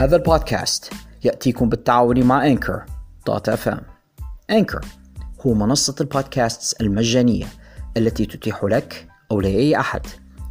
[0.00, 0.92] هذا البودكاست
[1.24, 2.84] يأتيكم بالتعاون مع Anchor
[3.26, 3.80] dot FM
[4.50, 4.84] Anchor
[5.46, 7.46] هو منصة البودكاست المجانية
[7.96, 10.00] التي تتيح لك أو لأي أحد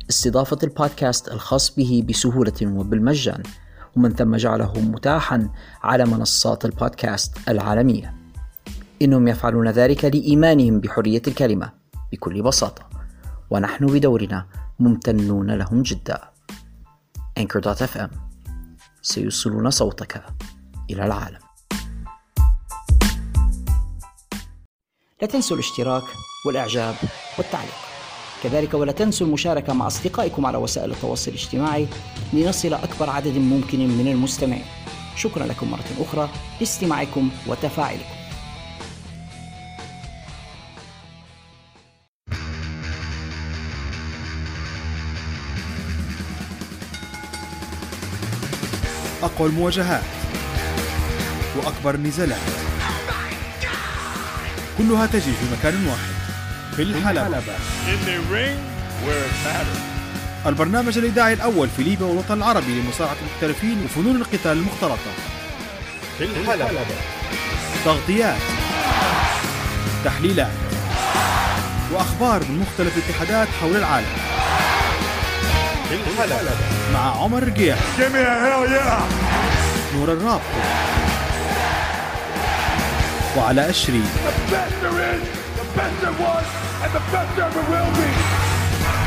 [0.09, 3.43] استضافة البودكاست الخاص به بسهولة وبالمجان
[3.95, 5.49] ومن ثم جعله متاحا
[5.83, 8.13] على منصات البودكاست العالمية.
[9.01, 11.71] إنهم يفعلون ذلك لإيمانهم بحرية الكلمة
[12.11, 12.89] بكل بساطة
[13.49, 14.45] ونحن بدورنا
[14.79, 16.19] ممتنون لهم جدا.
[17.39, 18.32] Anchor.fm
[19.05, 20.23] سيوصلون صوتك
[20.89, 21.39] إلى العالم.
[25.21, 26.03] لا تنسوا الاشتراك
[26.45, 26.95] والإعجاب
[27.37, 27.73] والتعليق.
[28.43, 31.87] كذلك ولا تنسوا المشاركة مع أصدقائكم على وسائل التواصل الاجتماعي
[32.33, 34.65] لنصل أكبر عدد ممكن من المستمعين.
[35.15, 38.22] شكرا لكم مرة أخرى لاستماعكم وتفاعلكم.
[49.35, 50.03] أقوى المواجهات.
[51.55, 52.37] وأكبر النزالات
[54.77, 56.13] كلها تجري في مكان واحد.
[56.75, 57.41] في الحلبة.
[60.45, 65.11] البرنامج الإذاعي الأول في ليبيا والوطن العربي لمصارعة المحترفين وفنون القتال المختلطة.
[66.17, 66.69] في الحلبة
[67.85, 68.41] تغطيات.
[70.05, 70.51] تحليلات.
[71.91, 74.32] وأخبار من مختلف الاتحادات حول العالم.
[75.93, 76.51] الحلبة
[76.93, 79.03] مع عمر رقيع Give me a hell yeah!
[79.95, 80.41] نور الراب
[83.37, 85.23] وعلى أشري The best there is,
[85.59, 86.45] the best there was,
[86.83, 88.09] and the best there ever will be.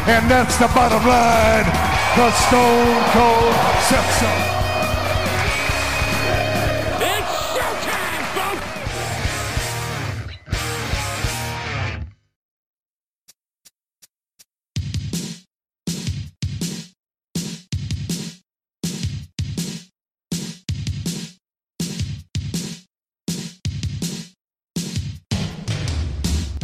[0.09, 1.67] And that's the bottom line.
[2.17, 3.55] The Stone Cold
[3.89, 4.56] said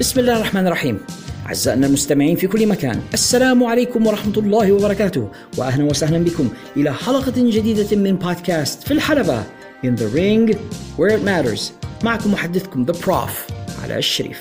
[0.03, 0.99] بسم الله الرحمن الرحيم.
[1.47, 7.33] أعزائنا المستمعين في كل مكان السلام عليكم ورحمة الله وبركاته وأهلا وسهلا بكم إلى حلقة
[7.37, 9.45] جديدة من بودكاست في الحلبة
[9.85, 10.57] In the ring
[10.99, 11.61] where it matters.
[12.05, 13.53] معكم محدثكم The Prof.
[13.83, 14.41] على الشريف.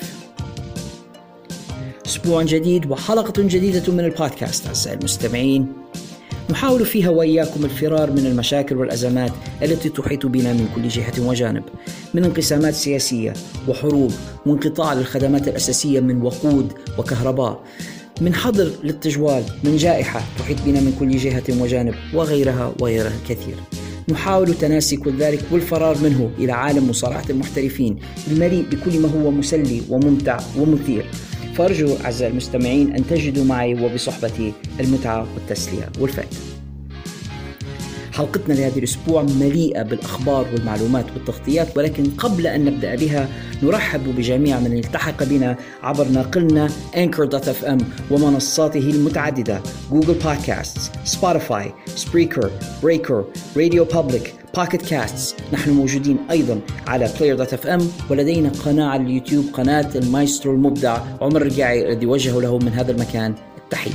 [2.06, 5.72] أسبوع جديد وحلقة جديدة من البودكاست أعزائي المستمعين.
[6.50, 9.32] نحاول فيها وإياكم الفرار من المشاكل والأزمات
[9.62, 11.62] التي تحيط بنا من كل جهة وجانب
[12.14, 13.32] من انقسامات سياسية
[13.68, 14.12] وحروب
[14.46, 17.60] وانقطاع للخدمات الأساسية من وقود وكهرباء
[18.20, 23.54] من حظر للتجوال من جائحة تحيط بنا من كل جهة وجانب وغيرها وغيرها الكثير.
[24.08, 27.98] نحاول تناسي كل ذلك والفرار منه إلى عالم مصارعة المحترفين
[28.30, 31.06] المليء بكل ما هو مسلي وممتع ومثير.
[31.54, 36.36] فأرجو أعزائي المستمعين أن تجدوا معي وبصحبتي المتعة والتسلية والفائدة.
[38.12, 43.28] حلقتنا لهذا الأسبوع مليئة بالأخبار والمعلومات والتغطيات ولكن قبل أن نبدأ بها
[43.62, 52.50] نرحب بجميع من التحق بنا عبر ناقلنا Anchor.fm ومنصاته المتعددة Google Podcast Spotify Spreaker
[52.82, 53.24] Breaker
[53.56, 60.98] RadioPublic Pocket Casts نحن موجودين أيضا على Player.fm ولدينا قناة على اليوتيوب قناة المايسترو المبدع.
[61.20, 63.34] عمر الرقاعي الذي وجه له من هذا المكان.
[63.58, 63.92] التحية.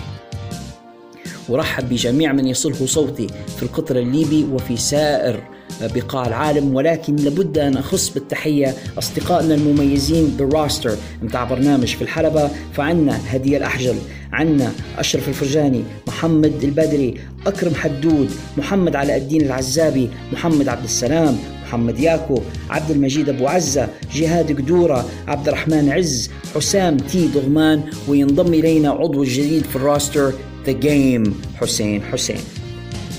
[1.49, 5.43] ورحب بجميع من يصله صوتي في القطر الليبي وفي سائر
[5.81, 10.97] بقاع العالم ولكن لابد أن أخص بالتحية أصدقائنا المميزين بالراستر.
[11.21, 13.95] متاع برنامج في الحلبة فعنا هدية الأحجل.
[14.31, 15.83] عنا أشرف الفرجاني
[16.17, 17.13] محمد البدري
[17.47, 23.89] أكرم حدود محمد علاء الدين العزابي محمد عبد السلام محمد ياكو عبد المجيد أبو عزة
[24.13, 30.33] جهاد قدورة عبد الرحمن عز حسام تي دغمان وينضم إلينا عضو الجديد في ال roster
[30.65, 32.39] The Game حسين حسين.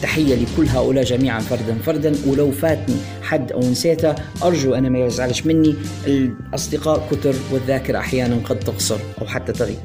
[0.03, 5.47] تحية لكل هؤلاء جميعا فردا فردا ولو فاتني حد أو نسيته أرجو أنا ما يزعلش
[5.47, 5.75] مني
[6.07, 9.79] الأصدقاء كتر والذاكرة أحيانا قد تقصر أو حتى تغيب.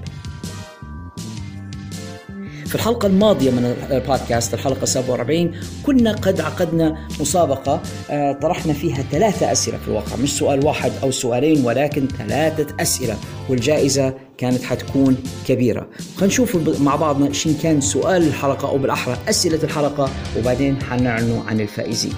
[2.73, 5.51] في الحلقة الماضية من البودكاست الحلقة 47
[5.85, 11.11] كنا قد عقدنا مسابقة آه، طرحنا فيها ثلاثة أسئلة في الواقع مش سؤال واحد أو
[11.11, 13.17] سؤالين ولكن ثلاثة أسئلة
[13.49, 15.17] والجائزة كانت حتكون
[15.47, 15.87] كبيرة.
[16.15, 21.59] خلينا نشوف مع بعضنا شين كان سؤال الحلقة أو بالأحرى أسئلة الحلقة وبعدين حنعلنوا عن
[21.59, 22.13] الفائزين.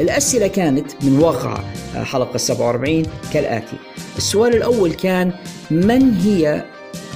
[0.00, 1.58] الأسئلة كانت من واقع
[1.94, 3.76] حلقة 47 كالآتي.
[4.16, 5.32] السؤال الأول كان
[5.70, 6.64] من هي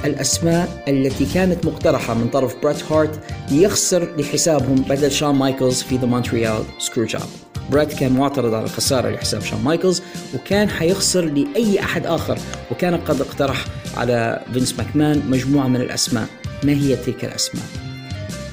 [0.04, 3.20] الأسماء التي كانت مقترحة من طرف بريت هارت
[3.50, 7.22] ليخسر لحسابهم بدل شون مايكلز في The Montreal Screwjob
[7.70, 10.02] بريت كان معترض على الخسارة لحساب شون مايكلز
[10.34, 12.38] وكان حيخسر لأي أحد آخر
[12.70, 13.64] وكان قد اقترح
[13.96, 16.26] على فينس ماكمان مجموعة من الأسماء.
[16.64, 17.64] ما هي تلك الأسماء؟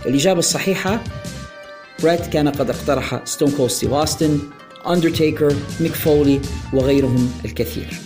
[0.06, 1.04] الإجابة الصحيحة
[2.04, 4.40] بريت كان قد اقترح Stone Cold ستيف أوستن
[4.88, 6.40] أندرتيكر ميك فولي
[6.74, 8.00] وغيرهم الكثير.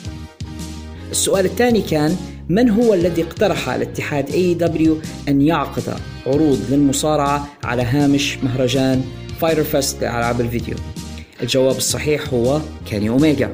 [1.12, 2.18] السؤال الثاني كان
[2.52, 4.98] من هو الذي اقترح الاتحاد AEW
[5.30, 5.84] أن يعقد
[6.26, 9.04] عروض للمصارعة على هامش مهرجان
[9.40, 10.76] Fyter Fest لألعاب الفيديو؟
[11.42, 13.54] الجواب الصحيح هو كيني أوميجا.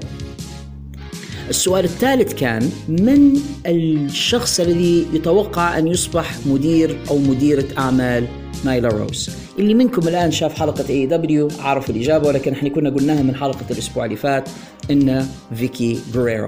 [1.49, 8.27] السؤال الثالث كان من الشخص الذي يتوقع أن يصبح مدير أو مديرة أعمال
[8.65, 9.29] نايلا روز؟
[9.59, 14.05] اللي منكم الآن شاف حلقة AEW عرف الإجابة ولكن إحنا كنا قلناها من حلقة الأسبوع
[14.05, 14.49] اللي فات
[14.91, 16.47] إن فيكي جريرو.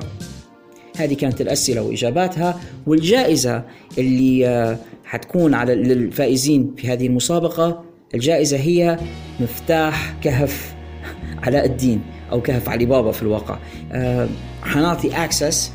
[1.01, 3.63] هذه كانت الأسئلة وإجاباتها والجائزة
[3.98, 9.00] اللي آه، حتكون على للفائزين في هذه المسابقة الجائزة هي
[9.40, 10.75] مفتاح كهف
[11.46, 12.01] علاء الدين
[12.31, 13.57] أو كهف علي بابا في الواقع.
[13.92, 14.30] آه،
[14.62, 15.71] حنعطي access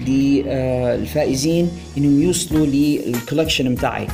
[0.00, 4.06] للفائزين إنهم يوصلوا لل collection بتاعي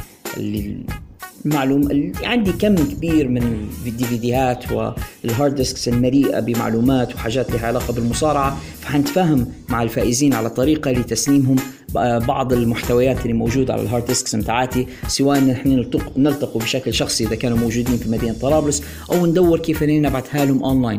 [1.45, 8.59] معلوم عندي كم كبير من الديفيديات وال hard disks المليئة بمعلومات وحاجات لها علاقة بالمصارعة.
[8.81, 11.57] فحنتفاهم مع الفائزين على طريقة لتسليمهم
[11.95, 15.85] بعض المحتويات اللي موجودة على ال hard disks بتاعتي سواء نحن
[16.17, 20.99] نلتقوا بشكل شخصي إذا كانوا موجودين في مدينة طرابلس أو ندور كيف نبعثها لهم اونلاين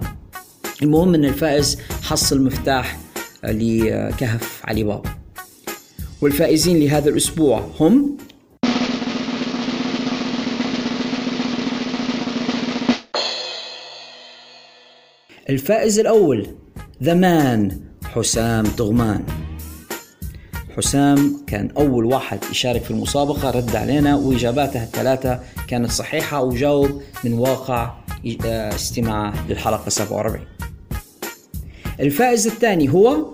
[0.83, 2.99] المهم إن الفائز حصل مفتاح
[3.43, 5.09] لكهف علي بابا.
[6.21, 8.17] والفائزين لهذا الأسبوع هم
[15.53, 16.47] الفائز الأول
[17.03, 19.23] ذا مان حسام تغمان.
[20.77, 27.33] حسام كان أول واحد يشارك في المسابقة رد علينا وإجاباته الثلاثة كانت صحيحة وجاوب من
[27.33, 27.93] واقع
[28.45, 30.45] آه، استماع للحلقة 47
[31.99, 33.25] الفائز الثاني هو؟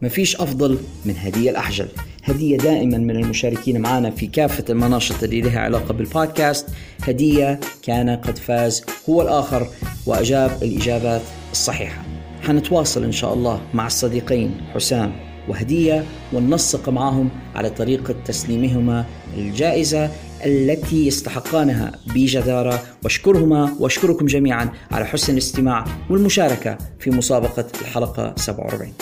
[0.00, 1.88] ما فيش أفضل من هدية الأحجل.
[2.30, 6.66] هدية دائما من المشاركين معنا في كافة المناشط اللي لها علاقة بالبودكاست.
[7.02, 9.66] هدية كان قد فاز هو الآخر
[10.06, 11.22] وأجاب الإجابات
[11.52, 12.02] الصحيحة.
[12.42, 15.12] حنتواصل إن شاء الله مع الصديقين حسام
[15.48, 19.04] وهدية وننسق معهم على طريقة تسليمهما
[19.36, 20.10] الجائزة
[20.46, 22.82] التي يستحقانها بجدارة.
[23.04, 28.92] واشكرهما واشكركم جميعا على حسن الاستماع والمشاركة في مسابقة الحلقة 47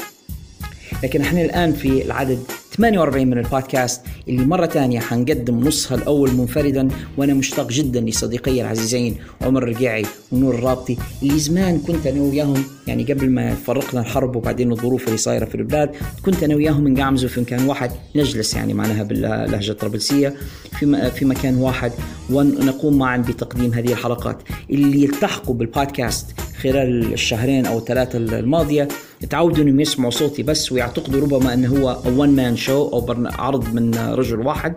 [1.02, 2.38] لكن إحنا الآن في العدد
[2.78, 9.16] 48 من البودكاست اللي مرة تانية حنقدم نصها الأول منفردا وأنا مشتاق جدا لصديقي العزيزين
[9.42, 14.72] عمر الرقيعي ونور الرابطي اللي زمان كنت أنا وياهم يعني قبل ما فرقنا الحرب وبعدين
[14.72, 15.90] الظروف اللي صايرة في البلاد
[16.25, 20.34] كنت أنا وياهم نقعمزوا في مكان واحد نجلس يعني معناها باللهجة الطرابلسية
[20.78, 21.92] في في مكان واحد
[22.30, 24.38] ونقوم معا بتقديم هذه الحلقات
[24.70, 26.26] اللي يلتحقوا بالبودكاست
[26.62, 28.88] خلال الشهرين أو الثلاثة الماضية.
[29.31, 33.94] تعودوا إنهم يسمعوا صوتي بس ويعتقدوا ربما إنه هو one man show أو عرض من
[33.94, 34.75] رجل واحد.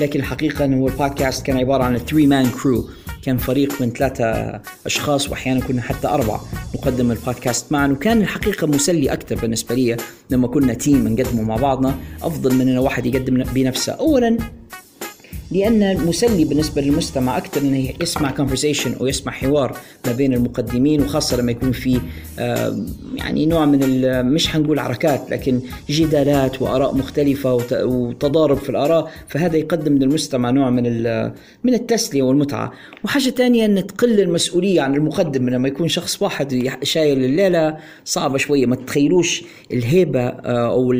[0.00, 2.88] لكن الحقيقة إنه البودكاست كان عبارة عن 3 man crew
[3.22, 4.24] كان فريق من ثلاثة
[4.86, 6.40] أشخاص وأحيانا كنا حتى أربعة
[6.74, 7.88] نقدم البودكاست معا.
[7.88, 9.96] وكان الحقيقة مسلي أكثر بالنسبة لي
[10.30, 11.94] لما كنا team نقدمه مع بعضنا.
[12.22, 13.92] أفضل من أن واحد يقدم بنفسه.
[13.92, 14.38] أولا
[15.52, 19.76] لأن مسلي بالنسبة للمستمع أكثر أنه يسمع conversation أو يسمع حوار
[20.06, 22.00] ما بين المقدمين وخاصة لما يكون في
[23.16, 23.82] يعني نوع من
[24.34, 31.02] مش حنقول عركات لكن جدالات وآراء مختلفة وتضارب في الآراء فهذا يقدم للمستمع نوع من
[31.64, 32.72] من التسلية والمتعة.
[33.04, 38.66] وحاجة ثانية أن تقل المسؤولية عن المقدم لما يكون شخص واحد شايل الليلة صعبة شوية.
[38.66, 40.92] ما تتخيلوش الهيبة آه، أو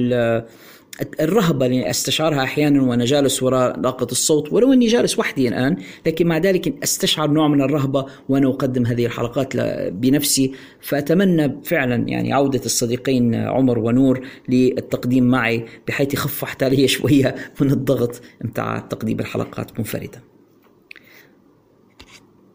[1.21, 6.27] الرهبة اللي استشعرها أحيانا وأنا جالس وراء لاقة الصوت ولو أني جالس وحدي الآن لكن
[6.27, 9.57] مع ذلك أستشعر نوع من الرهبة وأنا أقدم هذه الحلقات
[9.93, 17.71] بنفسي فأتمنى فعلا يعني عودة الصديقين عمر ونور للتقديم معي بحيث يخفف علي شوية من
[17.71, 20.23] الضغط متاع تقديم الحلقات منفردة.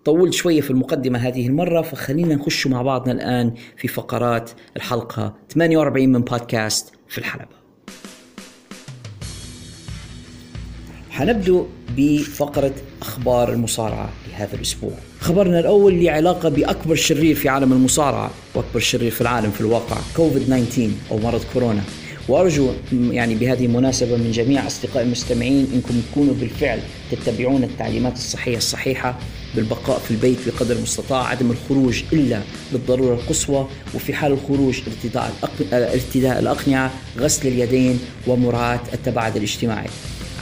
[0.05, 6.09] طولت شوية في المقدمة هذه المرة فخلينا نخش مع بعضنا الآن في فقرات الحلقة 48
[6.09, 7.56] من بودكاست في الحلبة.
[11.17, 11.65] حنبدو
[11.97, 14.91] بفقرة أخبار المصارعة لهذا الأسبوع.
[15.19, 19.97] خبرنا الأول له علاقة بأكبر شرير في عالم المصارعة وأكبر شرير في العالم في الواقع
[20.15, 21.81] كوفيد 19 أو مرض كورونا.
[22.27, 26.79] وأرجو يعني بهذه المناسبة من جميع أصدقائي المستمعين إنكم تكونوا بالفعل
[27.11, 29.17] تتبعون التعليمات الصحية الصحيحة
[29.55, 32.41] بالبقاء في البيت بقدر المستطاع عدم الخروج إلا
[32.73, 35.33] للضرورة القصوى وفي حال الخروج ارتداء
[35.73, 39.89] ارتداء الأقنعة غسل اليدين ومراعاة التباعد الاجتماعي.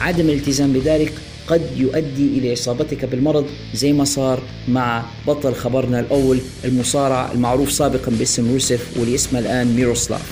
[0.00, 1.12] عدم الالتزام بذلك
[1.46, 8.12] قد يؤدي إلى إصابتك بالمرض زي ما صار مع بطل خبرنا الأول المصارع المعروف سابقا
[8.18, 10.22] باسم روسف واللي اسمه الآن ميروسلاف.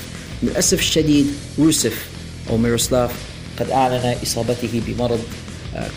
[0.43, 1.27] للأسف الشديد
[1.59, 2.07] روسف
[2.51, 3.13] أو ميروسلاف
[3.61, 5.21] قد أعلن إصابته بمرض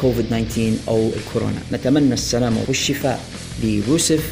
[0.01, 1.59] كوفيد 19 أو الكورونا.
[1.71, 3.19] نتمنى السلامة والشفاء
[3.63, 4.31] لروسف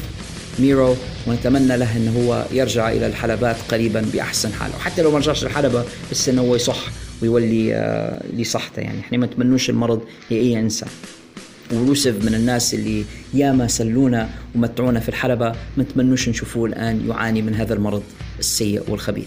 [0.58, 0.96] ميرو
[1.26, 4.70] ونتمنى له أنه هو يرجع إلى الحلبات قريبا بأحسن حال.
[4.76, 6.78] وحتى لو ما رجعش الحلبة بس أنه هو يصح
[7.22, 8.80] ويولي آه، لصحته.
[8.80, 10.88] يعني إحنا ما نتمنوش المرض لأي إنسان.
[11.72, 17.54] وروسف من الناس اللي ياما سلونا ومتعونا في الحلبة ما نتمنوش نشوفوه الآن يعاني من
[17.54, 18.02] هذا المرض
[18.38, 19.26] السيء والخبيث.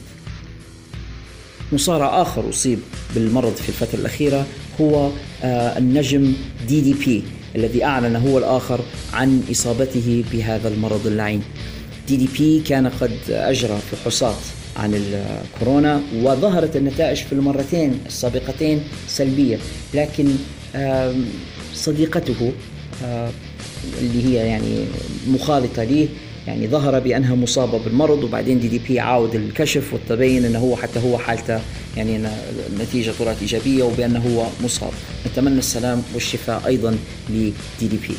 [1.71, 2.79] مصارع آخر أصيب
[3.15, 4.45] بالمرض في الفترة الأخيرة
[4.81, 5.09] هو
[5.43, 6.33] آه، النجم
[6.67, 7.24] دي دي بي.
[7.56, 8.79] الذي أعلن هو الآخر
[9.13, 11.41] عن إصابته بهذا المرض اللعين.
[12.08, 14.36] دي دي بي كان قد أجرى فحوصات
[14.77, 19.58] عن الكورونا وظهرت النتائج في المرتين السابقتين سلبية
[19.94, 20.27] لكن
[21.74, 22.51] صديقته
[24.01, 24.86] اللي هي يعني
[25.27, 26.08] مخالطة ليه
[26.48, 31.00] يعني ظهر بأنها مصابة بالمرض وبعدين دي دي بي عاود الكشف وتبين إنه هو حتى
[31.00, 31.60] هو حالته
[31.98, 32.29] يعني
[32.69, 34.91] النتيجه طلعت إيجابية وبأنه هو مصاب.
[35.27, 36.98] نتمنى السلام والشفاء أيضا
[37.29, 38.15] لدي دي بي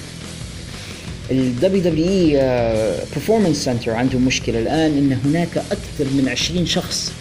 [1.30, 7.12] ال WWE Performance Center عندهم مشكلة الآن إن هناك أكثر من 20 شخص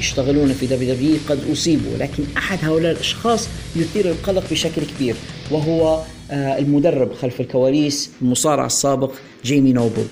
[0.00, 5.14] يشتغلون في W قد أصيبوا لكن أحد هؤلاء الأشخاص يثير القلق بشكل كبير
[5.50, 9.12] وهو آه، المدرب خلف الكواليس المصارع السابق
[9.44, 10.06] جيمي نوبل.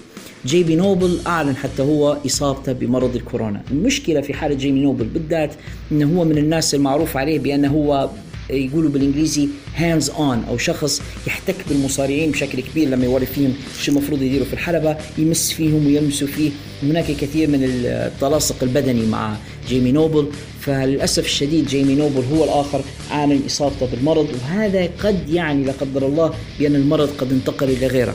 [0.47, 3.62] جيمي نوبل أعلن حتى هو إصابته بمرض الكورونا.
[3.71, 5.55] المشكلة في حاله جيمي نوبل بالذات
[5.93, 8.11] إنه هو من الناس المعروف عليه بأنه هو
[8.50, 14.23] يقولوا بالإنجليزي hands on أو شخص يحتك بالمصارعين بشكل كبير لما يوري فيهم شو المفروض
[14.23, 16.50] يديروا في الحلبة يمس فيهم ويلمسوا فيه.
[16.83, 19.37] هناك كثير من التلاصق البدني مع
[19.69, 20.29] جيمي نوبل.
[20.61, 22.81] فللأسف الشديد جيمي نوبل هو الآخر
[23.12, 28.15] اعلن إصابته بالمرض وهذا قد يعني لا قدر الله بأن المرض قد انتقل إلى غيره.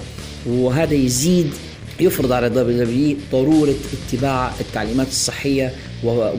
[0.49, 1.47] وهذا يزيد
[2.01, 5.73] يفرض على WW ضرورة اتباع التعليمات الصحية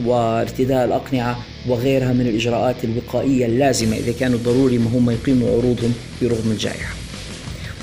[0.05, 6.51] وارتداء الأقنعة وغيرها من الإجراءات الوقائية اللازمة إذا كانوا ضروري ما هم يقيموا عروضهم برغم
[6.51, 6.93] الجائحة.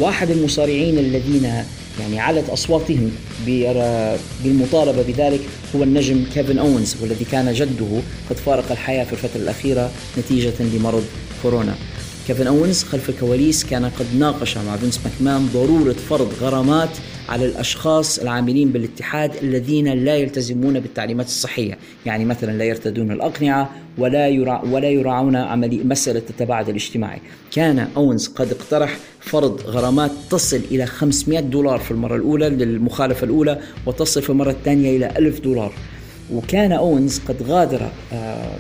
[0.01, 1.45] واحد المصارعين الذين
[2.01, 3.11] يعني علت أصواتهم
[4.45, 5.41] بالمطالبة بذلك
[5.77, 11.05] هو النجم كيفن أونز والذي كان جده قد فارق الحياة في الفترة الأخيرة نتيجة لمرض
[11.43, 11.75] كورونا.
[12.27, 16.91] كيفن أونز خلف الكواليس كان قد ناقش مع فينس ماكمان ضرورة فرض غرامات
[17.31, 24.29] على الأشخاص العاملين بالاتحاد الذين لا يلتزمون بالتعليمات الصحية، يعني مثلا لا يرتدون الأقنعة ولا
[24.29, 27.21] يرع ولا يراعون عمليه مسألة التباعد الاجتماعي.
[27.53, 33.61] كان أونز قد اقترح فرض غرامات تصل إلى 500 دولار في المرة الأولى للمخالفة الأولى
[33.87, 35.73] وتصل في المرة الثانية إلى 1000 دولار.
[36.33, 38.57] وكان أونز قد غادر آه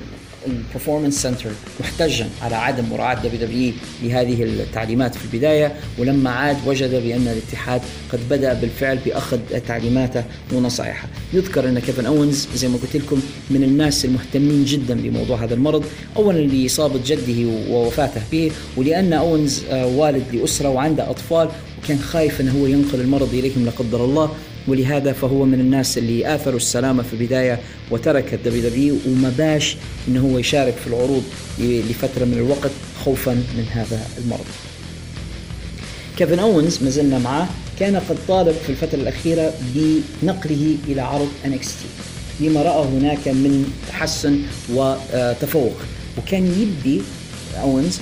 [0.47, 6.91] ال Performance Center محتجا على عدم مراعاة WW لهذه التعليمات في البداية ولما عاد وجد
[6.91, 7.81] بأن الاتحاد
[8.13, 13.21] قد بدأ بالفعل بأخذ تعليماته ونصائحه يذكر أن كيفن أونز زي ما قلت لكم
[13.51, 15.85] من الناس المهتمين جدا بموضوع هذا المرض
[16.17, 21.49] أولا لإصابة جده ووفاته به ولأن أونز آه، والد لأسرة وعنده أطفال
[21.85, 24.31] وكان خايف أنه هو ينقل المرض إليهم لا قدر الله.
[24.69, 29.77] ولهذا فهو من الناس اللي آثروا السلامة في البداية وترك ال WW وما باش
[30.09, 31.23] إنه هو يشارك في العروض
[31.59, 32.71] لفترة من الوقت
[33.05, 34.47] خوفا من هذا المرض.
[36.17, 37.47] كيفن أوينز ما زلنا معاه
[37.81, 41.85] كان قد طالب في الفترة الأخيرة بنقله إلى عرض NXT
[42.41, 44.39] لما رأى هناك من تحسن
[44.75, 45.77] وتفوق.
[46.19, 47.01] وكان يبي
[47.63, 47.99] أوينز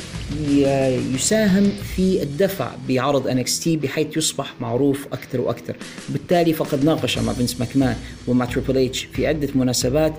[1.14, 5.76] يساهم في الدفع بعرض NXT بحيث يصبح معروف أكثر وأكثر.
[6.08, 10.12] بالتالي فقد ناقش مع فينس ماكمان ومع تريبل اتش في عدة مناسبات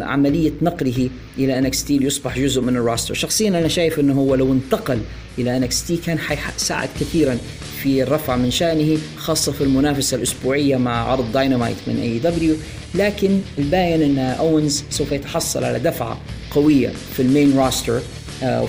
[0.00, 3.14] عملية نقله إلى NXT ليصبح جزء من ال roster.
[3.14, 4.98] شخصيا أنا شايف أنه هو لو انتقل
[5.38, 7.38] إلى NXT كان حيساعد كثيرا
[7.82, 12.54] في الرفع من شأنه خاصة في المنافسة الأسبوعية مع عرض داينامايت من AEW
[12.94, 16.20] لكن الباين أن أوينز سوف يتحصل على دفعة
[16.50, 18.00] قوية في ال main roster.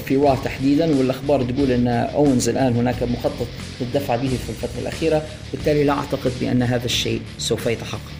[0.05, 3.47] في Raw تحديدا والأخبار تقول إن اونز الآن هناك مخطط
[3.81, 8.11] للدفع به في الفترة الأخيرة بالتالي لا أعتقد بأن هذا الشيء سوف يتحقق.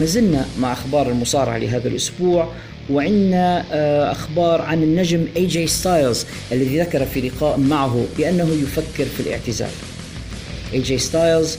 [0.00, 2.48] ما زلنا مع أخبار المصارعة لهذا الأسبوع
[2.90, 9.20] وعندنا آه، أخبار عن النجم AJ ستايلز الذي ذكر في لقاء معه بأنه يفكر في
[9.20, 9.70] الاعتزال.
[10.74, 11.56] AJ ستايلز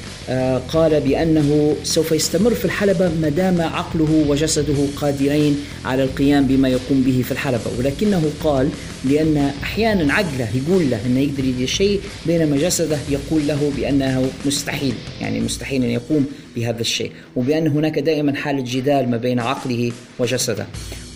[0.73, 7.01] قال بأنه سوف يستمر في الحلبة ما دام عقله وجسده قادرين على القيام بما يقوم
[7.01, 7.71] به في الحلبة.
[7.79, 8.69] ولكنه قال
[9.05, 14.93] لأن أحيانا عقله يقول له إنه يقدر يدير شيء بينما جسده يقول له بأنه مستحيل
[15.21, 17.11] يعني مستحيل أن يقوم بهذا الشيء.
[17.35, 20.67] وبأن هناك دائما حالة جدال ما بين عقله وجسده.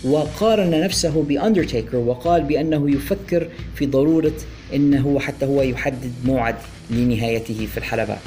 [0.04, 4.32] وقارن نفسه بأندرتيكر وقال بأنه يفكر في ضرورة
[4.74, 6.56] إنه حتى هو يحدد موعد
[6.90, 8.18] لنهايته في الحلبات.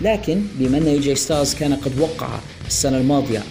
[0.00, 2.28] لكن بما أن جي ستايلز كان قد وقع
[2.66, 3.42] السنة الماضية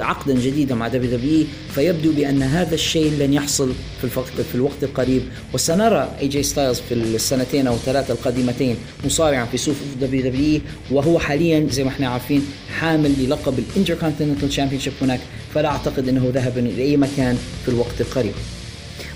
[0.00, 5.22] عقدا جديدا مع WW فيبدو بأن هذا الشيء لن يحصل في الوقت في الوقت القريب.
[5.54, 10.60] وسنرى AJ ستايلز في السنتين أو الثلاثه القادمتين مصارعا في صفوف WW
[10.90, 12.46] وهو حاليا زي ما إحنا عارفين
[12.78, 15.20] حامل للقب ال Intercontinental Championship هناك.
[15.54, 18.34] فلا أعتقد إنه ذهب إلى أي مكان في الوقت القريب.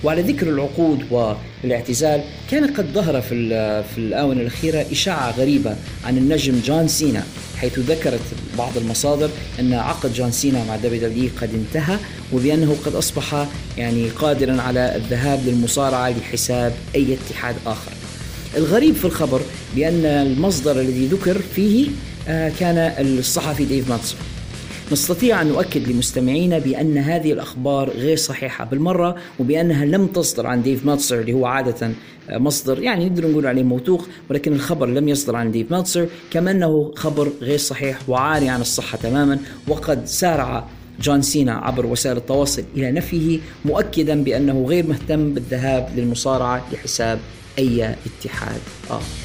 [0.05, 3.49] وعلى ذكر العقود والاعتزال كان قد ظهر في
[3.95, 7.25] في الآونة الأخيرة إشاعة غريبة عن النجم جون سينا
[7.57, 8.21] حيث ذكرت
[8.59, 11.97] بعض المصادر أن عقد جون سينا مع WWE قد انتهى
[12.33, 13.47] وبأنه قد أصبح
[13.79, 17.93] يعني قادرا على الذهاب للمصارعة لحساب أي اتحاد آخر.
[18.57, 19.41] الغريب في الخبر
[19.77, 21.89] بأن المصدر الذي ذكر فيه
[22.29, 24.19] آه، كان الصحفي ديف ميلتزر
[24.93, 30.87] نستطيع أن نؤكد لمستمعينا بأن هذه الأخبار غير صحيحة بالمرة وبأنها لم تصدر عن ديف
[30.87, 31.91] ميلتزر اللي هو عادة
[32.31, 36.93] مصدر يعني نقدر نقول عليه موثوق ولكن الخبر لم يصدر عن ديف ميلتزر كما أنه
[36.97, 39.39] خبر غير صحيح وعاري عن الصحة تماما
[39.69, 40.69] وقد سارع
[41.01, 47.19] جون سينا عبر وسائل التواصل إلى نفيه مؤكدا بأنه غير مهتم بالذهاب للمصارعة لحساب
[47.59, 48.61] أي اتحاد
[48.91, 49.24] آخر.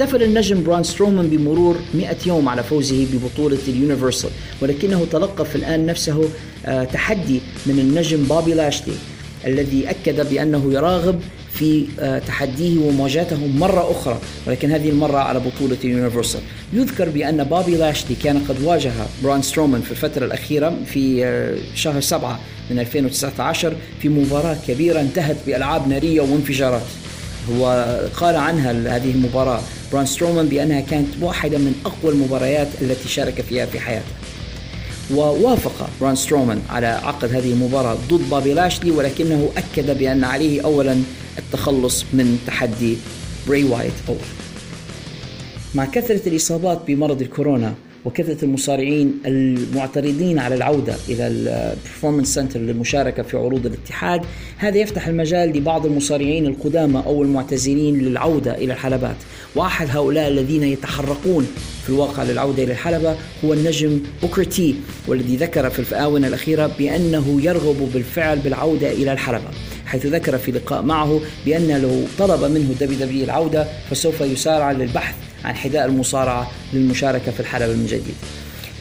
[0.00, 4.30] احتفل النجم بران سترومان بمرور 100 يوم على فوزه ببطولة ال Universal
[4.60, 6.28] ولكنه تلقف الآن نفسه
[6.66, 8.92] آه، تحدي من النجم بابي لاشلي
[9.46, 11.20] الذي أكد بأنه يرغب
[11.52, 16.40] في آه، تحديه ومواجهته مرة أخرى ولكن هذه المرة على بطولة ال Universal.
[16.72, 18.92] يذكر بأن بابي لاشلي كان قد واجه
[19.22, 22.40] بران سترومان في الفترة الأخيرة في آه، شهر سبعة
[22.70, 26.82] من 2019 في مباراة كبيرة انتهت بألعاب نارية وانفجارات.
[27.58, 29.60] هو قال عنها هذه المباراة.
[29.92, 34.12] بران سترومان بأنها كانت واحدة من أقوى المباريات التي شارك فيها في حياته.
[35.14, 41.02] ووافق بران سترومان على عقد هذه المباراة ضد بابي لاشلي ولكنه أكد بأن عليه أولا
[41.38, 42.96] التخلص من تحدي
[43.48, 44.20] بري وايت أولا
[45.74, 53.22] مع كثرة الإصابات بمرض الكورونا وكثرة المصارعين المعترضين على العودة إلى ال Performance Center للمشاركة
[53.22, 54.20] في عروض الاتحاد.
[54.56, 59.16] هذا يفتح المجال لبعض المصارعين القدامى أو المعتزلين للعودة إلى الحلبات.
[59.56, 61.46] وأحد هؤلاء الذين يتحرقون
[61.82, 64.74] في الواقع للعودة إلى الحلبة هو النجم بوكر تي
[65.08, 69.48] والذي ذكر في الآونة الأخيرة بأنه يرغب بالفعل بالعودة إلى الحلبة
[69.86, 75.56] حيث ذكر في لقاء معه بأن لو طلب منه WWE العودة فسوف يسارع للبحث عن
[75.56, 78.14] حذاء المصارعة للمشاركة في الحلبة من جديد.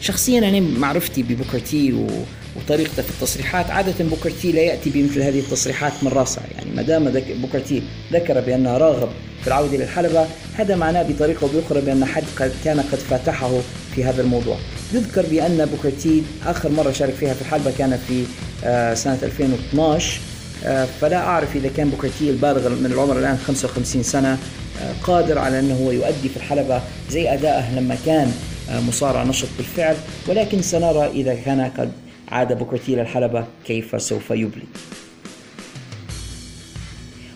[0.01, 2.07] شخصيا أنا معرفتي ببوكرتي و...
[2.55, 3.69] وطريقته في التصريحات.
[3.69, 6.41] عادة بوكرتي لا يأتي بمثل هذه التصريحات من راسه.
[6.55, 7.13] يعني ما دام.
[7.41, 9.09] بوكرتي ذكر بأنه راغب
[9.41, 13.51] في العودة للحلبة هذا معناه بطريقة أو بأخرى بأن حد قد كان قد فاتحه
[13.95, 14.57] في هذا الموضوع.
[14.93, 18.23] يذكر بأن بوكرتي آخر مرة شارك فيها في الحلبة كان في
[18.63, 20.21] آه، سنة 2012
[20.65, 24.37] آه، فلا أعرف إذا كان بوكرتي البالغ من العمر الآن 55 سنة.
[25.03, 28.31] قادر على أنه هو يؤدي في الحلبة زي أدائه لما كان
[28.69, 29.95] آه، مصارع نشط بالفعل.
[30.27, 31.91] ولكن سنرى إذا كان قد
[32.27, 34.65] عاد بوكرتي للحلبة كيف سوف يبلي.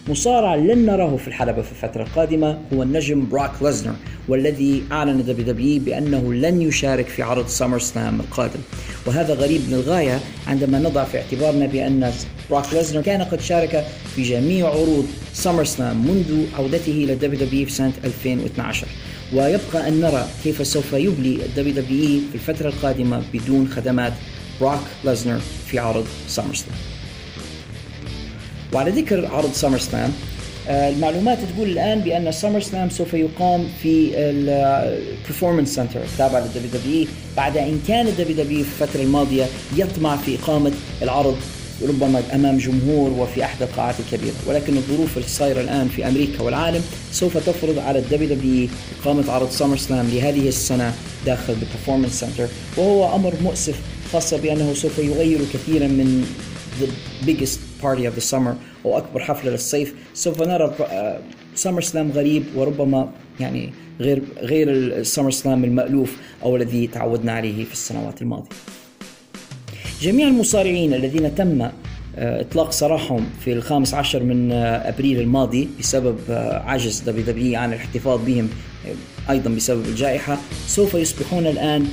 [0.07, 3.95] مصارع لن نراه في الحلبة في الفترة القادمة هو النجم براك ليزنر
[4.27, 8.59] والذي أعلن WWE بأنه لن يشارك في عرض SummerSlam القادم.
[9.05, 12.11] وهذا غريب للغاية عندما نضع في اعتبارنا بأن
[12.49, 13.85] براك ليزنر كان قد شارك
[14.15, 18.87] في جميع عروض SummerSlam منذ عودته إلى WWE في سنة 2012
[19.33, 24.13] ويبقى أن نرى كيف سوف يبلي ال WWE في الفترة القادمة بدون خدمات
[24.61, 26.92] براك ليزنر في عرض SummerSlam
[28.73, 30.11] وعلى ذكر عرض SummerSlam
[30.67, 37.07] آه، المعلومات تقول الآن بأن SummerSlam سوف يقام في ال Performance Center التابع لل WWE
[37.37, 39.45] بعد إن كان ال WWE في الفترة الماضية
[39.77, 41.37] يطمع في إقامة العرض
[41.83, 46.81] ربما أمام جمهور وفي احدى القاعات الكبيرة، ولكن الظروف الصايرة الآن في أمريكا والعالم
[47.11, 48.67] سوف تفرض على ال WWE
[49.01, 50.93] إقامة عرض SummerSlam لهذه السنة
[51.25, 53.75] داخل ال Performance Center، وهو أمر مؤسف
[54.13, 56.25] خاصة بأنه سوف يغير كثيرا من
[56.81, 56.87] the
[57.27, 60.73] biggest party of the summer أو أكبر حفلة للصيف سوف نرى
[61.55, 63.69] SummerSlam غريب وربما يعني
[63.99, 68.49] غير غير ال SummerSlam المألوف أو الذي تعودنا عليه في السنوات الماضية.
[70.01, 71.61] جميع المصارعين الذين تم
[72.15, 77.73] آه، إطلاق سراحهم في الخامس عشر من آه، أبريل الماضي بسبب آه، عجز WWE عن
[77.73, 78.49] الاحتفاظ بهم
[79.29, 81.87] أيضا بسبب الجائحة سوف يصبحون الآن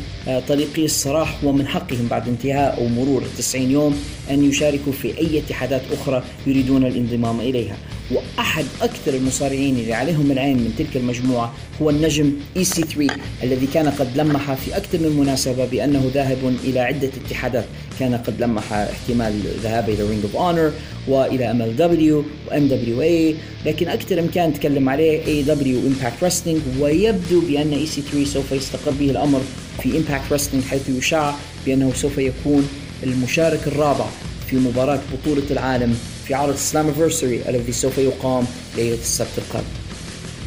[0.49, 5.83] طليقي السراح ومن حقهم بعد انتهاء أو مرور 90 يوم أن يشاركوا في أي اتحادات
[5.93, 7.77] أخرى يريدون الانضمام إليها.
[8.11, 14.17] وأحد أكثر المصارعين اللي عليهم العين من تلك المجموعة هو النجم EC3 الذي كان قد
[14.17, 17.65] لمح في أكثر من مناسبة بأنه ذاهب إلى عدة اتحادات.
[18.01, 20.73] كان قد لمح احتمال الذهاب إلى Ring of Honor
[21.09, 28.25] وإلى MLW و NWA لكن أكثر مكان تكلم عليه AEW Impact Wrestling ويبدو بأن EC3
[28.25, 29.41] سوف يستقر به الأمر
[29.83, 31.35] في Impact Wrestling حيث يشاع
[31.67, 32.69] بأنه سوف يكون
[33.03, 34.07] المشارك الرابع
[34.51, 38.45] في مباراة بطولة العالم في عرض Slammiversary الذي سوف يقام
[38.77, 39.67] ليلة السبت القادم.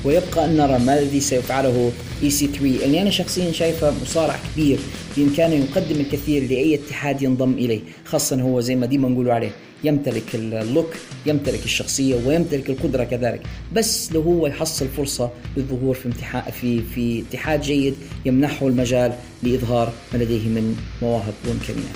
[0.05, 1.91] ويبقى أن نرى ما الذي سيفعله
[2.23, 4.79] EC3 اللي أنا شخصيا شايفه مصارع كبير
[5.17, 9.51] بإمكانه يقدم الكثير لأي اتحاد ينضم إليه خاصة هو زي ما ديما نقولوا عليه
[9.83, 10.93] يمتلك ال look
[11.25, 13.41] يمتلك الشخصية ويمتلك القدرة كذلك.
[13.73, 19.93] بس لو هو يحصل فرصة للظهور في امتحان في في اتحاد جيد يمنحه المجال لإظهار
[20.13, 21.95] ما لديه من مواهب وإمكانيات.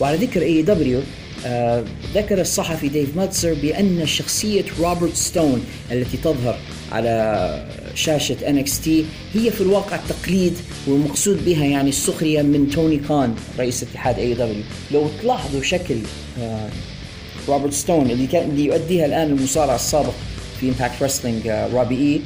[0.00, 1.00] وعلى ذكر AEW
[1.46, 1.84] آه
[2.14, 6.58] ذكر الصحفي ديف ميلتزر بأن شخصية روبرت ستون التي تظهر
[6.92, 7.10] على
[7.94, 8.88] شاشة NXT
[9.34, 10.52] هي في الواقع تقليد
[10.86, 15.96] والمقصود بها يعني السخرية من توني خان رئيس اتحاد AEW لو تلاحظوا شكل
[16.40, 16.68] آه
[17.48, 20.12] روبرت ستون اللي كان اللي يؤديها الآن المصارع السابق
[20.60, 22.20] في Impact Wrestling رابي إي.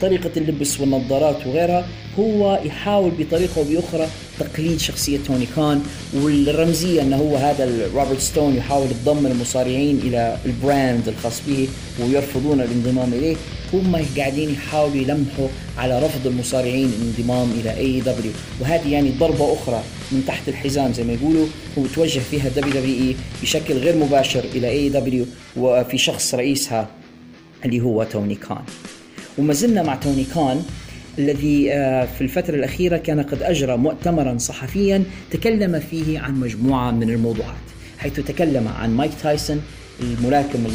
[0.00, 4.06] طريقة اللبس والنظارات وغيرها هو يحاول بطريقة أو بأخرى
[4.38, 5.82] تقليد شخصية توني كان
[6.14, 11.68] والرمزية أنه هو هذا روبرت ستون يحاول يضم المصارعين إلى ال brand الخاص به
[12.00, 13.36] ويرفضون الانضمام إليه.
[13.72, 19.82] هم قاعدين يحاولوا يلمحوا على رفض المصارعين الانضمام إلى AEW وهذه يعني ضربة أخرى
[20.12, 25.98] من تحت الحزام زي ما يقولوا وتوجه فيها WWE بشكل غير مباشر إلى AEW وفي
[25.98, 26.88] شخص رئيسها
[27.64, 28.62] اللي هو توني كان.
[29.38, 30.62] وما زلنا مع توني كان
[31.18, 37.10] الذي آه، في الفترة الأخيرة كان قد أجرى مؤتمرا صحفيا تكلم فيه عن مجموعة من
[37.10, 37.54] الموضوعات
[37.98, 39.62] حيث تكلم عن مايك تايسون
[40.00, 40.66] الملاكم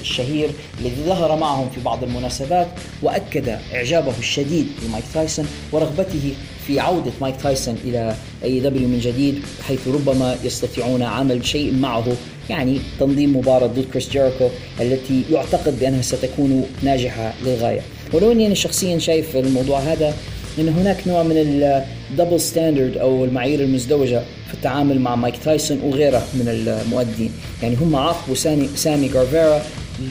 [0.00, 2.66] الشهير الذي ظهر معهم في بعض المناسبات
[3.02, 6.34] وأكد إعجابه الشديد بمايك تايسون ورغبته
[6.66, 8.14] في عودة مايك تايسون إلى
[8.44, 12.04] AEW من جديد حيث ربما يستطيعون عمل شيء معه
[12.50, 14.48] يعني تنظيم مباراة ضد كريس جيريكو
[14.80, 17.80] التي يعتقد بأنها ستكون ناجحة للغاية.
[18.12, 20.14] ولو اني أنا شخصيا شايف الموضوع هذا
[20.58, 25.80] إن هناك نوع من ال double standard أو المعايير المزدوجة في التعامل مع مايك تايسون
[25.80, 27.32] وغيره من المؤدين.
[27.62, 29.62] يعني هم عاقبوا سامي سامي جيفارا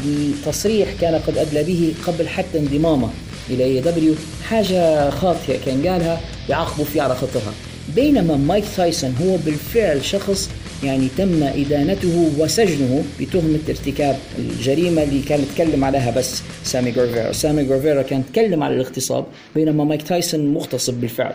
[0.05, 3.09] لتصريح كان قد أدلى به قبل حتى انضمامه
[3.49, 4.13] إلى AEW
[4.49, 7.53] حاجة خاطئة كان قالها يعاقبوا فيه على خاطرها.
[7.95, 10.49] بينما مايك تايسون هو بالفعل شخص
[10.83, 17.63] يعني تم إدانته وسجنه بتهمة ارتكاب الجريمة اللي كان يتكلم عليها بس سامي جيفارا سامي
[17.63, 21.33] جيفارا كان يتكلم على الاغتصاب بينما مايك تايسون مغتصب بالفعل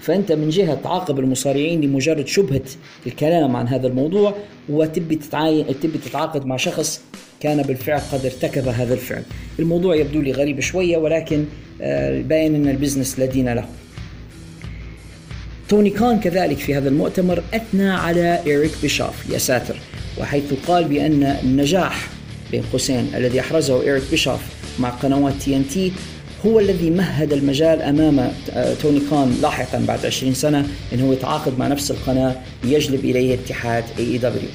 [0.00, 2.62] فأنت من جهة تعاقب المصارعين لمجرد شبهة
[3.06, 4.34] الكلام عن هذا الموضوع
[4.68, 7.00] وتبي تتعاين تبي تتعاقد مع شخص
[7.40, 9.22] كان بالفعل قد ارتكب هذا الفعل.
[9.58, 11.44] الموضوع يبدو لي غريب شوية ولكن
[11.80, 13.64] آه، باين إن ال business لا دين له.
[15.72, 19.76] توني كان كذلك في هذا المؤتمر أثنى على إيريك بيشوف يا ساتر
[20.20, 22.08] وحيث قال بأن النجاح
[22.50, 24.40] بين قوسين الذي أحرزه إيريك بيشوف
[24.78, 25.92] مع قنوات TNT
[26.46, 28.32] هو الذي مهد المجال أمام
[28.82, 34.48] توني كان لاحقا بعد 20 سنة انه يتعاقد مع نفس القناة ليجلب إليه اتحاد AEW.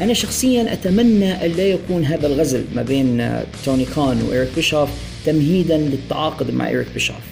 [0.00, 4.90] أنا شخصيا أتمنى أن لا يكون هذا الغزل ما بين توني كان وإيريك بيشوف
[5.26, 7.31] تمهيدا للتعاقد مع إيريك بيشوف.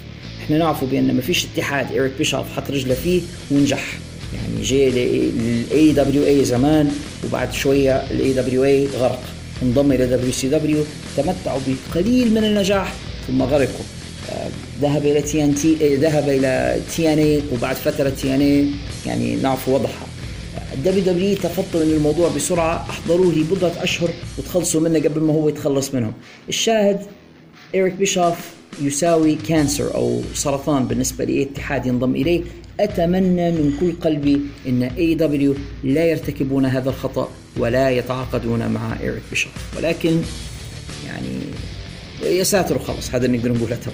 [0.51, 3.99] إحنا نعرفوا بأن ما فيش اتحاد إيريك بيشوف حط رجله فيه ونجح.
[4.33, 6.91] يعني جاي لل AWA زمان
[7.25, 9.23] وبعد شوية ال AWA غرق.
[9.63, 10.83] انضم إلى WCW
[11.17, 12.93] تمتعوا بقليل من النجاح
[13.27, 13.85] ثم غرقوا.
[14.29, 14.49] آه،
[14.81, 18.67] ذهب إلى TNT ذهب إلى TNA وبعد فترة TNA
[19.05, 20.07] يعني نعرف وضعها.
[20.73, 25.93] ال WWE تفطنوا ان الموضوع بسرعة أحضروه لبضعه أشهر وتخلصوا منه قبل ما هو يتخلص
[25.93, 26.13] منهم.
[26.49, 26.99] الشاهد
[27.75, 28.35] إيريك بيشوف
[28.81, 32.41] يساوي cancer أو سرطان بالنسبة لاي اتحاد ينضم إليه.
[32.79, 39.51] أتمنى من كل قلبي إن AEW لا يرتكبون هذا الخطأ ولا يتعاقدون مع إيريك بيشوف
[39.77, 40.21] ولكن
[41.07, 41.39] يعني
[42.23, 43.91] يا ساتر وخلص هذا نقدر نقوله تو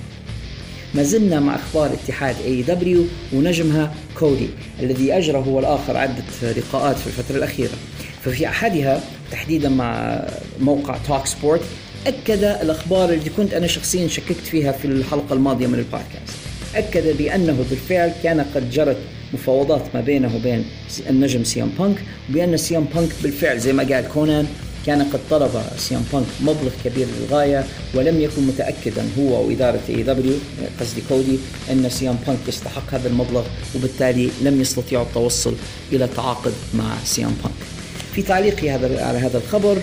[0.96, 7.08] ما زلنا مع أخبار اتحاد AEW ونجمها كودي الذي اجرى هو الآخر عدة لقاءات في
[7.08, 7.78] الفترة الأخيرة.
[8.24, 10.24] ففي أحدها تحديدا مع
[10.60, 11.62] موقع talkSPORT
[12.08, 16.38] أكد الأخبار اللي كنت أنا شخصيا شككت فيها في الحلقة الماضية من البودكاست.
[16.76, 18.98] أكد بأنه بالفعل كان قد جرت
[19.34, 20.66] مفاوضات ما بينه وبين
[21.10, 21.98] النجم سي إم بانك
[22.30, 24.48] وبأن سي إم بانك بالفعل زي ما قال كونان
[24.86, 30.34] كان قد طلب سي إم بانك مبلغ كبير للغاية ولم يكن متأكدا هو وإدارة AEW
[30.80, 31.38] قصدي كودي
[31.72, 33.44] أن سي إم بانك يستحق هذا المبلغ
[33.76, 35.54] وبالتالي لم يستطيعوا التوصل
[35.92, 37.56] إلى التعاقد مع سي إم بانك.
[38.16, 39.78] في تعليقي هذا على هذا الخبر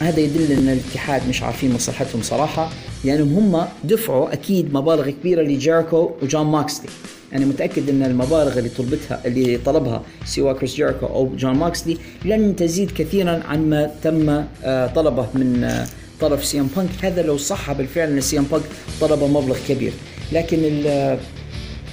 [0.00, 2.70] هذا يدل إن الاتحاد مش عارفين مصلحتهم صراحة.
[3.04, 6.88] لانهم هم دفعوا أكيد مبالغ كبيرة لجيريكو وجون موكسلي.
[7.32, 12.56] أنا متأكد إن المبالغ اللي طلبتها اللي طلبها سواء كريس جيريكو أو جون موكسلي لن
[12.56, 15.86] تزيد كثيرا عن ما تم آه، طلبه من آه،
[16.20, 16.90] طرف سي إم بانك.
[17.02, 18.62] هذا لو صح بالفعل إن سي إم بانك
[19.00, 19.92] طلب مبلغ كبير.
[20.32, 20.58] لكن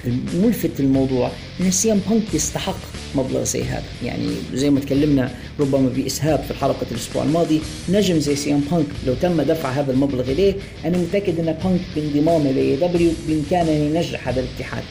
[0.06, 2.78] الملفت الموضوع إن سي إم بانك يستحق
[3.16, 3.84] مبلغ زي هذا.
[4.04, 8.86] يعني زي ما تكلمنا ربما بإسهاب في حلقه الأسبوع الماضي نجم زي سي إم بانك
[9.08, 10.54] لو تم دفع هذا المبلغ إليه
[10.86, 14.84] أنا متأكد أن بانك بانضمامه ل AEW بامكانه ينجح هذا الاتحاد.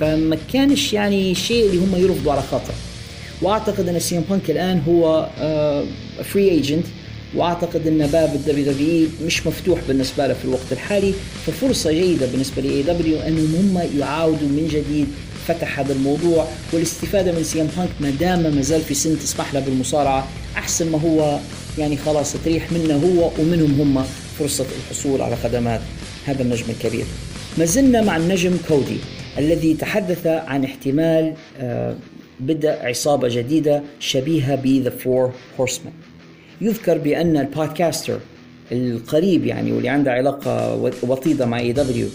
[0.00, 2.74] فما كانش يعني شيء اللي هم يرفضوا على خاطر.
[3.42, 5.28] وأعتقد أن سي إم بانك الآن هو
[6.24, 6.86] free agent
[7.34, 11.14] وأعتقد أن باب ال WWE مش مفتوح بالنسبة له في الوقت الحالي.
[11.46, 15.06] ففرصة جيدة بالنسبة ل AEW انهم هم يعاودوا من جديد
[15.46, 19.54] فتح هذا الموضوع والاستفادة من سي إم بانك ما دام ما زال في سن تسمح
[19.54, 21.38] له بالمصارعة أحسن ما هو
[21.78, 24.04] يعني خلاص تريح منه هو ومنهم هم
[24.38, 25.80] فرصة الحصول على خدمات
[26.26, 27.04] هذا النجم الكبير.
[27.58, 28.98] ما زلنا مع النجم كودي
[29.38, 31.96] الذي تحدث عن احتمال آه،
[32.40, 35.92] بدء عصابة جديدة شبيهة ب The Four Horsemen.
[36.60, 38.18] يذكر بأن ال podcaster
[38.72, 42.08] القريب يعني واللي عنده علاقة وطيدة مع AEW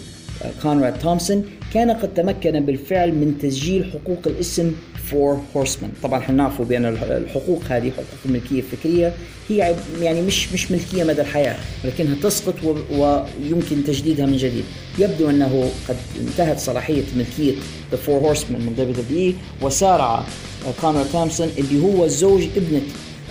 [0.62, 4.72] كونراد تومسون كان قد تمكن بالفعل من تسجيل حقوق الاسم
[5.10, 9.12] Four Horsemen طبعا إحنا نعرف بأن الحقوق هذه حقوق الملكيه الفكريه
[9.48, 12.54] هي يعني مش مش ملكية مدى الحياة ولكنها تسقط
[12.92, 14.64] ويمكن تجديدها من جديد.
[14.98, 17.54] يبدو أنه قد انتهت صلاحية ملكية
[17.90, 20.24] The Four Horsemen من WWE وسارع
[20.80, 22.80] كونر تومسون اللي هو زوج ابنة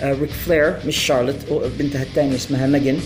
[0.02, 1.36] ريك فلير مش شارلوت
[1.78, 2.98] بنتها الثانية اسمها ميجن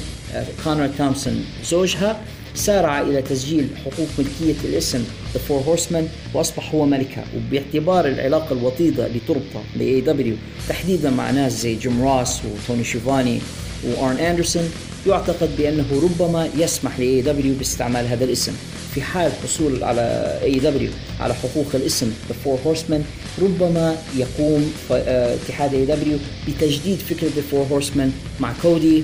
[0.64, 2.20] كونر تومسون زوجها.
[2.54, 9.06] سارع إلى تسجيل حقوق ملكية الاسم The Four Horsemen وأصبح هو ملكها وباعتبار العلاقة الوطيدة
[9.06, 13.38] اللي تربطه ل AEW تحديدا مع ناس زي جيم راس وتوني شيفاني
[13.86, 14.70] وأرن أندرسون.
[15.06, 18.52] يعتقد بأنه ربما يسمح ل AEW باستعمال هذا الاسم.
[18.94, 23.00] في حال حصول على AEW على حقوق الاسم The Four Horsemen
[23.42, 28.08] ربما يقوم آه، اتحاد AEW بتجديد فكرة The Four Horsemen
[28.40, 29.02] مع كودي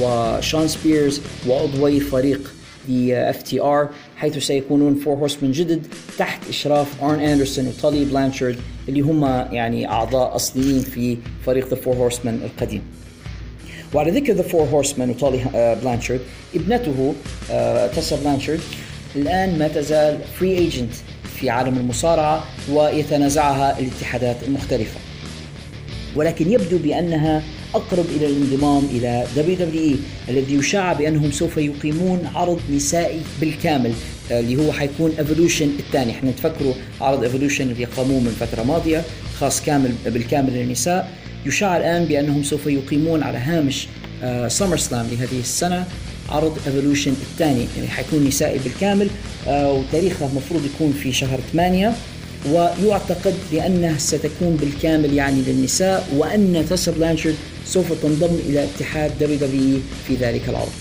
[0.00, 2.54] وشون سبيرز وعضوي فريق
[3.10, 5.86] FTR حيث سيكونون Four Horsemen جدد
[6.18, 8.56] تحت إشراف آرن أندرسون وتولي بلانشارد
[8.88, 11.16] اللي هم يعني أعضاء أصليين في
[11.46, 12.82] فريق The Four Horsemen القديم.
[13.94, 15.44] وعلى ذكر The Four Horsemen وتولي
[15.82, 16.20] بلانشارد
[16.54, 17.14] ابنته
[17.96, 18.60] تسا بلانشارد
[19.16, 20.92] الآن ما تزال free agent
[21.36, 25.00] في عالم المصارعة ويتنازعها الاتحادات المختلفة.
[26.16, 27.42] ولكن يبدو بأنها
[27.74, 29.96] أقرب إلى الانضمام إلى WWE
[30.28, 33.92] الذي يشاع بأنهم سوف يقيمون عرض نسائي بالكامل
[34.32, 36.12] آه، اللي هو حيكون Evolution الثاني.
[36.12, 39.04] إحنا نتفكروا عرض Evolution اللي قاموه من فترة ماضية
[39.40, 41.10] خاص كامل بالكامل للنساء.
[41.46, 43.88] يشاع الآن بأنهم سوف يقيمون على هامش
[44.48, 45.86] Summer آه، Slam لهذه السنة
[46.28, 49.08] عرض Evolution الثاني يعني حيكون نسائي بالكامل
[49.48, 51.94] آه، وتاريخه المفروض يكون في شهر 8
[52.52, 57.34] ويعتقد بأنها ستكون بالكامل يعني للنساء وأن تسا بلانشارد
[57.66, 60.72] سوف تنضم إلى اتحاد WWE في ذلك العرض.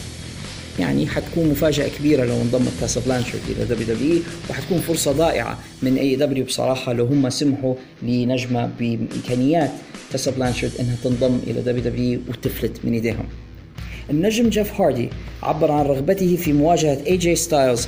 [0.79, 6.45] يعني حتكون مفاجأة كبيرة لو انضمت تاسا بلانشارد إلى WWE وحتكون فرصة ضائعة من AEW
[6.45, 9.71] بصراحة لو هم سمحوا لنجمة بإمكانيات
[10.11, 13.25] تاسا بلانشارد أنها تنضم إلى WWE وتفلت من إيديهم.
[14.09, 15.09] النجم جيف هاردي
[15.43, 17.87] عبر عن رغبته في مواجهة إي جي ستايلز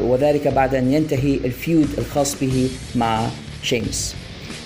[0.00, 3.28] وذلك بعد أن ينتهي ال feud الخاص به مع
[3.62, 4.14] شيمس.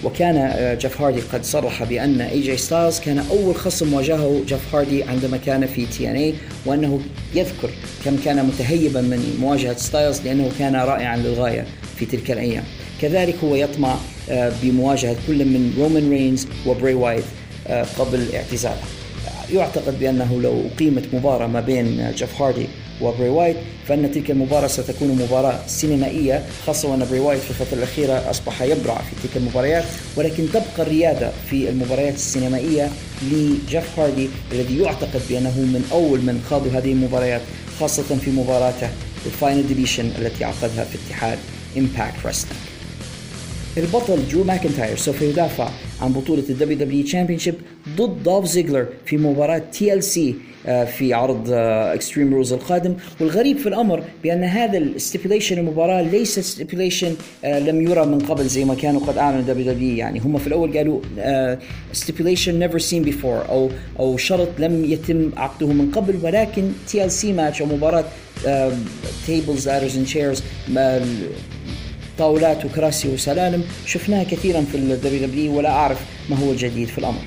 [0.05, 4.75] وكان آه، جيف هاردي قد صرح بأن اي جي ستايلز كان أول خصم واجهه جيف
[4.75, 6.35] هاردي عندما كان في TNA
[6.67, 7.01] وأنه
[7.35, 7.71] يذكر
[8.05, 12.65] كم كان متهيبا من مواجهة ستايلز لأنه كان رائعا للغاية في تلك الأيام.
[13.03, 13.97] كذلك هو يطمع
[14.31, 17.25] آه، بمواجهة كل من رومان رينز وبري وايت
[17.99, 18.83] قبل اعتزاله.
[19.53, 22.67] يعتقد بأنه لو أقيمت مباراة ما بين جيف هاردي
[23.03, 23.57] وبري وايت
[23.89, 28.99] فأن تلك المباراة ستكون مباراة سينمائية خاصة وأن بري وايت في الفترة الأخيرة أصبح يبرع
[28.99, 29.85] في تلك المباريات
[30.17, 32.89] ولكن تبقى الريادة في المباريات السينمائية
[33.23, 37.41] لجيف هاردي الذي يعتقد بأنه من أول من خاضوا هذه المباريات
[37.81, 38.89] خاصة في مباراته
[39.27, 41.39] ال Final Deletion التي عقدها في اتحاد
[41.77, 42.57] Impact Wrestling
[43.77, 45.69] البطل درو ماكنتاير سوف يدافع
[46.03, 47.55] عن بطولة ال WWE Championship
[47.97, 50.35] ضد دولف زيجلر في مباراة TLC
[50.67, 52.95] في عرض Extreme آه، Rules القادم.
[53.21, 58.45] والغريب في الأمر بأن هذا ال stipulation المباراة ليس stipulation آه، لم يرى من قبل
[58.45, 61.01] زي ما كانوا قد أعلنوا WWE يعني هم في الأول قالوا
[61.93, 66.19] stipulation never seen before أو أو شرط لم يتم عقده من قبل.
[66.23, 68.05] ولكن TLC match أو مباراة
[69.27, 70.43] Tables Ladders and Chairs
[72.19, 73.65] طاولات وكراسي وسلالم.
[73.87, 75.99] شفناها كثيرا في ال WWE ولا أعرف
[76.31, 77.21] ما هو الجديد في الأمر.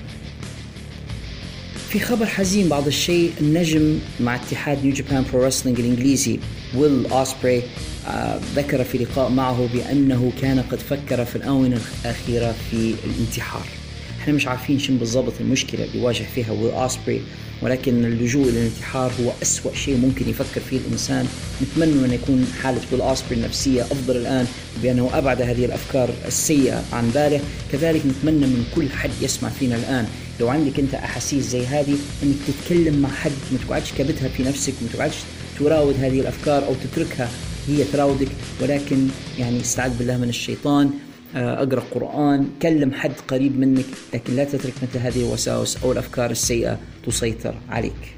[1.90, 6.40] في خبر حزين بعض الشيء النجم مع اتحاد New Japan Pro Wrestling الإنجليزي
[6.76, 7.64] ويل اوسبري
[8.08, 13.79] آه ذكر في لقاء معه بأنه كان قد فكر في الآونة الأخيرة في الانتحار.
[14.20, 17.22] إحنا مش عارفين شنو بالضبط المشكلة اللي واجه فيها ويل اسبري
[17.62, 21.28] ولكن اللجوء إلى الانتحار هو أسوأ شيء ممكن يفكر فيه الإنسان.
[21.62, 24.48] نتمنى أن يكون حالة ويل اسبري النفسية أفضل الآن
[24.84, 27.42] بأنه أبعد هذه الأفكار السيئة عن باله.
[27.72, 30.08] كذلك نتمنى من كل حد يسمع فينا الآن
[30.40, 34.74] لو عندك أنت أحاسيس زي هذه أنك تتكلم مع حد ما تقعدش كابتها في نفسك
[34.82, 35.16] ما تقعدش
[35.60, 37.30] تراود هذه الأفكار أو تتركها
[37.68, 38.28] هي تراودك.
[38.62, 39.08] ولكن
[39.40, 40.90] يعني استعذ بالله من الشيطان.
[41.36, 46.80] أقرأ قرآن كلم حد قريب منك لكن لا تترك مثل هذه الوساوس أو الأفكار السيئة
[47.06, 48.16] تسيطر عليك.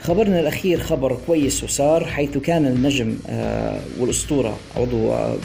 [0.00, 5.36] خبرنا الأخير خبر كويس وصار حيث كان النجم آه، والأسطورة عضو آه،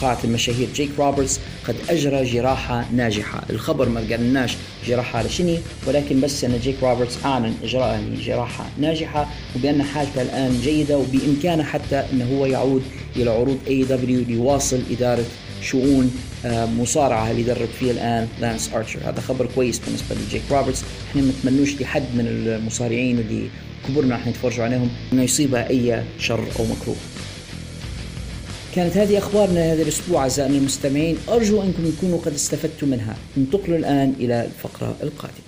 [0.00, 3.42] قاعة المشاهير جيك روبرتس قد أجرى جراحة ناجحة.
[3.50, 9.28] الخبر ما قالناش جراحة على شني ولكن بس أن جيك روبرتس أعلن إجراء جراحة ناجحة
[9.56, 12.82] وبأن حالته الآن جيدة وبإمكانه حتى أنه هو يعود
[13.16, 15.24] إلى عروض AEW ليواصل إدارة
[15.62, 20.84] شؤون آه، مصارعة اللي يدرب فيها الآن لانس أرشر هذا خبر كويس بالنسبة لجيك روبرتس.
[21.10, 23.48] إحنا ما نتمنوش لحد من المصارعين اللي
[23.88, 26.96] كبرنا إحنا نتفرجوا عليهم إنه يصيبها أي شر أو مكروه.
[28.76, 31.16] كانت هذه أخبارنا هذا الأسبوع أعزائنا المستمعين.
[31.28, 33.16] أرجو أنكم تكونوا قد استفدتم منها.
[33.36, 35.46] ننتقلوا الآن إلى الفقرة القادمة.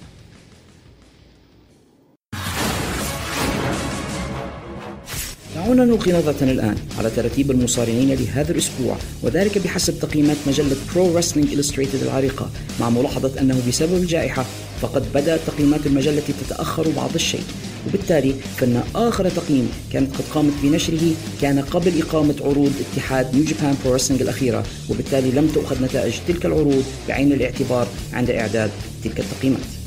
[5.55, 11.53] دعونا نلقي نظرة الآن على ترتيب المصارعين لهذا الأسبوع وذلك بحسب تقييمات مجلة Pro Wrestling
[11.53, 14.45] Illustrated العريقة مع ملاحظة أنه بسبب الجائحة
[14.83, 17.43] فقد بدأت تقييمات المجلة تتأخر بعض الشيء
[17.87, 23.77] وبالتالي فإن آخر تقييم كانت قد قامت بنشره كان قبل إقامة عروض اتحاد New Japan
[23.85, 28.71] Pro الأخيرة وبالتالي لم تؤخذ نتائج تلك العروض بعين الاعتبار عند إعداد
[29.05, 29.79] تلك التقييمات.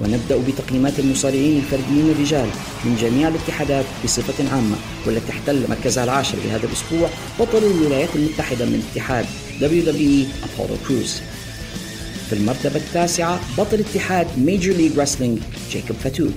[0.00, 2.48] ونبدأ بتقييمات المصارعين الفرديين الرجال
[2.84, 7.08] من جميع الاتحادات بصفة عامة والتي تحتل مركزها العاشر لهذا الأسبوع
[7.40, 9.24] بطل الولايات المتحدة من اتحاد
[9.60, 11.20] WWE أبولو كروز
[12.30, 15.38] في المرتبة التاسعة بطل اتحاد Major League Wrestling
[15.72, 16.28] جيكوب فاتو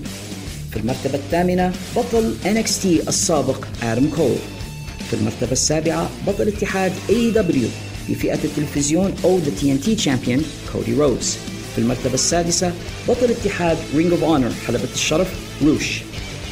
[0.72, 4.36] في المرتبة الثامنة بطل NXT السابق آدم كول
[5.10, 7.66] في المرتبة السابعة بطل اتحاد AEW
[8.08, 10.42] في فئة التلفزيون أو The TNT Champion
[10.74, 11.38] كودي رودز
[11.76, 12.74] في المرتبة السادسة
[13.08, 15.28] بطل اتحاد Ring of Honor حلبة الشرف
[15.64, 16.02] روش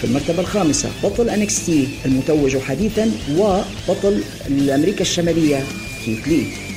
[0.02, 1.72] في المرتبة الخامسة بطل NXT
[2.06, 5.64] المتوج حديثا وبطل الأمريكا الشمالية
[6.06, 6.71] كيث لي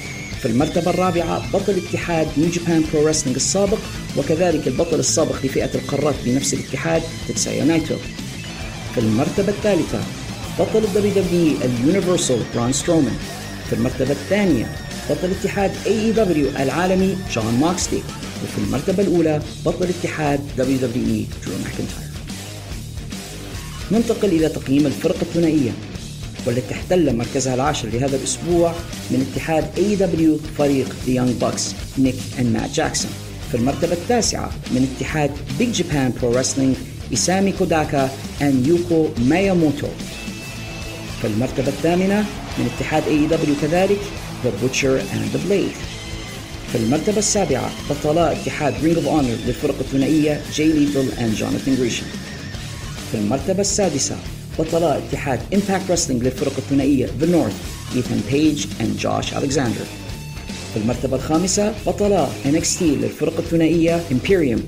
[0.45, 3.79] في المرتبة الرابعة بطل اتحاد New Japan Pro Wrestling السابق
[4.17, 7.97] وكذلك البطل السابق لفئة القارات بنفس الاتحاد تيتسويا نايتو
[8.95, 10.01] في المرتبة الثالثة
[10.59, 13.17] بطل ال WWE Universal برون سترومان.
[13.71, 14.77] في المرتبة الثانية
[15.11, 18.03] بطل اتحاد AEW العالمي جون موكسلي
[18.45, 22.11] وفي المرتبة الأولى بطل اتحاد WWE درو ماكنتاير.
[23.93, 25.73] ننتقل إلى تقييم الفرق الثنائية.
[26.47, 28.73] والتي تحتل مركزها العاشر لهذا الأسبوع
[29.11, 31.63] من اتحاد AEW فريق The Young Bucks
[31.99, 33.11] نيك and مات جاكسون.
[33.51, 36.77] في المرتبة التاسعة من اتحاد Big Japan Pro Wrestling
[37.13, 39.89] إسامي كوداكا and يوكو مياموتو.
[41.21, 42.25] في المرتبة الثامنة
[42.59, 43.99] من اتحاد AEW كذلك
[44.45, 45.79] The Butcher and the Blade.
[46.73, 52.07] في المرتبة السابعة بطلا اتحاد Ring of Honor للفرق الثنائية جاي ليثال and جوناثان جريشام
[53.13, 54.17] في المرتبة السادسة
[54.59, 59.85] بطلا اتحاد Impact Wrestling للفرق الثنائية The North ايثان بيج and جوش الكساندر
[60.75, 64.61] في المرتبة الخامسة بطلا NXT للفرق الثنائية Imperium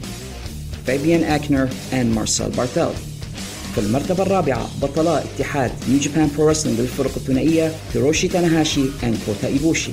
[0.87, 2.91] فابيان أيكنر and مارسيل بارتل
[3.75, 9.47] في المرتبة الرابعة بطلا اتحاد New Japan Pro Wrestling للفرق الثنائية هيروشي تاناهاشي and كوتا
[9.47, 9.91] إيبوشي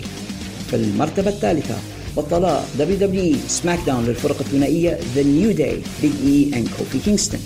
[0.69, 1.75] في المرتبة الثالثة
[2.17, 7.39] بطلا WWE SmackDown للفرق الثنائية The New Day Big E and كوفي كينغستون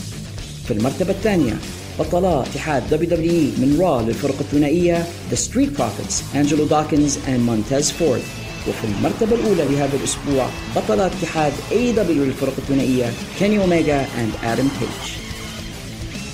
[0.67, 1.53] في المرتبة الثانية
[2.00, 8.21] بطلا اتحاد WWE من Raw للفرق الثنائية The Street Profits أنجلو داكنز and مونتيز فورد
[8.69, 15.17] وفي المرتبة الأولى لهذا الأسبوع بطل اتحاد AEW للفرق الثنائية كيني أوميجا and آدم بيج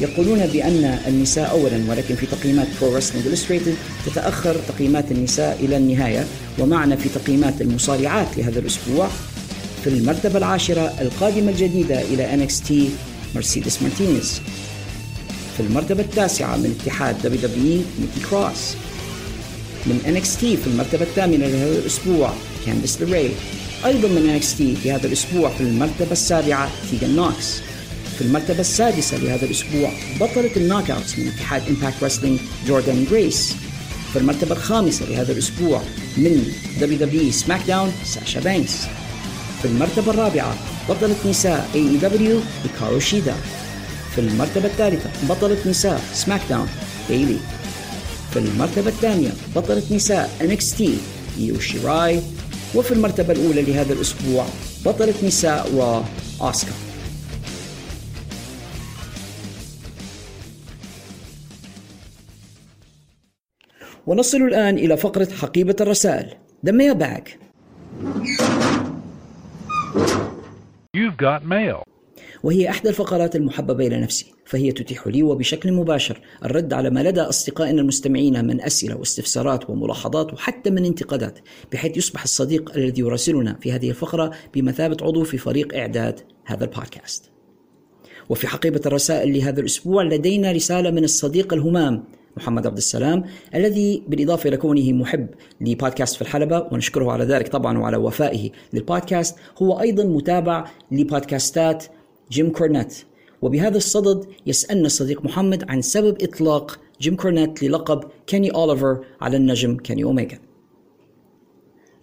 [0.02, 6.26] يقولون بأن النساء أولا ولكن في تقييمات Pro Wrestling Illustrated تتأخر تقييمات النساء إلى النهاية
[6.60, 9.08] ومعنا في تقييمات المصارعات لهذا الأسبوع.
[9.84, 12.74] في المرتبة العاشرة القادمة الجديدة إلى NXT
[13.36, 14.42] مرسيدس مارتينيز
[15.58, 18.74] في المرتبة التاسعة من اتحاد WWE نيكي كروس.
[19.86, 22.34] من NXT في المرتبة الثامنة لهذا الأسبوع
[22.66, 23.32] كانديس ليراي
[23.86, 27.62] أيضا من NXT في هذا الأسبوع في المرتبة السابعة تيغان نوكس.
[28.18, 33.56] في المرتبة السادسة لهذا الأسبوع بطلة ال Knockouts من اتحاد Impact Wrestling جوردان جريس.
[34.14, 35.82] في المرتبة الخامسة لهذا الأسبوع
[36.18, 38.74] من WWE SmackDown ساشا بانكس
[39.62, 40.56] في المرتبة الرابعة
[40.90, 43.36] بطلة نساء AEW هيكارو شيدا.
[44.16, 46.68] في المرتبة الثالثة بطلة نساء SmackDown
[47.10, 47.38] بيلي
[48.32, 50.84] في المرتبة الثانية بطلة نساء NXT
[51.38, 52.20] يو شيراي
[52.76, 54.46] وفي المرتبة الأولى لهذا الأسبوع
[54.86, 56.06] بطلة نساء را
[56.42, 56.74] أوسكار
[64.08, 66.30] ونصل الآن إلى فقرة حقيبة الرسائل.
[66.66, 67.30] The Mailbag.
[70.94, 71.84] You've got mail.
[72.44, 77.22] وهي إحدى الفقرات المحببة إلى نفسي فهي تتيح لي وبشكل مباشر الرد على ما لدى
[77.22, 81.40] أصدقائنا المستمعين من أسئلة واستفسارات وملاحظات وحتى من انتقادات
[81.72, 87.30] بحيث يصبح الصديق الذي يراسلنا في هذه الفقرة بمثابة عضو في فريق إعداد هذا البودكاست.
[88.30, 92.04] وفي حقيبة الرسائل لهذا الأسبوع لدينا رسالة من الصديق الهمام
[92.38, 93.24] محمد عبد السلام
[93.56, 95.28] الذي بالإضافة إلى كونه محب
[95.62, 101.86] لبودكاست في الحلبة ونشكره على ذلك طبعا وعلى وفائه للبودكاست هو أيضا متابع لبودكاستات
[102.32, 102.94] جيم كورنيت.
[103.42, 109.78] وبهذا الصدد يسألنا الصديق محمد عن سبب إطلاق جيم كورنيت للقب كيني أوليفر على النجم
[109.78, 110.40] كيني أوميجا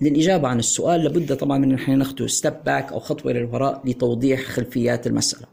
[0.01, 4.41] للإجابة عن السؤال لابد طبعا من نحن ناخذ step back أو خطوة إلى الوراء لتوضيح
[4.43, 5.47] خلفيات المسألة.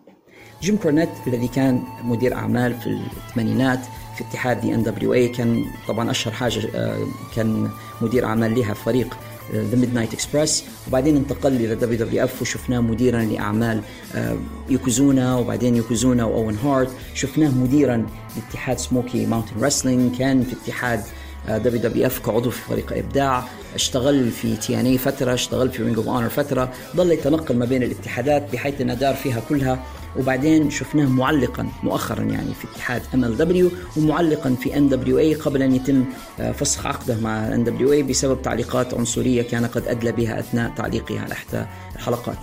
[0.61, 3.80] جيم كورنيت الذي كان مدير أعمال في الثمانينات
[4.18, 6.97] في اتحاد the NWA كان طبعا أشهر حاجة آه،
[7.36, 7.70] كان
[8.01, 9.18] مدير أعمال لها فريق
[9.54, 13.82] The Midnight Express وبعدين انتقل إلى WWF وشفناه مديرا لأعمال
[14.16, 14.38] آه،
[14.70, 16.89] يوكوزونا وبعدين يوكوزونا وأوين هارت.
[17.14, 21.04] شفناه مديرا لاتحاد Smoky Mountain Wrestling كان في اتحاد
[21.48, 23.43] WWF كعضو في فريق إبداع.
[23.76, 26.74] اشتغل في TNA فترة اشتغل في Ring of Honor فترة.
[26.95, 29.84] ظل يتنقل ما بين الاتحادات بحيث إنه دار فيها كلها
[30.20, 36.05] وبعدين شفناه معلقا مؤخرا يعني في اتحاد MLW ومعلقا في NWA قبل أن يتم
[36.39, 41.32] آه، فسخ عقده مع NWA بسبب تعليقات عنصرية كان قد أدلى بها أثناء تعليقه على
[41.32, 41.65] احدى
[41.95, 42.38] الحلقات.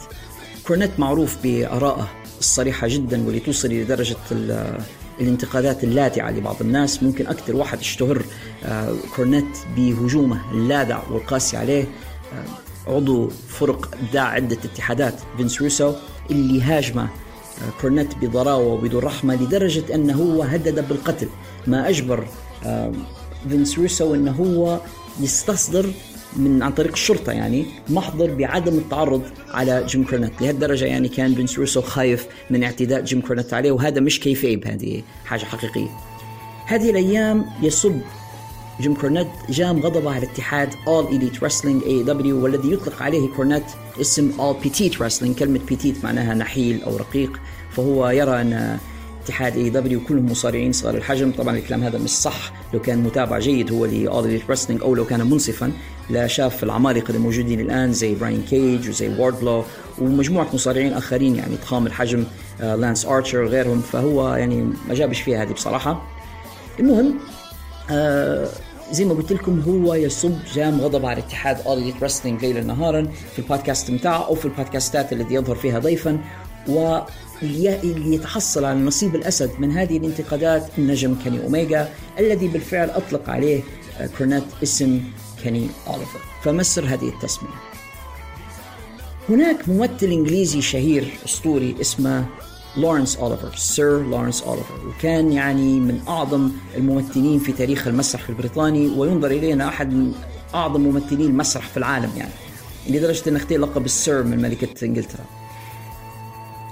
[0.66, 2.08] كورنيت معروف بآرائه
[2.40, 4.16] الصريحة جدا واللي توصل إلى درجة
[5.20, 8.22] الانتقادات اللاذعه لبعض الناس ممكن أكثر واحد اشتهر
[8.64, 11.82] آه، كورنيت بهجومه اللاذع والقاسي عليه
[12.32, 15.92] آه، عضو فرق ابداع عدة اتحادات فينس روسو
[16.30, 17.08] اللي هاجمه
[17.80, 21.28] كورنيت بضراوة وبدون رحمة لدرجة انه هو هدد بالقتل.
[21.66, 22.26] ما أجبر
[23.48, 24.80] فينس روسو انه هو
[25.20, 25.86] يستصدر
[26.36, 30.42] من عن طريق الشرطة يعني محضر بعدم التعرض على جيم كورنيت.
[30.42, 35.02] لهالدرجة يعني كان فينس روسو خايف من اعتداء جيم كورنيت عليه وهذا مش kayfabe هذه
[35.24, 35.88] حاجة حقيقية.
[36.66, 38.00] هذه الأيام يصب
[38.80, 43.64] جيم كورنيت جام غضبه على اتحاد All Elite Wrestling AEW والذي يطلق عليه كورنيت
[44.00, 45.38] اسم All Petite Wrestling.
[45.38, 47.40] كلمة Petite معناها نحيل أو رقيق.
[47.70, 48.78] فهو يرى أن
[49.24, 51.32] اتحاد AEW كلهم مصارعين صغار الحجم.
[51.32, 52.52] طبعا الكلام هذا مش صح.
[52.74, 55.72] لو كان متابع جيد هو ل All Elite Wrestling أو لو كان منصفا
[56.11, 59.64] لشاف العمالقة الموجودين الآن زي براين كيج وزي واردلو
[59.98, 62.24] ومجموعة مصارعين آخرين يعني ضخام الحجم
[62.60, 63.80] لانس ارشر وغيرهم.
[63.80, 66.02] فهو يعني ما جابش فيها هذه بصراحة.
[66.80, 67.14] المهم
[67.90, 68.48] آه
[68.93, 73.09] زي ما قلت لكم هو يصب جام غضبه على اتحاد All Elite Wrestling ليلا نهارا
[73.32, 76.18] في البودكاست بتاعه أو في البودكاستات التي يظهر فيها ضيفا
[76.68, 83.62] واللي يتحصل على نصيب الأسد من هذه الانتقادات النجم كيني اوميجا الذي بالفعل أطلق عليه
[84.01, 85.01] آه، كورنيت اسم
[85.43, 86.20] كيني أوليفر.
[86.42, 87.51] فنفسر هذه التسميه
[89.28, 92.26] هناك ممثل إنجليزي شهير أسطوري اسمه
[92.76, 99.30] لورنس أوليفر سير لورنس أوليفر وكان يعني من أعظم الممثلين في تاريخ المسرح البريطاني وينظر
[99.30, 100.12] إليه أنه أحد من
[100.54, 102.32] أعظم ممثلي المسرح في العالم يعني
[102.90, 105.24] لدرجة أنه اختير لقب السير من ملكة إنجلترا.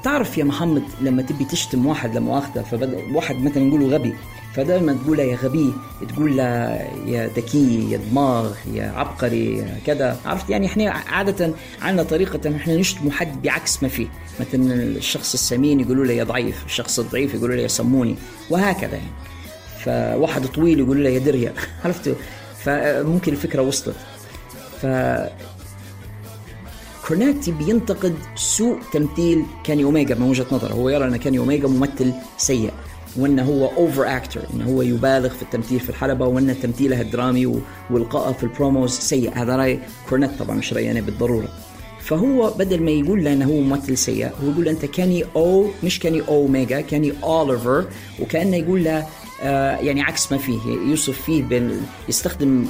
[0.02, 4.14] تعرف يا محمد لما تبي تشتم واحد لمؤاخذة فبدأ واحد مثلا نقوله غبي
[4.54, 5.72] فدائما تقول يا غبي
[6.08, 10.20] تقول يا ذكي يا دماغ يا عبقري يا كذا.
[10.26, 14.06] عرفت؟ يعني إحنا عادة عندنا طريقة إحنا نشتم حد بعكس ما فيه.
[14.40, 18.16] مثلا الشخص السمين يقولوا له يا ضعيف الشخص الضعيف يقولوا له يا سموني
[18.50, 19.10] وهكذا يعني.
[19.84, 21.52] فواحد طويل يقولوا له يا دريا
[21.84, 22.14] عرفتوا
[22.64, 23.96] فممكن الفكرة وصلت.
[24.82, 24.86] ف
[27.08, 32.12] كورنيتي بينتقد سوء تمثيل كاني اوميجا من وجهة نظره هو يرى إن كاني اوميجا ممثل
[32.38, 32.72] سيء.
[33.16, 38.32] وانه هو over أكتر انه هو يبالغ في التمثيل في الحلبة وإن تمثيله الدرامي والقائه
[38.32, 39.32] في ال promos سيء.
[39.34, 41.48] هذا رأي كورنيت طبعا مش رأيي أنا بالضرورة.
[42.00, 45.98] فهو بدل ما يقول له إنه هو ممثل سيء هو يقول أنت كاني أو مش
[45.98, 47.84] كاني أوميجا كاني أوليفر
[48.20, 49.06] وكأنه يقول له
[49.42, 50.58] آه يعني عكس ما فيه.
[50.88, 52.66] يوصف فيه بين يستخدم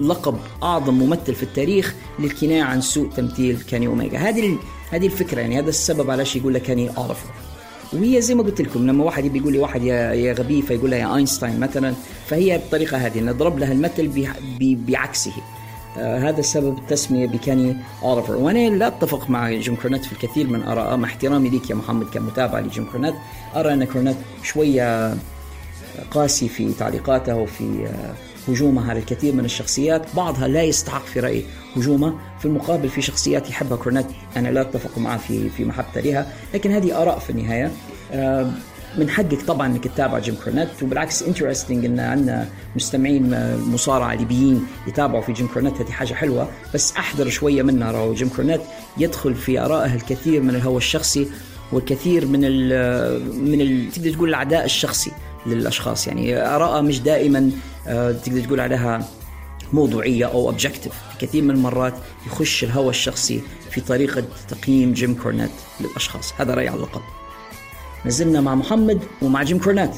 [0.00, 4.18] لقب أعظم ممثل في التاريخ للكناية عن سوء تمثيل كاني أوميجا.
[4.18, 4.58] هذه
[4.90, 7.30] هذه الفكرة يعني هذا السبب علاش يقول لك كاني أوليفر.
[7.92, 10.90] وهي زي ما قلت لكم لما واحد يبي يقول لي واحد يا يا غبي فيقول
[10.90, 11.94] له يا أينشتاين مثلا
[12.26, 15.32] فهي بالطريقة هذه نضرب لها المثل بعكسه.
[15.98, 20.62] آه هذا سبب التسمية بكاني أوليفر وأنا لا أتفق مع جيم كورنيت في الكثير من
[20.62, 23.14] آراء مع احترامي ليك يا محمد كمتابع لجيم كورنيت.
[23.56, 25.14] أرى أن كورنيت شوية
[26.10, 27.88] قاسي في تعليقاته وفي
[28.48, 31.44] هجومه على الكثير من الشخصيات بعضها لا يستحق في رأيي
[31.76, 32.14] هجومه.
[32.38, 36.72] في المقابل في شخصيات يحبها كورنيت أنا لا أتفق معه في في محبته لها لكن
[36.72, 37.72] هذه آراء في النهاية.
[38.12, 38.50] آه،
[38.98, 45.22] من حقك طبعا إنك تتابع جيم كورنيت وبالعكس interesting إن عندنا مستمعين مصارعه ليبيين يتابعوا
[45.22, 46.48] في جيم كورنيت هذه حاجة حلوة.
[46.74, 48.14] بس احذر شوية منها راهو.
[48.14, 48.60] جيم كورنيت
[48.98, 51.28] يدخل في آرائه الكثير من الهوى الشخصي
[51.72, 55.10] والكثير من ال من ال تقدر تقول العداء الشخصي.
[55.54, 56.06] للأشخاص.
[56.06, 57.50] يعني ارائه مش دائما
[57.86, 59.08] آه، تقدر تقول عليها
[59.72, 61.94] موضوعية أو objective كثير من المرات
[62.26, 63.40] يخش الهوى الشخصي
[63.70, 66.32] في طريقة تقييم جيم كورنيت للأشخاص.
[66.38, 67.00] هذا رأيي على اللقب
[68.06, 69.90] مازلنا مع محمد ومع جيم كورنيت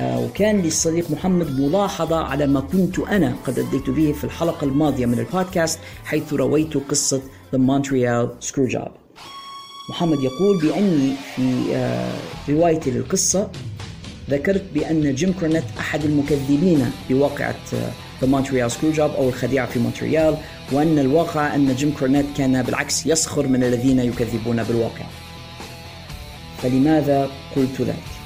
[0.00, 5.06] آه، وكان للصديق محمد ملاحظة على ما كنت أنا قد أديت به في الحلقة الماضية
[5.06, 7.20] من البودكاست حيث رويت قصة
[7.54, 8.90] The Montreal Screwjob.
[9.90, 12.12] محمد يقول بأني في آه،
[12.48, 13.50] روايتي للقصة
[14.30, 17.54] ذكرت بأن جيم كورنيت أحد المكذبين بواقعة
[18.20, 20.36] The Montreal Screwjob أو الخديعة في مونتريال
[20.72, 25.04] وأن الواقع أن جيم كورنيت كان بالعكس يسخر من الذين يكذبون بالواقع
[26.62, 28.20] فلماذا قلت ذلك؟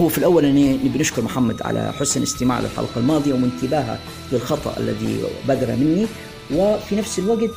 [0.00, 0.48] هو في الأول
[0.84, 3.98] نبي نشكر محمد على حسن استماع للحلقة الماضية وانتباهه
[4.32, 6.06] للخطأ الذي بدر مني
[6.54, 7.50] وفي نفس الوقت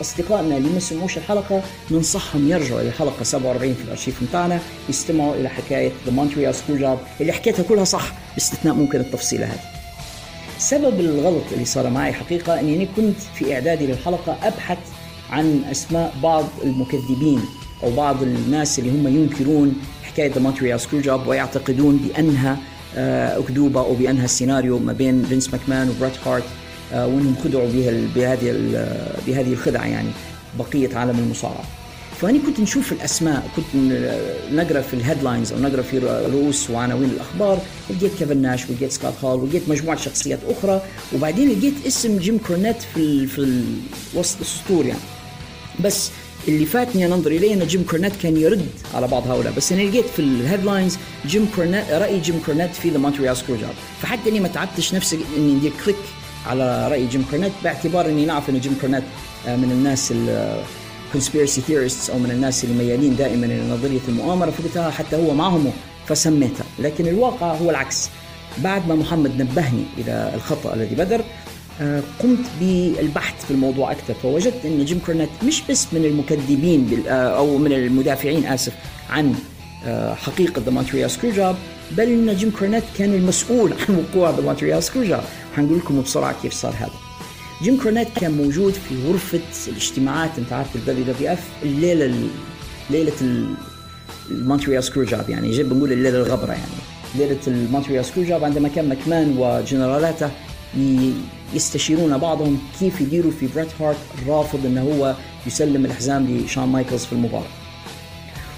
[0.00, 5.48] أصدقائنا اللي ما سمعوش الحلقة ننصحهم يرجعوا إلى الحلقة 47 في الارشيف بتاعنا يستمعوا إلى
[5.48, 9.60] حكاية The Montreal Screwjob اللي حكيتها كلها صح باستثناء ممكن التفصيله هذه.
[10.58, 14.78] سبب الغلط اللي صار معي حقيقة إني كنت في إعدادي للحلقة أبحث
[15.30, 17.40] عن أسماء بعض المكذبين
[17.82, 22.58] أو بعض الناس اللي هم ينكرون حكاية The Montreal Screwjob ويعتقدون بأنها
[22.96, 26.44] آه، أكذوبة أو بأنها السيناريو ما بين فينس ماكمان وبريت هارت
[26.92, 27.68] وانهم خدعوا
[28.14, 28.52] بهذه
[29.26, 30.08] بهذه الخدعة يعني
[30.58, 31.64] بقية عالم المصارعة.
[32.20, 33.66] فاني كنت نشوف الأسماء كنت
[34.52, 35.98] نقرأ في ال headlines أو نقرأ في
[36.32, 37.58] رؤوس وعناوين الأخبار
[37.90, 40.82] لقيت كيفن ناش ولقيت سكوت هول ولقيت مجموعة شخصيات أخرى
[41.14, 43.62] وبعدين لقيت اسم جيم كورنيت في ال في
[44.14, 45.00] وسط السطور يعني.
[45.84, 46.10] بس
[46.48, 49.52] اللي فاتني أن أنظر إليه أن جيم كورنيت كان يرد على بعض هؤلاء.
[49.56, 53.74] بس أنا لقيت في ال headlines جيم كورنيت رأي جيم كورنيت في The Montreal Screwjob
[54.02, 55.96] فحتى أني ما تعبتش نفسي إني ندير click
[56.46, 59.02] على رأي جيم كورنيت باعتبار إني نعرف ان جيم كورنيت
[59.48, 64.50] آه، من الناس ال conspiracy theorists أو من الناس اللي ميالين دائما إلى نظرية المؤامرة
[64.50, 65.72] فقلتها حتى هو معهم
[66.06, 68.08] فسميتها لكن الواقع هو العكس.
[68.58, 71.20] بعد ما محمد نبهني إلى الخطأ الذي بدر
[71.80, 77.36] آه، قمت بالبحث في الموضوع أكثر فوجدت إن جيم كورنيت مش بس من المكذبين آه،
[77.36, 78.72] أو من المدافعين آسف
[79.10, 79.34] عن
[80.14, 81.56] حقيقة The Montreal Screwjob
[81.90, 85.20] بل إن جيم كورنيت كان المسؤول عن وقوع The Montreal Screwjob
[85.56, 86.92] حنقول لكم بسرعة كيف صار هذا.
[87.62, 92.28] جيم كورنيت كان موجود في غرفة الاجتماعات أنت عارف ال WWF الليلة
[92.90, 93.12] ليلة
[94.30, 96.72] ال Montreal Screwjob يعني جيب بنقول الليلة الغبرة يعني.
[97.14, 100.30] ليلة ال Montreal Screwjob عندما كان مكمان وجنرالاته
[101.54, 105.14] يستشيرون بعضهم كيف يديروا في بريت هارت الرافض إنه هو
[105.46, 107.46] يسلم الحزام لشون مايكلز في المباراة.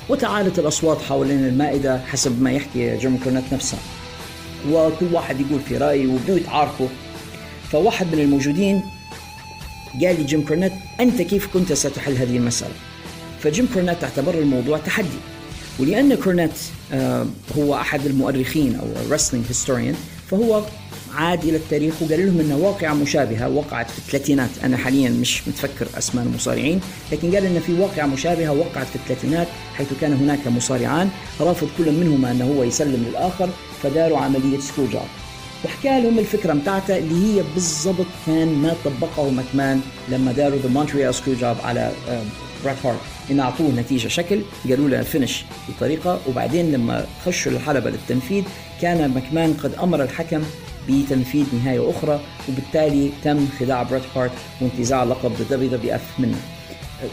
[0.08, 3.78] وتعالت الأصوات حوالين المائدة حسب ما يحكي جيم كورنيت نفسه.
[4.70, 6.86] وكل واحد يقول في رأيه وبدو يتعاركوا.
[7.72, 8.82] فواحد من الموجودين
[9.92, 12.74] قال لي جيم كورنيت أنت كيف كنت ستحل هذه المسألة؟
[13.40, 15.18] فجيم كورنيت اعتبر الموضوع تحدي.
[15.78, 16.50] ولأن كورنيت
[16.92, 17.26] آه،
[17.58, 19.94] هو أحد المؤرخين أو wrestling historian
[20.30, 20.62] فهو
[21.14, 24.50] عاد إلى التاريخ وقال لهم ان واقعة مشابهة وقعت في الثلاثينات.
[24.64, 26.80] أنا حاليا مش متفكر أسماء المصارعين
[27.12, 31.92] لكن قال إن في واقعة مشابهة وقعت في الثلاثينات حيث كان هناك مصارعان رافض كل
[31.92, 33.48] منهما إنه هو يسلم للآخر
[33.82, 35.02] فداروا عملية screwjob
[35.64, 41.14] وحكى لهم الفكرة بتاعته اللي هي بالضبط كان ما طبقه ماكمان لما داروا The Montreal
[41.14, 41.92] Screwjob على
[42.64, 42.98] بريت هارت
[43.30, 48.44] إن أعطوه نتيجة شكل قالوا له finish بطريقة وبعدين لما خشوا الحلبة للتنفيذ
[48.82, 50.42] كان ماكمان قد أمر الحكم
[50.88, 56.38] بتنفيذ نهاية أخرى وبالتالي تم خداع بريت هارت وانتزاع لقب WWF منه.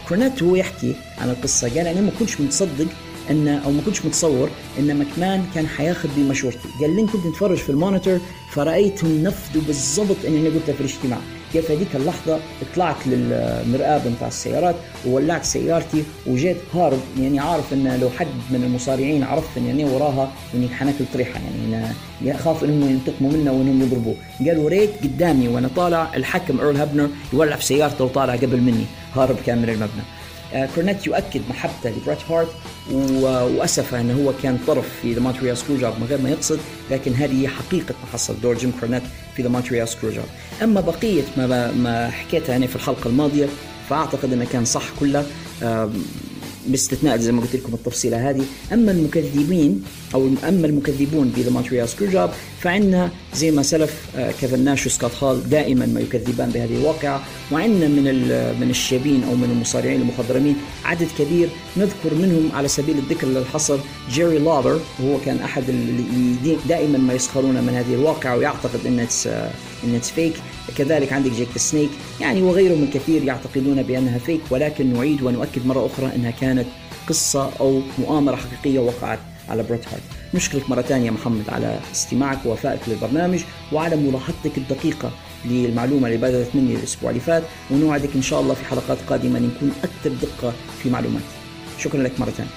[0.08, 2.86] كورنيت هو يحكي عن القصة قال أنا ما كنتش متصدق
[3.30, 7.70] إن أو ما كنتش متصور إن مكمان كان حياخذ بمشورتي قال لي كنت نتفرج في
[7.70, 8.20] ال monitor
[8.52, 11.18] فرأيتهم نفذوا بالضبط اللي أنا قلته في الاجتماع
[11.52, 12.38] كيف هذيك اللحظة
[12.74, 14.74] طلعت للمرآب بتاع السيارات
[15.06, 20.32] وولعت سيارتي وجيت هارب يعني عارف إن لو حد من المصارعين عرف اني يعني وراها
[20.54, 21.40] اني حناكل طريحة
[22.20, 24.14] يعني اخاف إنهم ينتقموا منا وإنهم يضربوه.
[24.46, 28.84] قال وريت قدامي وأنا طالع الحكم إيرل هابنر يولع في سيارته وطالع قبل مني
[29.14, 30.02] هارب كان من المبنى.
[30.74, 32.48] كورنيت يؤكد محبته لبريت هارت
[33.58, 36.58] واسفه أنه هو كان طرف في the Montreal Screwjob من غير ما يقصد
[36.90, 39.02] لكن هذه حقيقة ما حصل دور جيم كورنيت
[39.36, 40.24] في the Montreal Screwjob
[40.62, 43.46] أما بقية ما ما حكيتها أنا في الحلقة الماضية
[43.90, 45.26] فأعتقد أنه كان صح كله.
[46.68, 48.42] باستثناء زي ما قلت لكم التفصيلة هذه.
[48.72, 49.82] أما المكذبين
[50.14, 55.22] أو أما المكذبون ب the Montreal Screwjob فعندنا زي ما سلف آه، كيفن ناش وسكوت
[55.22, 57.22] هال دائما ما يكذبان بهذه الواقعة.
[57.52, 58.04] وعندنا من
[58.60, 63.78] من الشايبين أو من المصارعين المخضرمين عدد كبير نذكر منهم على سبيل الذكر لا الحصر
[64.10, 69.26] جيري لولر وهو كان أحد اللي دائما ما يسخرون من هذه الواقعة ويعتقد أن it's
[69.84, 70.34] إن it's fake
[70.76, 71.90] كذلك عندك جيك سنيك.
[72.20, 76.66] يعني وغيره من كثير يعتقدون بأنها fake ولكن نعيد ونؤكد مرة أخرى أنها كانت
[77.08, 80.02] قصة أو مؤامرة حقيقية وقعت على بريت هارت.
[80.34, 83.40] نشكرك مرة ثانية محمد على استماعك ووفائك للبرنامج
[83.72, 85.10] وعلى ملاحظتك الدقيقة
[85.44, 89.72] للمعلومة اللي بدأت مني الأسبوع اللي فات ونوعدك إن شاء الله في حلقات قادمة نكون
[89.84, 90.52] أكثر دقة
[90.82, 91.22] في معلومات
[91.78, 92.50] شكرا لك مرة ثانية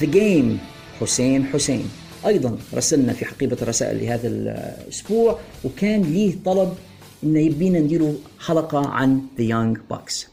[0.00, 0.58] The Game
[1.00, 2.03] حسين حسين.
[2.26, 6.74] أيضا رسلنا في حقيبة الرسائل لهذا الأسبوع وكان ليه طلب
[7.24, 8.14] إنه يبينا نديروا
[8.46, 10.26] حلقة عن The Young Bucks.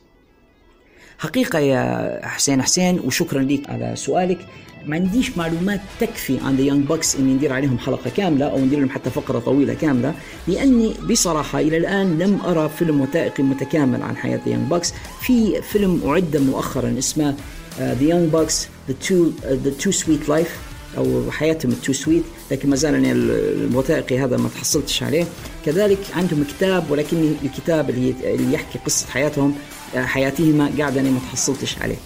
[1.17, 4.47] حقيقة يا حسين حسين وشكرا لك على سؤالك.
[4.85, 8.79] ما عنديش معلومات تكفي عن The Young Bucks إني ندير عليهم حلقة كاملة أو ندير
[8.79, 10.13] لهم حتى فقرة طويلة كاملة
[10.47, 15.61] لأني بصراحة إلى الآن لم أرى فيلم وثائقي متكامل عن حياة The Young Bucks في
[15.61, 17.35] فيلم أعد مؤخرا اسمه
[17.79, 20.59] The Young Bucks the Too the Too Sweet Life
[20.97, 25.25] أو حياتهم التو سويت لكن ما زال يعني الوثائقي هذا ما تحصلتش عليه.
[25.65, 29.55] كذلك عندهم كتاب ولكن الكتاب اللي يحكي قصة حياتهم
[29.95, 31.97] حياتهما قاعد أنا ما تحصلتش عليه.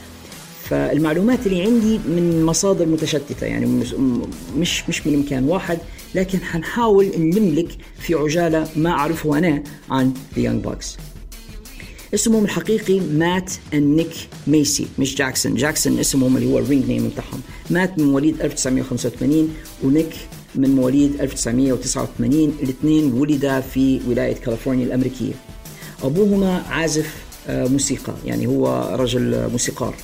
[0.70, 3.66] فالمعلومات اللي عندي من مصادر متشتتة يعني
[4.58, 5.80] مش مش من مكان واحد
[6.16, 11.15] لكن حنحاول نلملك في عجالة ما أعرفه أنا عن The Young Bucks.
[12.14, 14.12] اسمهم الحقيقي مات نيك
[14.48, 15.56] ماسي مش جاكسون.
[15.56, 17.42] جاكسون اسمهم اللي هو ال ring name بتاعهم.
[17.70, 19.54] مات من مواليد 1985
[19.84, 20.16] ونيك
[20.56, 25.34] من مواليد 1989 الاثنين ولدا في ولاية كاليفورنيا الأمريكية.
[26.04, 29.96] أبوهما عازف آه، موسيقى يعني هو رجل موسيقار.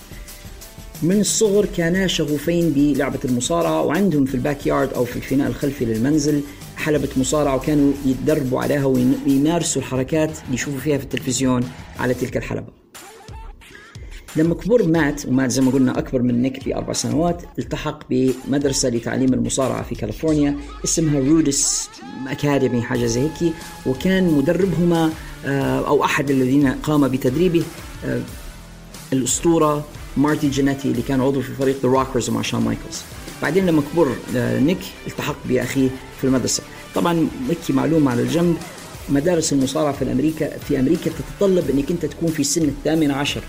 [1.03, 6.41] من الصغر كانا شغوفين بلعبة المصارعة وعندهم في ال backyard أو في الفناء الخلفي للمنزل
[6.77, 11.63] حلبة مصارعة وكانوا يتدربوا عليها ويمارسوا الحركات اللي يشوفوا فيها في التلفزيون
[11.99, 12.81] على تلك الحلبة.
[14.35, 19.33] لما كبر مات ومات زي ما قلنا أكبر من نيك بأربع سنوات التحق بمدرسة لتعليم
[19.33, 21.89] المصارعة في كاليفورنيا اسمها رودس
[22.27, 23.53] academy حاجة زي هيك
[23.85, 25.11] وكان مدربهما
[25.45, 27.63] آه، أو أحد الذين قام بتدريبه
[28.05, 28.21] آه،
[29.13, 29.85] الأسطورة
[30.17, 33.01] مارتي جينيتي اللي كان عضو في فريق The Rockers مع شون مايكلز.
[33.41, 34.77] بعدين لما كبر آه، نيك
[35.07, 35.89] التحق بأخيه
[36.21, 36.63] في المدرسة.
[36.95, 38.55] طبعا نحكي معلومة على الجنب
[39.09, 43.41] مدارس المصارعة في أمريكا في أمريكا تتطلب أنك أنت تكون في سن الثامن عشر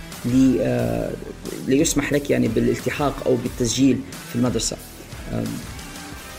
[1.68, 3.98] ليسمح لك يعني بالالتحاق أو بالتسجيل
[4.30, 4.76] في المدرسة.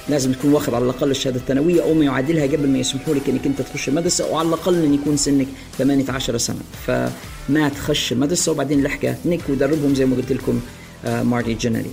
[0.10, 3.46] لازم تكون واخذ على الأقل الشهادة الثانوية أو ما يعادلها قبل ما يسمحوا لك إنك
[3.46, 5.48] أنت تخش المدرسة وعلى الأقل إن يكون سنك
[5.78, 6.60] 18 سنة.
[6.88, 10.60] فمات خش المدرسة وبعدين لحقه نيك ودربهم زي ما قلت لكم
[11.06, 11.92] آه، مارتي جينيتي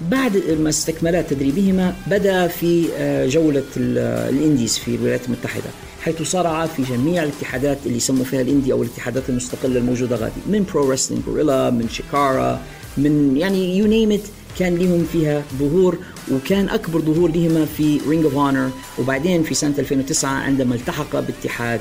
[0.00, 5.70] بعد ما استكملا تدريبهما بدا في آه، جولة ال indies في الولايات المتحدة
[6.02, 10.40] حيث صارع في جميع الاتحادات اللي يسموا فيها ال indie أو الاتحادات المستقلة الموجودة غادي
[10.46, 12.60] من Pro Wrestling Guerrilla من Chikara
[12.98, 14.20] من يعني you name
[14.58, 15.98] كان لهم فيها ظهور
[16.32, 21.80] وكان أكبر ظهور لهما في Ring of Honor وبعدين في سنة 2009 عندما التحق باتحاد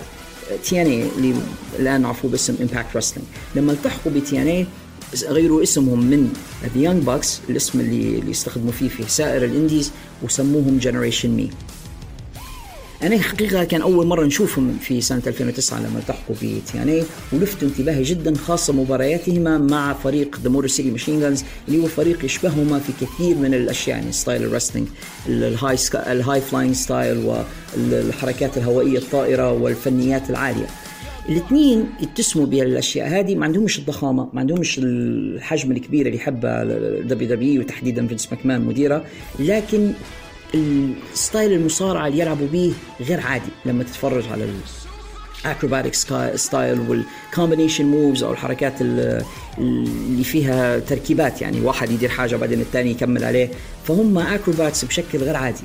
[0.63, 1.33] TNA اللي
[1.79, 4.65] الآن معروف باسم Impact Wrestling لما التحقوا ب TNA
[5.23, 6.33] غيروا اسمهم من
[6.75, 9.91] The Young Bucks الاسم اللي اللي استخدموا فيه في سائر ال indies
[10.23, 11.49] وسموهم Generation Me
[13.03, 17.03] أنا حقيقة كان أول مرة نشوفهم في سنة 2009 لما التحقوا في TNA
[17.33, 22.25] ولفتوا انتباهي جدا خاصة مبارياتهما مع فريق The Motor City Machine Guns اللي هو فريق
[22.25, 24.87] يشبههما في كثير من الأشياء يعني style ال wrestling
[25.27, 27.17] ال high ال high flying style
[27.77, 30.67] والحركات الهوائية الطائرة والفنيات العالية.
[31.29, 36.63] الاثنين يتسموا بهالاشياء هذه ما عندهمش الضخامة ما عندهمش الحجم الكبير اللي يحبه
[37.01, 39.05] WWE وتحديدا فينس ماكمان مديرها
[39.39, 39.91] لكن
[41.13, 44.47] ال style المصارعة اللي يلعبوا به غير عادي لما تتفرج على
[45.45, 45.93] ال acrobatic
[46.35, 52.91] style وال combination moves أو الحركات اللي فيها تركيبات يعني واحد يدير حاجة بعدين الثاني
[52.91, 53.49] يكمل عليه
[53.83, 55.63] فهم acrobats بشكل غير عادي.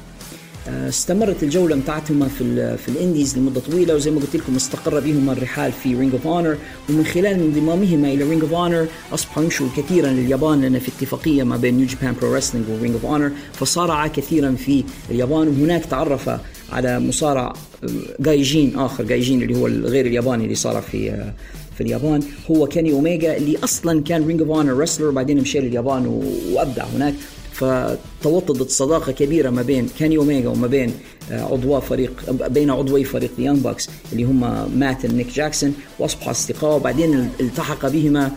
[0.68, 5.30] استمرت الجولة بتاعتهم في في ال indies لمدة طويلة وزي ما قلت لكم استقر بهم
[5.30, 6.56] الرحال في Ring of Honor
[6.88, 11.56] ومن خلال انضمامهما إلى Ring of Honor أصبحوا يمشوا كثيرا لليابان لأن في اتفاقية ما
[11.56, 15.48] بين New Japan Pro Wrestling و Ring of Honor فصارع كثيرا في اليابان.
[15.48, 16.30] وهناك تعرف
[16.72, 17.52] على مصارع
[17.84, 17.88] آه،
[18.20, 21.34] gaijin آخر gaijin اللي هو الغير الياباني اللي صارع في آه،
[21.74, 22.20] في اليابان.
[22.50, 26.06] هو كيني اوميجا اللي أصلا كان Ring of Honor wrestler وبعدين مشى لليابان
[26.52, 27.14] وأبدع هناك.
[27.52, 30.94] فتوطدت صداقة كبيرة ما بين كيني أوميجا وما بين
[31.30, 36.76] آه، عضوا فريق بين عضوي فريق Young Bucks اللي هم مات نيك جاكسون واصبحوا أصدقاء
[36.76, 38.32] وبعدين التحق بهما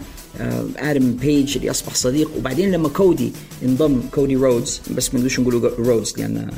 [0.77, 3.31] آدم بيج اللي أصبح صديق وبعدين لما كودي
[3.63, 6.51] انضم كودي رودز بس ما نقولش نقولوا رودز لأن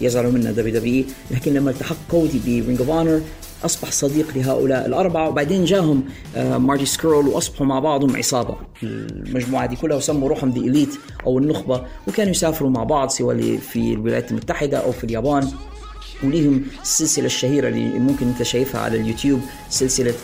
[0.00, 3.20] يزعلوا منا WWE لكن لما التحق كودي ب Ring of Honor
[3.64, 6.04] أصبح صديق لهؤلاء الأربعة وبعدين جاهم
[6.36, 8.56] مارتي سكرول وأصبحوا مع بعضهم عصابة.
[8.82, 10.94] المجموعة دي كلها وسموا روحهم The Elite
[11.26, 15.48] أو النخبة وكانوا يسافروا مع بعض سواء في الولايات المتحدة أو في اليابان.
[16.24, 19.40] وليهم السلسلة الشهيرة اللي ممكن أنت شايفها على اليوتيوب
[19.70, 20.14] سلسلة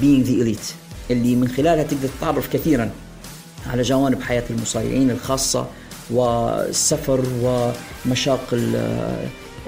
[0.00, 0.72] Being The Elite
[1.10, 2.90] اللي من خلالها تقدر تتعرف كثيرا
[3.66, 5.66] على جوانب حياة المصارعين الخاصة
[6.10, 8.54] والسفر ومشاق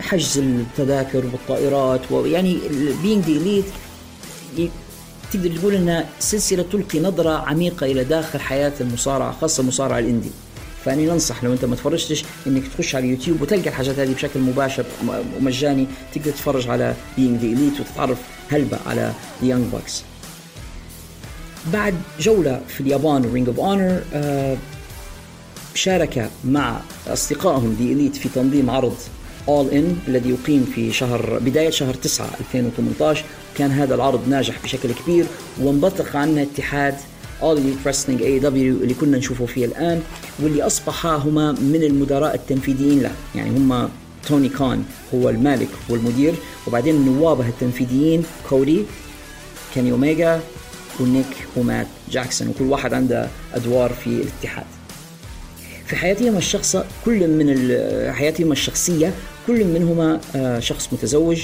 [0.02, 2.58] حجز التذاكر والطائرات ويعني
[3.02, 3.64] Being The Elite
[5.32, 10.30] تقدر تقول إنها سلسلة تلقي نظرة عميقة إلى داخل حياة المصارعة خاصة المصارعة ال indie.
[10.84, 14.84] فأني ننصح لو أنت ما تفرجتش إنك تخش على اليوتيوب وتلقى الحاجات هذه بشكل مباشر
[15.38, 18.18] ومجاني تقدر تتفرج على Being The Elite وتتعرف
[18.50, 20.02] هلبة على Young Bucks
[21.72, 24.02] بعد جولة في اليابان Ring of Honor
[25.74, 28.96] شارك مع أصدقائهم The Elite في تنظيم عرض
[29.48, 33.24] All In الذي يقيم في شهر بداية شهر 9 2018
[33.58, 35.26] كان هذا العرض ناجح بشكل كبير
[35.60, 36.94] وانبثق عنه اتحاد
[37.42, 40.02] Elite Wrestling AEW اللي كنا نشوفه فيه الآن
[40.42, 43.10] واللي أصبحا هما من المدراء التنفيذيين له.
[43.34, 43.88] يعني هما
[44.28, 44.84] توني كان
[45.14, 46.34] هو المالك والمدير
[46.66, 48.84] وبعدين نوابه التنفيذيين كودي
[49.74, 50.40] كيني أوميجا
[51.00, 54.66] ونيك ومات جاكسون وكل واحد عنده أدوار في الاتحاد.
[55.86, 57.48] في حياتهما الشخصة كل من
[58.12, 59.12] حياتهما الشخصية
[59.46, 60.20] كل منهما
[60.60, 61.42] شخص متزوج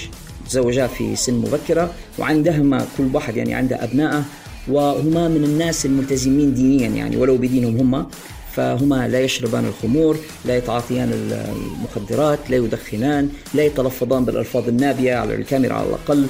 [0.49, 4.25] تزوجا في سن مبكرة وعندهما كل واحد يعني عنده أبنائه
[4.69, 8.07] وهما من الناس الملتزمين دينيا يعني ولو بدينهم هم
[8.53, 15.75] فهما لا يشربان الخمور لا يتعاطيان المخدرات لا يدخنان لا يتلفظان بالألفاظ النابية على الكاميرا
[15.75, 16.27] على الأقل.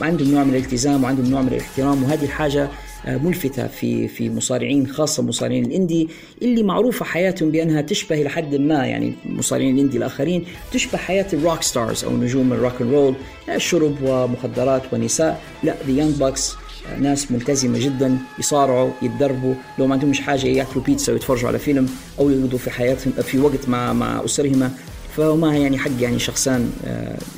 [0.00, 2.68] عندهم نوع من الالتزام وعندهم نوع من الاحترام وهذه الحاجة
[3.06, 6.08] ملفتة في في مصارعين خاصة مصارعين ال indie
[6.42, 11.26] اللي معروفة حياتهم بأنها تشبه إلى حد ما يعني مصارعين ال indie الآخرين تشبه حياة
[11.32, 13.14] ال rock stars أو نجوم ال rock and roll
[13.56, 15.40] شرب ومخدرات ونساء.
[15.62, 16.54] لا The Young Bucks
[17.00, 19.54] ناس ملتزمة جدا يصارعوا يتدربوا.
[19.78, 21.88] لو ما عندهمش حاجة ياكلوا بيتزا ويتفرجوا على فيلم
[22.18, 24.72] أو يقضوا في حياتهم في وقت مع مع أسرهما.
[25.16, 26.70] فهما يعني حق يعني شخصان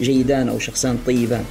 [0.01, 1.45] جيدان أو شخصان طيبان.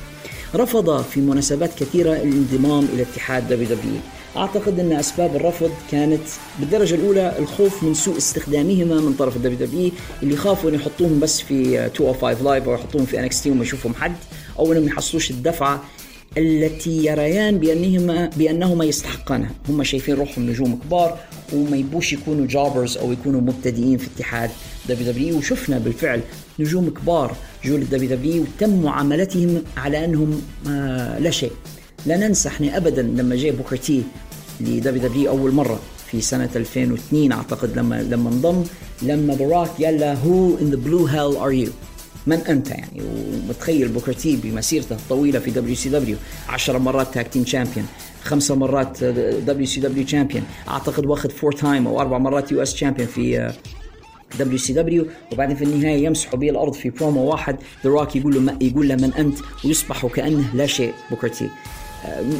[0.56, 4.00] رفض في مناسبات كثيرة الانضمام إلى اتحاد WWE
[4.38, 6.22] أعتقد أن أسباب الرفض كانت
[6.60, 9.92] بالدرجة الأولى الخوف من سوء استخدامهما من طرف ال WWE
[10.24, 11.54] اللي خافوا أن يحطوهم بس في
[12.00, 14.16] 205 Live أو يحطوهم في NXT وما يشوفهم حد
[14.60, 15.84] أو أنهم يحصلوش الدفعة
[16.38, 19.52] التي يريان بأنهما بأنهما يستحقانها.
[19.70, 21.18] هم شايفين روحهم نجوم كبار
[21.54, 24.50] وما يبوش يكونوا jobbers أو يكونوا مبتدئين في اتحاد
[24.90, 26.22] WWE وشفنا بالفعل
[26.60, 27.36] نجوم كبار
[27.66, 31.52] جو لل WWE تم معاملتهم على أنهم آه لا شيء.
[32.06, 34.04] لا ننسى إحنا أبدا لما جاء Booker T
[34.62, 35.80] ل WWE أول مرة
[36.12, 38.64] في سنة 2002 أعتقد لما لما انضم
[39.02, 41.72] لما The Rock قال له who in the blue hell are you?
[42.28, 46.18] من أنت يعني؟ ومتخيل Booker T بمسيرته الطويلة في WCW.
[46.50, 47.86] 10 مرات tag team champion
[48.24, 53.54] خمسة مرات WCW champion أعتقد واخذ four time أو أربع مرات US champion في
[54.40, 57.58] WCW وبعدين في النهاية يمسحوا به الأرض في برومو واحد.
[57.84, 60.94] The Rock يقول له يقول له من أنت؟ ويصبح وكانه لا شيء.
[61.10, 61.50] Booker T.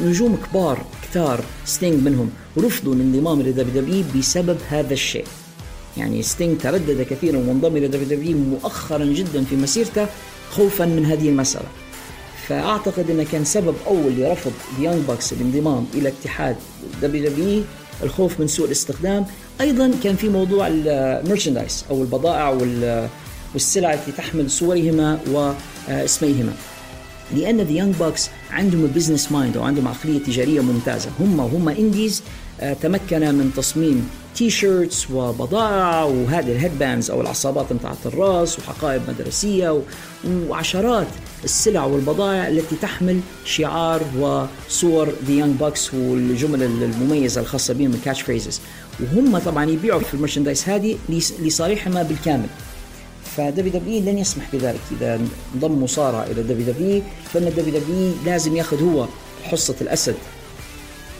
[0.04, 2.30] نجوم كبار كثار Sting منهم.
[2.58, 5.24] رفضوا الانضمام ل WWE بسبب هذا الشيء.
[5.96, 10.06] يعني Sting تردد كثيرا وانضم إلى WWE مؤخرا جدا في مسيرته
[10.50, 11.68] خوفا من هذه المسألة.
[12.48, 16.56] فأعتقد إنه كان سبب أول لرفض Young Bucks الانضمام إلى اتحاد
[17.02, 17.62] WWE
[18.02, 19.26] الخوف من سوء الاستخدام،
[19.60, 22.58] أيضا كان في موضوع ال merchandise أو البضائع
[23.52, 26.52] والسلع التي تحمل صورهما واسميهما.
[27.36, 32.22] لأن The Young Bucks عندهم business mind أو عندهم عقلية تجارية ممتازة، هم هم indies
[32.82, 39.82] تمكن من تصميم t-shirts وبضائع وهذه ال headbands أو العصابات بتاعت الرأس وحقائب مدرسية
[40.48, 41.06] وعشرات
[41.44, 48.22] السلع والبضائع التي تحمل شعار وصور The Young Bucks والجمل المميزة الخاصة بهم ال catch
[48.22, 48.60] phrases
[49.00, 50.98] وهم طبعا يبيعوا في ال merchandise هذه
[51.42, 52.46] لصالحهما بالكامل.
[53.36, 54.80] ف WWE لن يسمح بذلك.
[54.92, 55.20] إذا
[55.54, 57.02] انضم مصارع إلى WWE
[57.32, 59.06] فإن WWE لازم يأخذ هو
[59.44, 60.14] حصة الأسد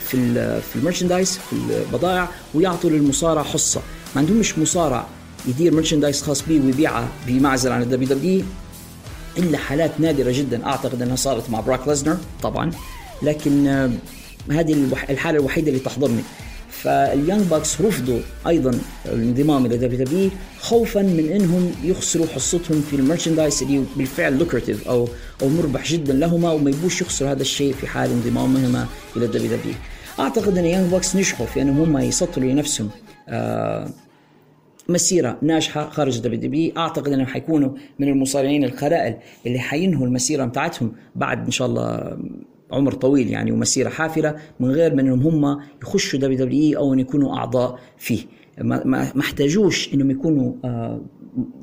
[0.08, 3.80] في في ال merchandise في البضائع ويعطوا للمصارع حصة.
[4.14, 5.06] ما عندهمش مصارع
[5.48, 8.44] يدير merchandise خاص به ويبيعها بمعزل عن ال WWE
[9.38, 10.66] الا حالات نادرة جدا.
[10.66, 12.70] أعتقد إنها صارت مع Brock Lesnar طبعا.
[13.22, 13.66] لكن
[14.50, 16.22] هذه الحالة الوحيدة اللي تحضرني.
[16.70, 20.30] ف The Young Bucks رفضوا أيضا الانضمام إلى WWE
[20.60, 25.08] خوفا من إنهم يخسروا حصتهم في ال merchandise اللي بالفعل lucrative أو
[25.42, 29.74] أو مربح جدا لهما وما يبوش يخسروا هذا الشيء في حال انضمامهما إلى WWE
[30.20, 32.90] أعتقد إن Young Bucks نجحوا في إنهم هم يسطروا لنفسهم
[33.28, 33.88] آه
[34.88, 39.16] مسيرة ناجحة خارج WWE أعتقد إنهم حيكونوا من المصارعين القلائل
[39.46, 42.18] اللي حينهوا المسيرة بتاعتهم بعد إن شاء الله
[42.72, 47.36] عمر طويل يعني ومسيرة حافلة من غير من إنهم هم يخشوا WWE أو إن يكونوا
[47.36, 48.20] أعضاء فيه.
[48.58, 51.00] ما احتاجوش إنهم يكونوا آه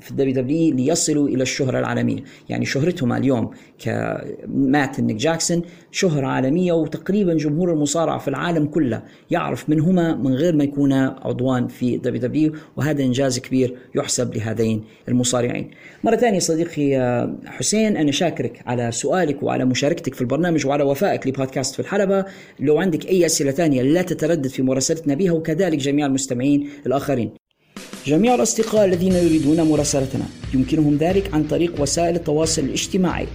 [0.02, 3.50] في ال WWE ليصلوا إلى الشهرة العالمية، يعني شهرتهم اليوم
[3.80, 5.62] ك Matt Nick Jackson
[5.92, 11.20] شهرة عالمية وتقريبا جمهور المصارعة في العالم كله يعرف من هما من غير ما يكونا
[11.22, 15.72] عضوان في WWE وهذا إنجاز كبير يحسب لهذين المصارعين.
[16.04, 16.98] مرة ثانية صديقي
[17.46, 22.26] حسين أنا شاكرك على سؤالك وعلى مشاركتك في البرنامج وعلى وفائك لبودكاست في الحلبة،
[22.60, 27.32] لو عندك أي أسئلة ثانية لا تتردد في مراسلتنا بها وكذلك جميع المستمعين الآخرين.
[28.06, 30.26] جميع الأصدقاء الذين يريدون مراسلتنا.
[30.54, 33.28] يمكنهم ذلك عن طريق وسائل التواصل الاجتماعي.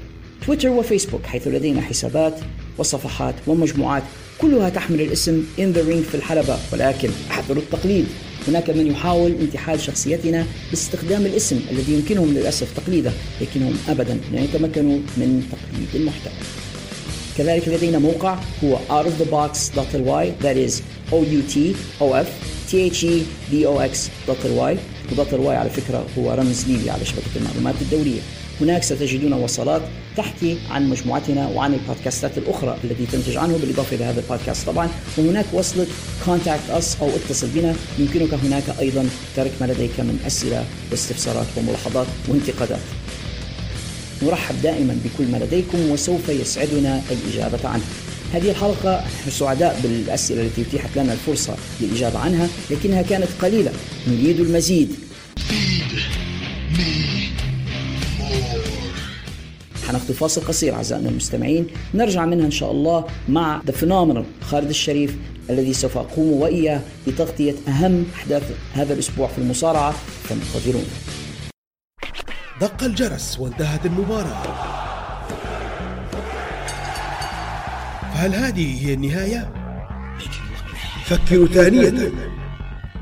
[0.47, 2.35] تويتر وفيسبوك حيث لدينا حسابات
[2.79, 4.03] وصفحات ومجموعات.
[4.39, 6.59] كلها تحمل الاسم In the Ring في الحلبة.
[6.73, 8.07] ولكن احذروا التقليد.
[8.49, 14.99] هناك من يحاول انتحال شخصيتنا باستخدام الاسم الذي يمكنهم للأسف تقليده لكنهم أبدا لا يتمكنوا
[15.17, 16.33] من تقليد المحتوى.
[17.39, 20.83] كذلك لدينا موقع هو outofthebox.ly that is
[22.73, 22.93] O-U-T-O-F
[23.53, 24.77] T-H-E-B-O-X.ly
[25.13, 28.21] ودوت الواي على فكرة هو رمز ليبي على شبكة المعلومات الدولية.
[28.61, 29.83] هناك ستجدون وصلات
[30.17, 34.89] تحكي عن مجموعتنا وعن البودكاستات الأخرى التي تنتج عنه بالإضافة إلى هذا البودكاست طبعا.
[35.19, 35.87] وهناك وصلة
[36.27, 37.75] contact us أو اتصل بنا.
[37.99, 42.81] يمكنك هناك أيضا ترك ما لديك من أسئلة واستفسارات وملاحظات وانتقادات.
[44.23, 47.85] نرحب دائما بكل ما لديكم وسوف يسعدنا الإجابة عنه.
[48.33, 53.73] هذه الحلقة نحن سعداء بالأسئلة التي أتيحت لنا الفرصة للإجابة عنها لكنها كانت قليلة.
[54.09, 54.95] نريد المزيد.
[59.89, 61.67] حناخذ فاصل قصير أعزائنا المستمعين.
[61.95, 65.17] نرجع منها إن شاء الله مع The Phenomenal خالد الشريف
[65.51, 69.95] الذي سوف أقوم وإياه بتغطية أهم أحداث هذا الأسبوع في المصارعة.
[70.29, 70.87] فانتظرونا
[72.61, 74.72] دق الجرس وانتهت المباراة.
[78.23, 79.53] فهل هذه هي النهاية؟
[81.05, 82.13] فكروا ثانية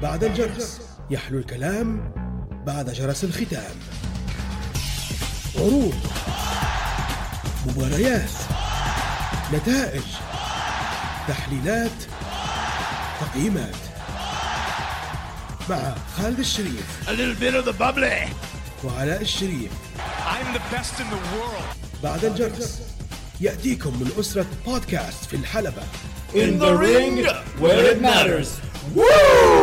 [0.02, 2.12] بعد الجرس يحلو الكلام
[2.66, 3.74] بعد جرس الختام
[5.56, 5.94] عروض
[7.66, 8.30] مباريات
[9.54, 10.02] نتائج
[11.28, 11.90] تحليلات
[13.20, 13.76] تقييمات
[15.70, 18.28] مع خالد الشريف A little bit of the bubbly.
[18.84, 19.70] وعلاء الشريف
[20.26, 22.02] I'm the best in the world.
[22.02, 22.89] بعد الجرس
[23.40, 25.82] يأتيكم من أسرة بودكاست في الحلبة
[26.34, 27.26] In the ring
[27.58, 28.60] where it matters.
[28.94, 29.59] Woo!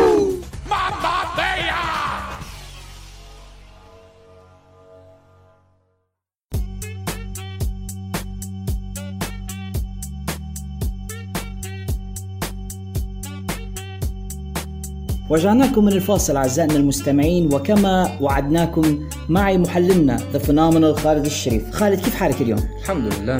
[15.30, 21.70] رجعناكم من الفاصل أعزائنا المستمعين وكما وعدناكم معي محللنا the phenomenal خالد الشريف.
[21.70, 23.38] خالد كيف حالك اليوم؟ الحمد لله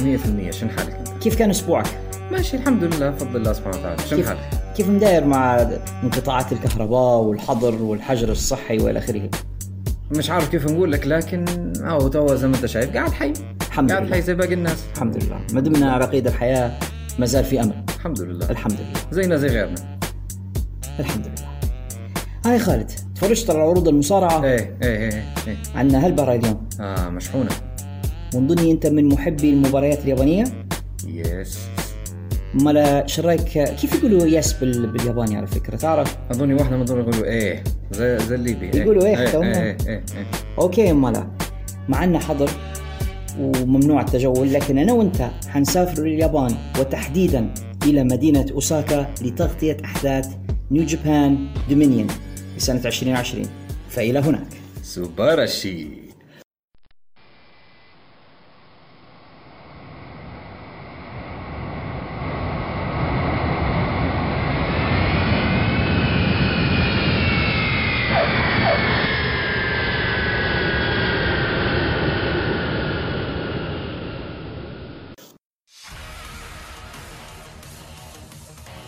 [0.49, 1.87] 100% شن حالك؟ انت؟ كيف كان أسبوعك؟
[2.33, 4.03] ماشي الحمد لله بفضل الله سبحانه وتعالى.
[4.11, 4.41] شن كيف, حالك؟
[4.77, 5.69] كيف مداير مع
[6.03, 9.31] انقطاعات الكهرباء والحظر والحجر الصحي وإلى آخره؟
[10.11, 11.45] مش عارف كيف نقول لك لكن
[11.85, 13.33] أهو توا زي ما أنت شايف قاعد حي.
[13.69, 14.15] الحمد قاعد لله.
[14.15, 14.85] حي زي باقي الناس.
[14.95, 16.79] الحمد لله ما دمنا على قيد الحياة
[17.19, 17.85] ما زال في أمل.
[17.97, 19.99] الحمد لله الحمد لله زينا زي غيرنا.
[21.01, 21.48] الحمد لله
[22.49, 25.57] هاي خالد تفرجت على عروض المصارعة إيه إيه إيه إيه.
[25.75, 27.51] عندنا هالبرة اليوم آه مشحونة.
[28.35, 30.45] من ضمني أنت من محبي المباريات اليابانية؟
[31.07, 31.59] yes.
[32.55, 33.43] أمال شو رأيك
[33.81, 34.87] كيف يقولوا yes بال...
[34.87, 37.65] بالياباني على فكرة؟ تعرف؟ اظني واحدة من دول يقولوا إيه.
[37.93, 39.43] زي زي الليبي يقولوا إيه إيه حتى هم.
[39.43, 40.27] إيه إيه, إيه, إيه.
[40.59, 41.27] okay أمال
[41.89, 42.51] معنا حظر
[43.41, 50.29] وممنوع التجول لكن أنا وأنت حنسافر لليابان وتحديدا إلى مدينة أوساكا لتغطية أحداث
[50.71, 52.07] New Japan Dominion.
[52.59, 53.47] لسنه 2020
[53.91, 54.49] فإلى هناك.
[54.83, 56.09] 素晴らしい.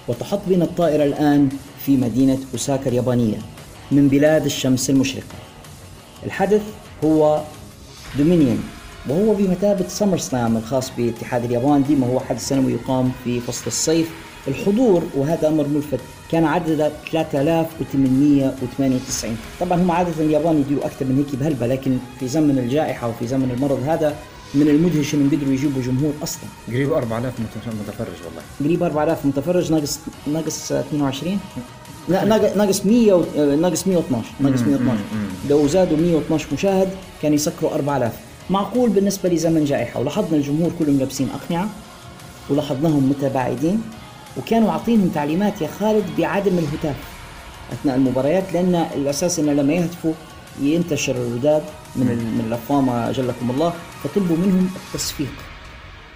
[0.09, 1.49] وتحط بنا الطائرة الآن
[1.87, 3.39] في مدينة أوساكا اليابانية.
[3.93, 5.35] من بلاد الشمس المشرقة.
[6.27, 6.63] الحدث
[7.05, 7.43] هو
[8.19, 8.63] دومينيون
[9.09, 14.09] وهو بمثابة سمر سلام الخاص باتحاد اليابان ديما هو حدث سنوي يقام في فصل الصيف.
[14.49, 15.99] الحضور وهذا أمر ملفت
[16.31, 22.59] كان عدد 3898 طبعا هم عادة اليابان يديروا أكثر من هيك بهلبة لكن في زمن
[22.59, 24.17] الجائحة وفي زمن المرض هذا
[24.55, 26.43] من المدهش انهم قدروا يجيبوا جمهور أصلا.
[26.69, 28.43] قريب 4000 مت- متفرج والله.
[28.61, 29.99] قريب 4000 متفرج ناقص
[30.33, 31.41] ناقص 22
[32.11, 33.25] لا ناقص ناقص 100 و...
[33.57, 34.99] ناقص 112 ناقص 112
[35.51, 36.89] لو زادوا 112 مشاهد
[37.23, 38.13] كان يسكروا 4000
[38.51, 40.01] معقول بالنسبة لزمن جائحة.
[40.01, 41.69] ولاحظنا الجمهور كلهم لابسين أقنعة
[42.51, 43.83] ولاحظناهم متباعدين
[44.37, 46.97] وكانوا عاطينهم تعليمات يا خالد بعدم الهتاف
[47.73, 50.13] أثناء المباريات لأن الأساس انه لما يهتفوا
[50.63, 51.63] ينتشر الرداد
[51.97, 53.73] من من الأفوام جلكم الله
[54.05, 55.33] فطلبوا منهم التصفيق.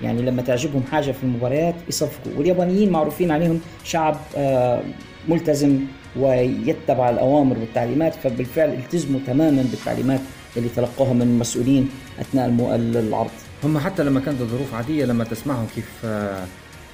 [0.03, 2.32] يعني لما تعجبهم حاجة في المباريات يصفقوا.
[2.36, 4.82] واليابانيين معروفين عليهم شعب آه،
[5.29, 5.79] ملتزم
[6.16, 10.20] ويتبع الأوامر والتعليمات فبالفعل التزموا تماما بالتعليمات
[10.57, 11.89] اللي تلقوها من المسؤولين
[12.20, 13.31] أثناء المو- العرض.
[13.64, 16.45] هم حتى لما كانت الظروف عادية لما تسمعهم كيف آه،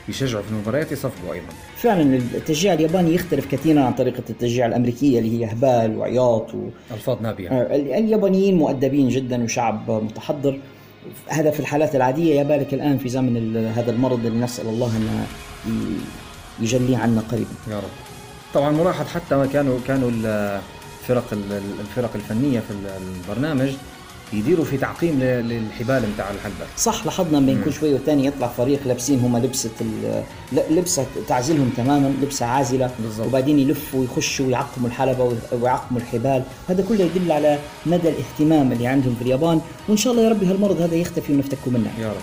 [0.09, 1.47] يشجعوا في المباريات يصفقوا أيضا.
[1.77, 6.69] فعلا التشجيع الياباني يختلف كثيرا عن طريقة التشجيع الأمريكية اللي هي هبال وعياط و...
[6.95, 7.49] ألفاظ نابية.
[7.51, 10.59] آه، ال- اليابانيين مؤدبين جدا وشعب متحضر.
[11.29, 15.27] هذا في الحالات العادية يا بالك الآن في زمن هذا المرض اللي نسال الله انه
[15.67, 17.51] ي- يجليه عنا قريبا.
[17.71, 18.10] يا رب.
[18.55, 21.25] طبعا ملاحظ حتى ما كانوا كانوا الفرق
[21.81, 22.75] الفرق الفنية في
[23.29, 23.71] البرنامج
[24.33, 26.67] يديروا في تعقيم للحبال نتاع الحلبة.
[26.77, 29.71] صح لاحظنا بين كل شوي والتاني يطلع فريق لابسين هم لبسة
[30.71, 32.91] لبسة تعزلهم تماما لبسة عازلة.
[32.99, 33.27] بالضبط.
[33.27, 36.43] وبعدين يلفوا ويخشوا ويعقموا الحلبة وي- ويعقموا الحبال.
[36.69, 39.61] هذا كله يدل على مدى الاهتمام اللي عندهم في اليابان.
[39.89, 42.23] وإن شاء الله يا ربي هالمرض هذا يختفي ونفتكوا منه يا رب.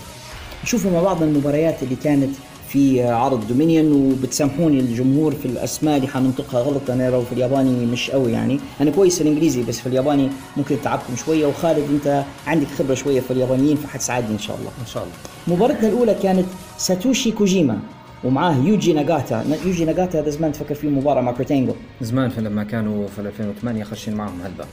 [0.64, 2.30] نشوفوا مع بعض المباريات اللي كانت
[2.78, 6.90] في عرض Dominion وبتسامحوني الجمهور في الأسماء اللي حننطقها غلط.
[6.90, 8.60] أنا لو في الياباني مش قوي يعني.
[8.82, 11.46] أنا كويس الإنجليزي بس في الياباني ممكن تعبكم شوية.
[11.46, 14.70] وخالد أنت عندك خبرة شوية في اليابانيين فحتساعدني إن شاء الله.
[14.82, 15.16] إن شاء الله.
[15.58, 16.46] مباراتنا الأولى كانت
[16.78, 17.80] ساتوشي كوجيما
[18.24, 19.58] ومعاه يوجي ناغاتا.
[19.66, 23.22] يوجي ناغاتا هذا زمان تفكر فيه مباراة مع كيرت أنجل زمان في لما كانوا في
[23.22, 24.66] 2008 خشين معهم هلبة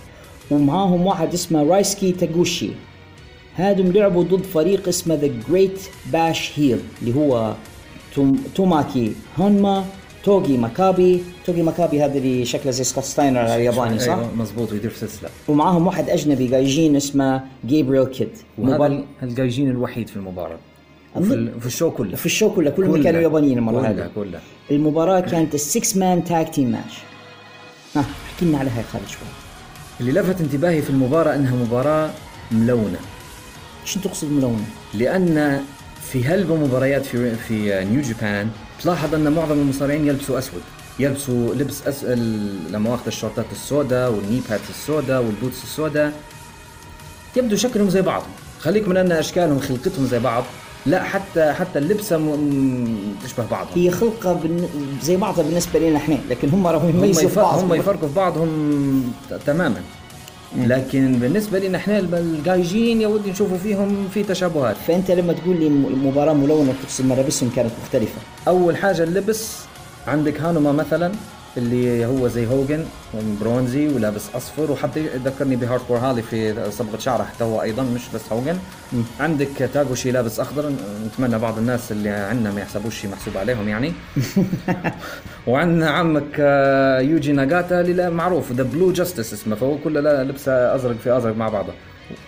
[0.50, 2.70] ومعاهم واحد اسمه رايسكي تاغوشي.
[3.56, 5.80] هادم لعبوا ضد فريق اسمه The Great
[6.12, 7.54] Bash Heel اللي هو
[8.54, 9.84] توماكي هونما
[10.24, 14.90] توغي ماكابي توغي ماكابي هذا اللي شكله زي سكوت ستاينر الياباني صح؟ أيوة مزبوط ويدير
[14.90, 19.04] في سلسلة ومعاهم واحد أجنبي 外人 اسمه جابريل كيد وهذا.
[19.22, 20.58] ال 外人 الوحيد في المباراة
[21.16, 23.02] ال- في ال show كله في ال show كله كلهم.
[23.02, 24.40] كانوا يابانيين المرة كلها هذه كلها
[24.70, 26.94] المباراة كانت ال six man tag team match
[27.96, 29.28] ها احكي لنا عليها يا خالد شوي
[30.00, 32.10] اللي لفت انتباهي في المباراة إنها مباراة
[32.52, 32.98] ملونة
[33.84, 35.60] شو تقصد ملونة؟ لأن
[36.14, 38.48] في هلبة مباريات في في New Japan
[38.82, 40.62] تلاحظ أن معظم المصارعين يلبسوا أسود
[40.98, 42.04] يلبسوا لبس أس...
[42.70, 46.12] لما الشورتات السوداء وال knee pads السوداء وال boots السوداء.
[47.36, 48.22] يبدو شكلهم زي بعض.
[48.60, 50.44] خليك من أن أشكالهم خلقتهم زي بعض.
[50.86, 53.14] لا حتى حتى اللبسه م...
[53.24, 53.72] تشبه بعضهم.
[53.74, 54.68] هي خلقة بن...
[55.02, 57.30] زي بعضها بالنسبة لنا إحنا لكن هم راهم هم, يميزوا.
[57.36, 59.12] بعض هم يفرقوا في بعضهم
[59.46, 59.80] تماما.
[60.56, 64.76] لكن بالنسبة لنا إحنا الجايجين يا ودي نشوفوا فيهم في تشابهات.
[64.76, 68.18] فأنت لما تقول لي م- مباراة ملونة تقصد ملابسهم كانت مختلفة.
[68.48, 69.58] أول حاجة اللبس
[70.06, 71.12] عندك هانوما مثلا.
[71.56, 72.84] اللي هو زي هوجن
[73.40, 74.70] برونزي ولابس أصفر.
[74.70, 78.58] وحتى يذكرني بهارد كور هالي في صبغة شعره حتى هو أيضا مش بس هوجن.
[79.20, 80.72] عندك تاغوشي لابس أخضر.
[81.06, 83.92] نتمنى بعض الناس اللي عندنا ما يحسبوش شيء محسوب عليهم يعني.
[85.46, 90.96] وعندنا عمك آه، يوجي ناغاتا اللي معروف the Blue Justice اسمه فهو كله لبسه أزرق
[91.04, 91.72] في أزرق مع بعضه.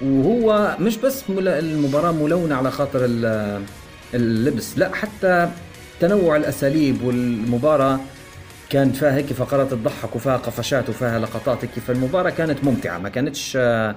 [0.04, 3.62] وهو مش بس المباراة ملونة على خاطر ال-
[4.14, 5.48] اللبس لا حتى
[6.00, 8.00] تنوع الأساليب والمباراة
[8.70, 13.56] كانت فيها هيك فقرات تضحك وفيها قفشات وفيها لقطات هيك فالمباراة كانت ممتعة ما كانتش
[13.60, 13.94] آه،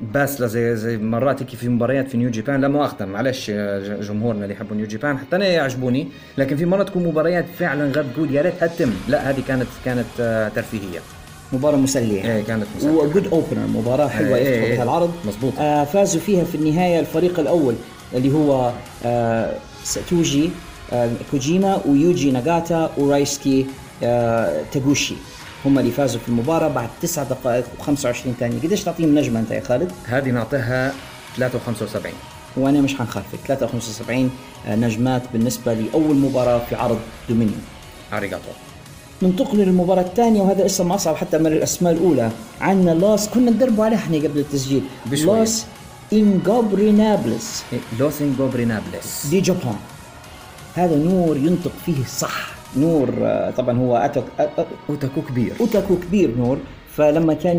[0.00, 4.42] باسلة زي زي مرات هيك في مباريات في New Japan لا مؤاخذة معلش آه، جمهورنا
[4.42, 8.34] اللي يحبوا New Japan حتى أنا يعجبوني لكن في مرات تكون مباريات فعلا غير تقول
[8.34, 10.98] يا ريتها تتم لا هذه كانت كانت آه، ترفيهية.
[11.52, 12.24] مباراة مسلية.
[12.24, 12.90] إيه كانت مسلية.
[12.92, 15.14] وجود opener مباراة حلوة يفتحوا إيه، بها العرض.
[15.24, 15.52] مظبوط.
[15.58, 17.74] آه فازوا فيها في النهاية الفريق الأول
[18.14, 18.72] اللي هو
[19.04, 20.50] آه ساتوجي
[21.30, 23.66] كوجيما ويوجي ناغاتا ورايسكي
[24.02, 25.14] آه تاغوشي.
[25.64, 28.58] هم اللي فازوا في المباراة بعد 9 دقائق و25 ثانية.
[28.62, 30.92] قديش تعطيهم نجمة أنت يا خالد؟ هذه نعطيها
[31.36, 32.12] 73
[32.56, 33.38] وأنا مش حنخالفك.
[33.48, 34.30] 73
[34.68, 37.62] نجمات بالنسبة لأول مباراة في عرض Dominion あ
[38.12, 38.50] りがとう.
[39.22, 42.30] ننتقل للمباراة الثانية وهذا اسم أصعب حتى من الأسماء الأولى.
[42.60, 44.82] عندنا لوس كنا ندربوا عليه إحنا قبل التسجيل.
[45.06, 45.38] بشوية.
[45.38, 45.64] Los
[46.12, 47.62] Ingobernables
[47.98, 49.76] Los Ingobernables de Japón.
[50.74, 55.52] هذا نور ينطق فيه صح نور آه، طبعا هو أتوك أ- أ- オタク كبير.
[55.60, 56.58] オタク كبير نور.
[56.96, 57.58] فلما كان.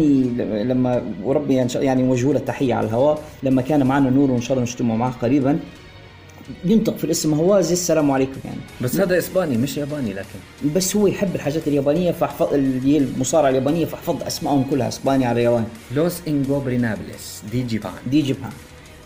[0.67, 4.61] لما وربي يعني- نوجه له التحية على الهواء لما كان معنا نور وإن شاء الله
[4.69, 5.59] نجتمع معه قريبا
[6.65, 8.57] ينطق في الاسم هو زي السلام عليكم يعني.
[8.81, 10.71] بس هذا إسباني مش ياباني لكن.
[10.75, 15.43] بس هو يحب الحاجات اليابانية فاحفظ اللي هي المصارعه اليابانية فاحفظ أسمائهم كلها اسباني على
[15.43, 15.65] ياباني
[15.95, 17.91] Los Ingobernables de Japón.
[18.07, 18.49] de Japón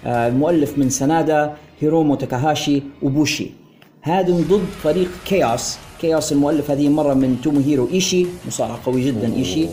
[0.06, 3.52] آه، المؤلف من سنادا هيرومو تاكاهاشي وبوشي.
[4.06, 5.78] هذا ضد فريق كياس.
[6.02, 9.68] كياس المؤلف هذه مرة من توموهيرو إيشي مصارع قوي جدا إيشي.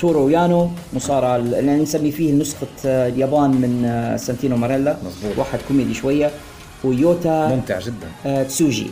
[0.00, 4.96] تورو يانو مصارع اللي نسمي فيه نسخة آه، اليابان من آه، سانتينو ماريلا.
[5.06, 5.38] مظبوط.
[5.38, 6.30] واحد كوميدي شوية.
[6.84, 8.08] ويوتا ممتع جدا.
[8.26, 8.86] آه، تسوجي.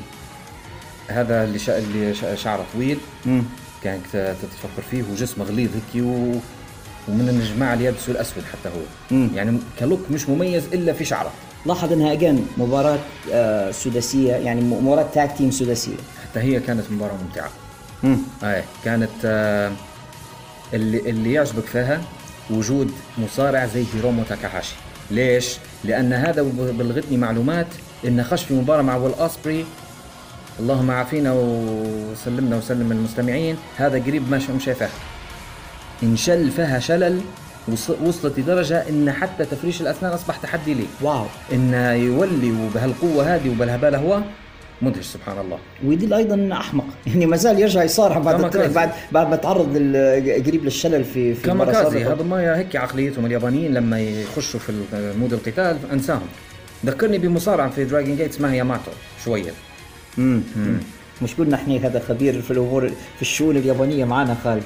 [1.08, 1.78] هذا اللي شا...
[1.78, 2.34] اللي شا...
[2.34, 2.98] شعره طويل.
[3.82, 6.32] كانك ت- تتفكر فيه وجسمه غليظ هيك و...
[7.08, 9.16] ومن الجماعه اللي يلبسوا الاسود حتى هو.
[9.16, 9.30] مم.
[9.34, 11.32] يعني ك look مش مميز إلا في شعره.
[11.66, 12.98] لاحظ إنها اجين مباراة
[13.32, 15.96] آه، سداسية يعني م- مباراة tag team سداسية.
[16.30, 17.50] حتى هي كانت مباراة ممتعة.
[18.44, 19.72] اي كانت آه،
[20.74, 22.00] اللي اللي يعجبك فيها
[22.50, 24.74] وجود مصارع زي هيرومو تاكاهاشي.
[25.10, 26.42] ليش؟ لأن هذا
[26.78, 27.66] بلغتني معلومات
[28.04, 29.64] انه خش في مباراه مع ويل أوسبري
[30.60, 33.56] اللهم عافينا وسلمنا وسلم المستمعين.
[33.76, 34.88] هذا قريب ما ش- مشى فيها
[36.02, 37.20] انشل فيها شلل
[38.04, 40.84] وصلت لدرجة إن حتى تفريش الأسنان أصبح تحدي لي.
[41.00, 41.24] wow.
[41.52, 44.20] انه يولي وبهالقوه هذه وبهالهبالة هو
[44.82, 45.58] مدهش سبحان الله.
[45.84, 46.84] ويدل أيضا أحمق.
[47.06, 49.76] يعني ما زال يرجع يصارع بعد بعد بعد ما تعرض
[50.46, 52.04] قريب للشلل في في كاميكازي.
[52.04, 54.72] هذا ما هيك عقليتهم اليابانيين لما يخشوا في
[55.20, 56.28] mood القتال انساهم.
[56.86, 58.90] ذكرني بمصارع في Dragon Gate اسمها ياماتو
[59.24, 59.50] شوية.
[60.18, 60.40] امم
[61.22, 64.62] مش قلنا إحنا هذا خبير في الأمور في الشؤون اليابانية معنا خالد.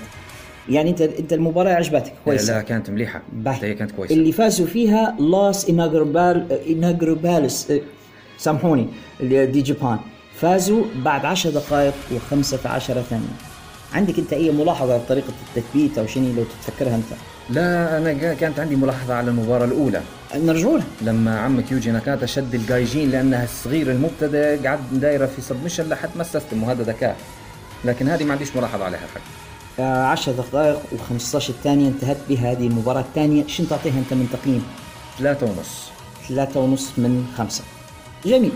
[0.69, 2.55] يعني انت انت المباراة عجبتك كويسة.
[2.57, 3.23] لا كانت مليحة.
[3.47, 4.15] هي كانت كويسة.
[4.15, 7.81] اللي فازوا فيها Los Ingobernable Ingobernables آه،
[8.39, 8.89] سامحوني
[9.21, 9.99] de Japón.
[10.35, 13.35] فازوا بعد 10 دقائق و15 ثانية.
[13.93, 17.05] عندك انت أي ملاحظة على طريقة التثبيت أو شيء لو تتذكرها أنت؟
[17.51, 20.01] لا أنا كانت عندي ملاحظة على المباراة الأولى.
[20.35, 20.69] نرجع
[21.03, 26.23] لما عمك يوجي ناجاتا شد الجايجين لأنها الصغير المبتدئ قعد دايرة في submission لحد ما
[26.23, 27.17] استسلم وهذا ذكاء.
[27.85, 28.99] لكن هذه ما عنديش ملاحظة عليها.
[28.99, 29.21] حق
[29.79, 33.47] 10 دقائق و15 ثانية انتهت بها هذه المباراة الثانية.
[33.47, 34.65] شنو تعطيها انت من تقييم؟
[35.19, 35.91] ثلاثة ونص.
[36.29, 37.65] ثلاثة ونص من خمسة.
[38.27, 38.53] جميل.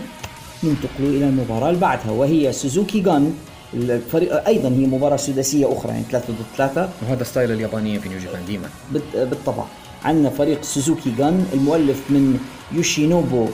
[0.63, 3.33] ننتقل إلى المباراة اللي بعدها وهي سوزوكي جان.
[3.73, 6.89] الفريق أيضا هي مباراة سداسية أخرى يعني ثلاثة ضد ثلاثة.
[7.01, 8.69] وهذا style اليابانيين في New Japan ديما
[9.13, 9.63] بالطبع.
[10.03, 12.39] عندنا فريق سوزوكي جان المؤلف من
[12.71, 13.47] يوشينوبو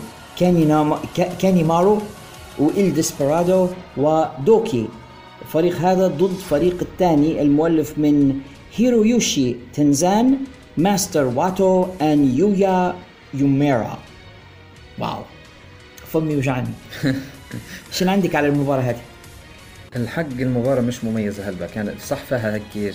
[1.39, 2.01] كانيمارو
[2.59, 4.87] وإل ديسبرادو ودوكي.
[5.45, 8.39] الفريق هذا ضد فريق الثاني المؤلف من
[8.75, 10.37] هيرويوشي تنزان
[10.77, 12.95] ماستر واتو and يويا
[13.33, 13.99] يويمورا.
[14.99, 15.23] واو.
[16.07, 16.69] فمي وجعني
[17.95, 19.01] شنو عندك على المباراة هذه؟
[19.95, 21.65] الحق المباراة مش مميزة هلبا.
[21.65, 22.93] كانت صح فيها هيك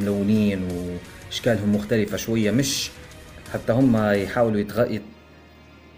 [0.00, 0.68] ملونين
[1.28, 2.50] وأشكالهم مختلفة شوية.
[2.50, 2.90] مش
[3.52, 4.98] حتى هم يحاولوا يتغ...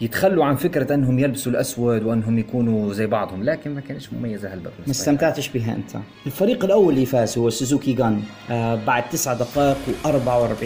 [0.01, 4.55] يت- يتخلوا عن فكرة أنهم يلبسوا الأسود وأنهم يكونوا زي بعضهم لكن ما كانتش مميزة
[4.55, 4.90] هلبا ما.
[4.90, 6.03] استمتعتش بها أنت.
[6.26, 10.64] الفريق الأول اللي فاز هو سوزوكي جان آه بعد 9 دقائق و44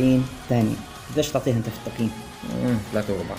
[0.49, 0.75] ثانية.
[1.13, 2.11] قديش تعطيها أنت في التقييم؟
[2.93, 3.35] ثلاثة وربع.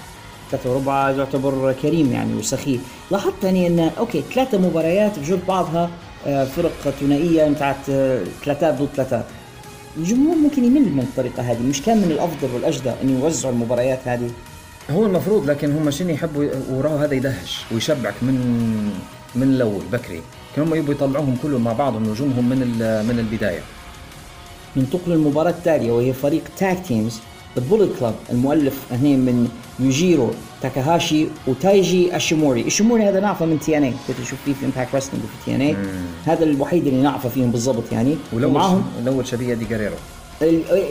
[0.52, 2.82] ثلاثة وربع يعتبر كريم يعني وسخيف.
[3.12, 5.90] لاحظت يعني إن okay ثلاثة مباريات بجوز بعضها
[6.28, 9.26] آه فرق ثنائية بتاعت آه ثلاثات ضد ثلاثات
[9.98, 11.62] الجمهور ممكن يمل من الطريقة هذه.
[11.62, 14.30] مش كان من الأفضل والأجدى أن يوزعوا المباريات هذه؟
[14.92, 18.36] هو المفروض لكن هم شنو يحبوا وراه هذا يدهش ويشبعك من
[19.36, 20.22] من الأول بكري
[20.56, 22.58] كانوا هم يبوا يطلعوهم كلهم مع بعضهم نجومهم من
[23.08, 23.60] من البداية.
[24.78, 27.20] ننتقل للمباراة التالية وهي فريق tag teams
[27.60, 29.48] The Club المؤلف هنا من
[29.80, 30.32] يوجيرو
[30.62, 32.68] تاكاهاشي وتايجي أشيموري.
[32.68, 35.76] أشيموري هذا نعرفه من TNA كنت أشوف فيه في Impact Wrestling وفي TNA
[36.26, 38.18] هذا الوحيد اللي نعرفه فيهم بالضبط يعني.
[38.34, 39.96] والاول ومعهم الأول شبيه إيدي جاريرو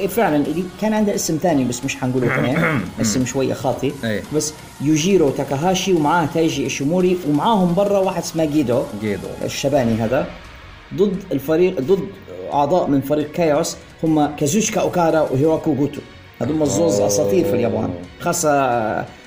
[0.08, 2.80] فعلا اللي كان عنده اسم ثاني بس مش حنقوله كمان.
[3.00, 4.22] اسم شوية خاطي إيه.
[4.34, 8.82] بس يوجيرو تاكاهاشي ومعاه تايجي إشيموري ومعاهم برا واحد اسمه جيدو.
[9.00, 9.28] جيدو.
[9.44, 10.26] الشباني هذا.
[10.94, 12.08] ضد الفريق ضد
[12.52, 16.00] أعضاء من فريق Chaos هم كازوشكا اوكادا وهيروكي جوتو
[16.42, 17.90] هذول الزوز أساطير في اليابان.
[18.20, 18.52] خاصة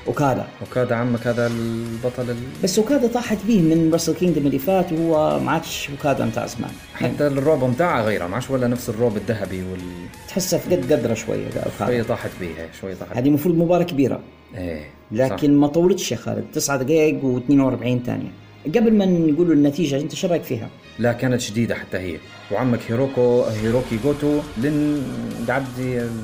[0.08, 0.46] أوكادا.
[0.62, 2.36] وكذا عمك هذا البطل ال...
[2.64, 6.72] بس أوكادا طاحت به من Wrestle Kingdom اللي فات وهو ما عادش أوكادا بتاع زمان
[7.02, 9.80] يعني حتى الروب بتاعها غيره ما عادش ولا نفس الروب الذهبي وال
[10.28, 12.04] تحسها في قد قدرة شوية شوية أوكادا.
[12.04, 12.50] طاحت به
[12.82, 14.20] شوية طاحت هذه المفروض مباراة كبيرة.
[14.58, 16.46] إيه لكن ما طولتش يا خالد.
[16.54, 18.32] 9 دقائق و42 ثانية.
[18.76, 20.70] قبل ما نقول النتيجة أنت شو رأيك فيها؟
[21.00, 22.18] لا كانت شديدة حتى هي.
[22.52, 25.04] وعمك هيروكو هيروكي جوتو لن
[25.50, 25.66] قعد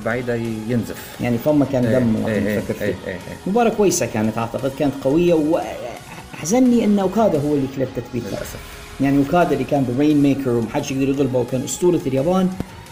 [0.05, 0.35] بعيدة
[0.69, 1.17] ينزف.
[1.21, 2.85] يعني فما كان إيه، دم وقت إيه، نفكر فيه.
[2.85, 3.17] إيه، إيه.
[3.47, 8.59] مباراة كويسة كانت أعتقد كانت قوية واحزنني إن أوكادا هو اللي كلب تثبيتها للأسف.
[9.01, 12.49] يعني أوكادا اللي كان Rainmaker ومحدش يقدر يغلبه وكان أسطورة اليابان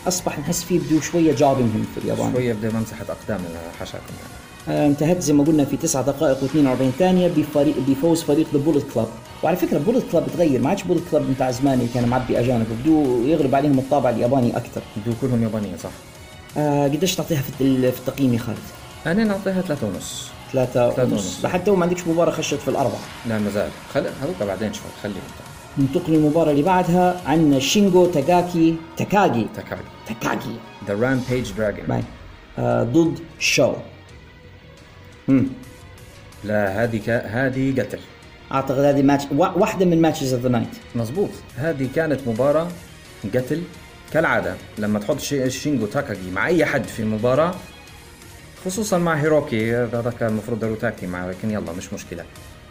[0.07, 2.33] أصبح نحس فيه بده شوية جابنهم في اليابان.
[2.33, 3.39] شوية بدي ممسحه اقدام
[3.79, 4.38] حشاكم يعني.
[4.69, 9.07] انتهت زي ما قلنا في 9 دقائق و42 ثانية بفريق بفوز فريق The Bullet Club
[9.43, 12.65] وعلى فكرة Bullet Club تغير ما عادش Bullet Club بتاع زمان اللي كان معبي أجانب
[12.83, 14.81] بده يغلب عليهم الطابع الياباني أكثر.
[14.97, 15.89] بدو كلهم يابانيين صح.
[16.57, 18.57] آه قديش تعطيها في الت- في التقييم يا خالد؟
[19.05, 20.27] أنا نعطيها ثلاثة ونص.
[20.53, 21.45] ثلاثة ثلاثة ونص.
[21.45, 22.99] لحتى ما عندكش مباراة خشت في الأربعة.
[23.29, 23.69] لا ما زال.
[23.93, 25.17] خل هذوك بعدين شوي خليهم.
[25.77, 30.55] ننتقل للمباراة اللي بعدها عندنا شينجو تاكاكي تاكاجي تاكاجي تاكاجي
[30.87, 32.03] The Rampage Dragon.
[32.59, 33.73] آه ضد شو
[36.43, 37.09] لا هذه ك...
[37.09, 37.99] هذه قتل.
[38.51, 42.67] أعتقد هذه ماتش وا- واحدة من matches of the night مزبوط هذه كانت مباراة
[43.35, 43.61] قتل
[44.13, 44.55] كالعادة.
[44.77, 47.55] لما تحط شي- شينجو تاكاجي مع أي حد في المباراة
[48.65, 52.23] خصوصا مع هيروكي هذا كان المفروض داروا تاكتي معه لكن يلا مش مشكلة.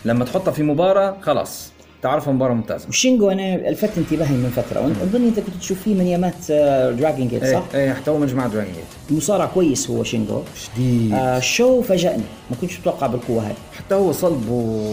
[0.04, 1.72] لما تحطها في مباراة خلاص.
[2.02, 2.88] تعرفها مباراة ممتازة.
[2.88, 6.34] وشينجو أنا لفت انتباهي من فترة وأنت- اظن أنت كنت تشوف فيه من ايامات
[7.00, 10.42] Dragon Gate إيه صح؟ إيه حتى هو من جماعة Dragon Gate مصارع كويس هو شينجو.
[10.56, 11.12] شديد.
[11.12, 13.56] آه شو فاجأني؟ ما كنتش متوقع بالقوة هذه.
[13.78, 14.92] حتى هو صلب و...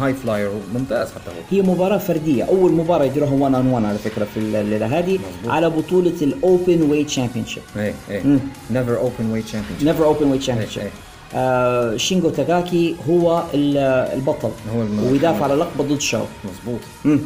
[0.00, 1.42] و high flyer ممتاز حتى هو.
[1.50, 5.70] هي مباراة فردية أول مباراة يديروها 1 on 1 على فكرة في الليلة هذه على
[5.70, 8.22] بطولة ال openweight championship إيه إيه.
[8.70, 10.90] NEVER openweight champion NEVER openweight إيه.
[11.34, 13.76] آه شينجو تاكاجي هو ال-
[14.18, 14.50] البطل.
[14.74, 14.80] هو
[15.10, 17.20] ويدافع على لقبه ضد شو مزبوط مم.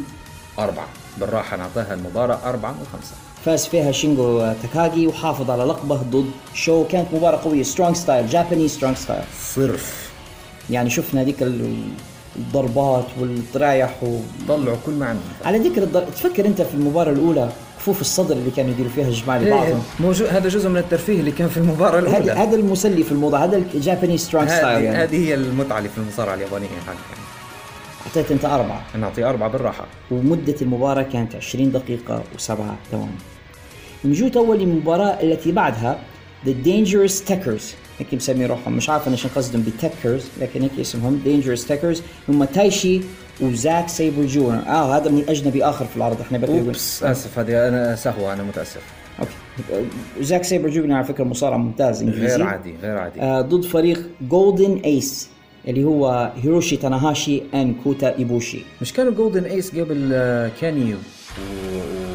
[0.59, 0.87] أربعة.
[1.19, 3.11] بالراحة نعطيها المباراة أربعة وخمسة
[3.45, 7.63] فاز فيها شينجو تاكاجي وحافظ على لقبه ضد شو كانت مباراة قوية.
[7.63, 9.23] strong style جاباني strong style
[9.55, 10.11] صرف.
[10.69, 11.77] يعني شفنا هذيك ال-
[12.35, 14.17] الضربات والطرايح و...
[14.47, 17.49] طلعوا كل ما عندهم على ذكر الضرب تفكر أنت في المباراة الأولى
[17.83, 19.83] كفوف الصدر اللي كانوا يديروا فيها الجماعة إيه لبعضهم.
[19.99, 22.31] موجود هذا جزء من الترفيه اللي كان في المباراة هذا الأولى.
[22.31, 24.97] هذا المسلي في الموضوع هذا الجاباني strong style هذه يعني.
[24.97, 26.95] هذه هي المتعة اللي في المصارعة اليابانية حقا
[28.07, 28.85] أعطيت أنت أربعة.
[28.95, 29.85] نعطي أربعة بالراحة.
[30.11, 33.11] ومدة المباراة كانت 20 دقيقة وسبعة ثواني.
[34.05, 35.99] نجوا توا للمباراة التي بعدها
[36.45, 37.63] The Dangerous Techers.
[37.99, 38.73] هيك مسمي روحهم.
[38.73, 41.21] مش عارف أنا شو قصدهم بال techers لكن هيك اسمهم.
[41.25, 41.99] Dangerous Techers.
[42.29, 43.01] هم تايشي
[43.41, 47.67] وزاك سيبر جونيور آه هذا من أجنبي آخر في العرض إحنا بقى oops آسف هذه
[47.67, 48.81] أنا سهوة أنا متأسف.
[49.19, 49.85] okay.
[50.21, 52.35] زاك سيبر جونيور على فكرة مصارع ممتاز إنجليزي.
[52.35, 53.21] غير عادي غير عادي.
[53.21, 55.29] آه ضد فريق Golden Ace
[55.67, 60.97] اللي هو هيروشي تاناهاشي and كوتا ايبوشي مش كانوا Golden Ace قبل آه، كاني و-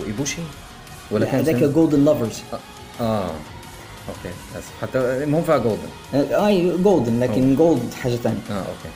[0.03, 0.43] وايبوشي
[1.11, 2.43] ولا كان هذاك سن- Golden Lovers
[3.01, 3.25] آه
[4.09, 4.73] okay آسف.
[4.83, 5.89] حتى هم فيها golden
[6.35, 8.89] آي golden لكن gold حاجة ثانية آه okay.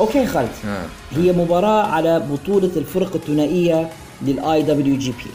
[0.00, 0.48] okay خالد.
[0.66, 0.86] آه.
[1.16, 3.90] هي مباراة على بطولة الفرق الثنائية
[4.22, 5.30] لل IWGP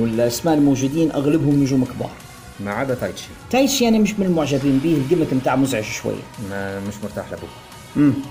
[0.00, 2.10] والأسماء الموجودين أغلبهم نجوم كبار.
[2.60, 6.22] ما عدا تايتشي تايشي أنا مش من المعجبين به ال gimmick بتاعه مزعج شوية.
[6.50, 7.38] ما مش مرتاح له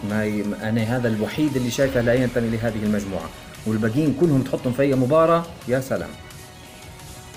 [0.09, 0.45] ما ي...
[0.61, 3.29] أنا هذا الوحيد اللي شايفه لا ينتمي لهذه المجموعة.
[3.65, 6.09] والباقيين كلهم تحطهم في أي مباراة؟ يا سلام.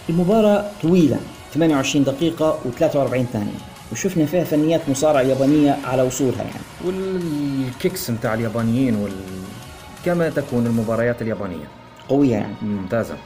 [0.08, 1.18] المباراة طويلة
[1.54, 2.84] 28 دقيقة و43
[3.32, 3.69] ثانية.
[3.92, 6.60] وشفنا فيها فنيات مصارعة يابانية على أصولها يعني.
[6.84, 9.12] وال kicks متاع اليابانيين وال
[10.04, 11.64] كما تكون المباريات اليابانية.
[12.08, 12.54] قوية يعني.
[12.62, 13.16] ممتازة.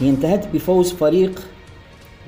[0.00, 1.40] هي انتهت بفوز فريق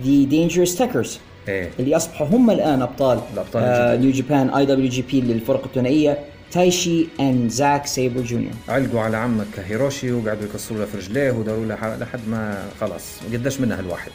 [0.04, 1.08] The Dangerous Techers.
[1.48, 1.70] إيه.
[1.78, 3.96] اللي أصبحوا هم الآن أبطال الأبطال آه.
[3.96, 6.18] New Japan IWGP للفرق الثنائية
[6.52, 11.66] تايشي and زاك سيبر جونيور علقوا على عمك هيروشي وقعدوا يكسروا له في رجليه وداروا
[11.66, 13.02] له لحد ما خلاص.
[13.32, 14.10] قديش منها الواحد؟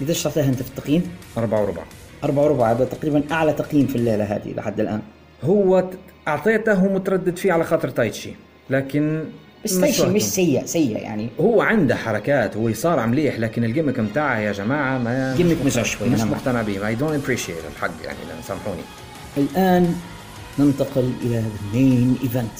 [0.00, 1.02] قديش تعطيها أنت في التقييم؟
[1.38, 1.82] أربعة وربع.
[2.26, 5.00] أربعة وربع هذا تقريبا أعلى تقييم في الليلة هذه لحد الآن
[5.44, 5.84] هو
[6.28, 8.30] أعطيته متردد فيه على خاطر تايتشي
[8.70, 9.24] لكن
[9.64, 10.08] بس وقته.
[10.08, 14.52] مش سيء سيء يعني هو عنده حركات هو يصارع مليح لكن ال gimmick متاعه يا
[14.52, 16.20] جماعة ما gimmick مش مزعج شوي، مش.
[16.20, 18.82] مقتنع به I don't appreciate الحق يعني سامحوني
[19.36, 19.94] الآن
[20.58, 22.58] ننتقل إلى ال main event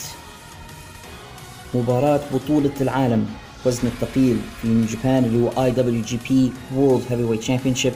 [1.75, 3.27] مباراة بطولة العالم
[3.67, 7.93] وزن الثقيل في Japan اللي هو اي دبليو جي بي وورلد هيفي ويت شامبيونشيب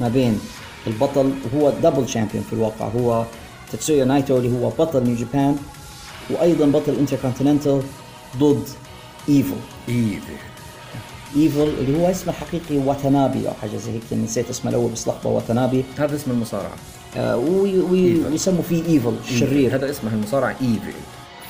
[0.00, 0.40] ما بين
[0.86, 3.24] البطل وهو double champion في الواقع هو
[3.72, 5.56] تاتسويا نايتو اللي هو بطل New Japan
[6.30, 7.82] وأيضا بطل انتركونتيننتال
[8.38, 8.68] ضد
[9.28, 9.56] Evil
[9.88, 10.36] Evil
[11.36, 15.30] Evil اللي هو اسمه الحقيقي واتنابي أو حاجة زي هيك نسيت اسمه الأول بس لقبه
[15.30, 16.74] واتنابي هذا اسم المصارعة.
[17.16, 17.36] آه.
[17.36, 20.92] ويسموا فيه Evil الشرير هذا اسمه المصارعة Evil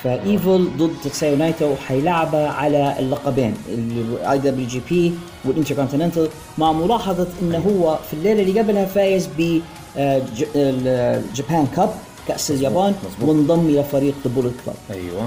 [0.04, 7.98] Evil ضد تسايو نايتو حيلعبها على اللقبين ال IWGP وال Intercontinental مع ملاحظة إنه هو
[8.10, 9.60] في الليلة اللي قبلها فايز ب
[9.96, 11.90] آه، ج- ال Japan Cup
[12.28, 12.94] كأس اليابان.
[13.20, 15.26] وانضم إلى فريق The Bullet Club أيوه.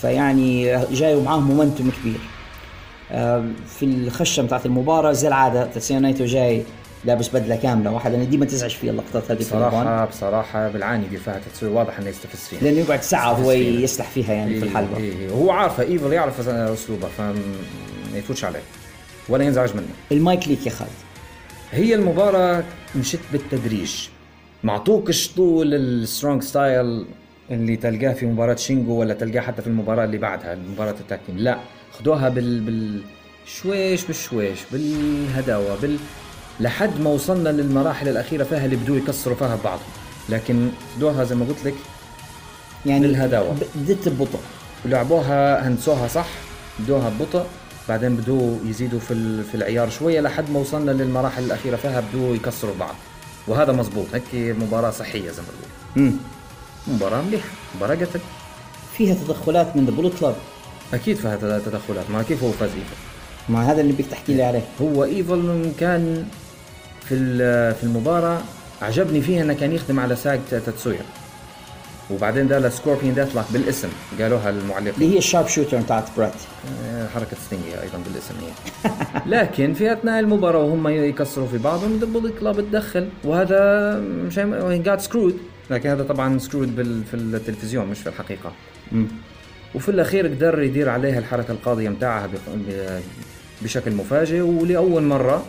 [0.00, 2.20] فيعني جاي معاه momentum كبير.
[3.12, 3.44] آه،
[3.78, 6.62] في الخشة بتاعت المباراة زي العادة تسايو نايتو جاي
[7.04, 11.18] لابس بدلة كاملة واحد أنا ديما تزعج فيها اللقطات هذه في اليابان بصراحه بصراحة بالعاني
[11.18, 12.60] فيها تتسوي واضح إنه يستفز فيها.
[12.60, 13.52] لأنه يقعد ساعة هو.
[13.52, 14.96] يسلح فيها يعني في إيه، الحلبة.
[14.96, 15.30] إيه، إيه.
[15.30, 17.34] هو عارفه إيفل يعرف أسلوبه فما
[18.14, 18.60] يفوتش عليه.
[19.28, 19.86] ولا ينزعج منه.
[20.12, 20.90] المايك ليك يا خالد.
[21.72, 22.64] هي المباراة
[22.96, 24.08] مشت بالتدريج.
[24.64, 27.06] معطوكش طول السترونج ستايل
[27.50, 31.58] اللي تلقاه في مباراة شينجو ولا تلقاه حتى في المباراة اللي بعدها مباراة التاكتيم لا
[31.98, 33.00] خدوها بال بال
[33.46, 35.96] شويش بالشويش بالهداوة بال
[36.60, 39.78] لحد ما وصلنا للمراحل الأخيرة فيها اللي بدو يكسروا فيها بعض.
[40.28, 41.74] لكن بدوها زي ما قلت لك
[42.86, 43.54] يعني للهداوة.
[43.74, 44.38] بدت ببطء
[44.84, 46.26] ولعبوها هندسوها صح
[46.78, 47.44] بدوها ببطء
[47.88, 52.74] بعدين بدو يزيدوا في في العيار شوية لحد ما وصلنا للمراحل الأخيرة فيها بدو يكسروا
[52.80, 52.94] بعض.
[53.46, 55.48] وهذا مزبوط هيك مباراة صحية زي ما
[55.96, 56.12] بقول.
[56.86, 58.20] مباراة مليحة مباراة قتل.
[58.96, 60.34] فيها تدخلات من The Bullet Club
[60.94, 62.96] أكيد فيها تد- تدخلات ما كيف هو فاز Evil
[63.48, 64.62] ما هذا اللي بدك تحكي لي عليه.
[64.82, 66.26] هو Evil كان
[67.08, 67.16] في
[67.74, 68.38] في المباراة
[68.82, 71.00] عجبني فيها إنه كان يخدم على ساق تاتسويا
[72.10, 73.88] وبعدين the Scorpion Deathlock بالاسم
[74.20, 74.94] قالوها المعلقين.
[74.94, 76.32] اللي هي ال Sharpshooter بتاعت برات
[76.84, 78.90] آه، حركة ستينجي أيضا بالاسم هي.
[79.40, 84.38] لكن في أثناء المباراة وهم يكسروا في بعضهم the Bullet Club تدخل وهذا مش
[84.84, 85.36] جات screwed
[85.70, 88.52] لكن هذا طبعا screwed بال في التلفزيون مش في الحقيقة.
[89.74, 93.00] وفي الأخير قدر يدير عليها الحركة القاضية متاعها بق- ب-
[93.62, 95.44] بشكل مفاجئ ولأول مرة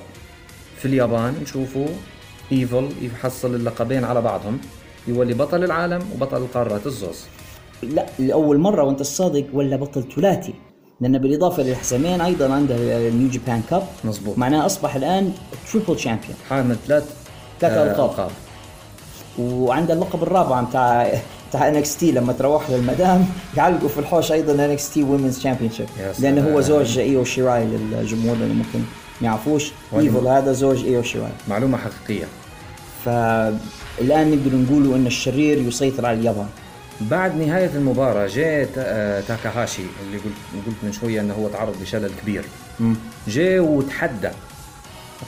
[0.80, 1.88] في اليابان نشوفوا
[2.52, 4.60] Evil يحصل اللقبين على بعضهم
[5.08, 7.20] يولي بطل العالم وبطل القارات الزوز
[7.84, 10.54] لا لأول مرة وأنت الصادق ولا بطل ثلاثي
[11.02, 12.76] لأن بالإضافة للحزامين أيضا عنده
[13.08, 14.38] ال New Japan Cup مظبوط.
[14.38, 15.34] معناه أصبح الآن
[15.72, 17.04] triple champion حامل ثلاث
[17.60, 18.30] ثلاث آه، ألقاب.
[19.40, 21.12] وعنده اللقب الرابع بتاع
[21.50, 23.26] بتاع NXT لما تروح للمدام
[23.58, 25.88] يعلقوا في الحوش أيضا NXT Women's Championship
[26.20, 26.62] لأنه هو.
[26.62, 28.80] زوج إيو شيراي للجمهور اللي ممكن
[29.22, 29.72] ما يعرفوش.
[29.98, 32.26] Evil هذا زوج ايو شيراي معلومة حقيقية.
[33.06, 36.48] فالآن نقدر نقولوا إن الشرير يسيطر على اليابان.
[37.02, 42.12] بعد نهاية المباراة جاء آه، تاكاهاشي اللي قلت قلت من شوية إنه هو تعرض لشلل
[42.22, 42.44] كبير.
[43.28, 44.30] جاء وتحدى.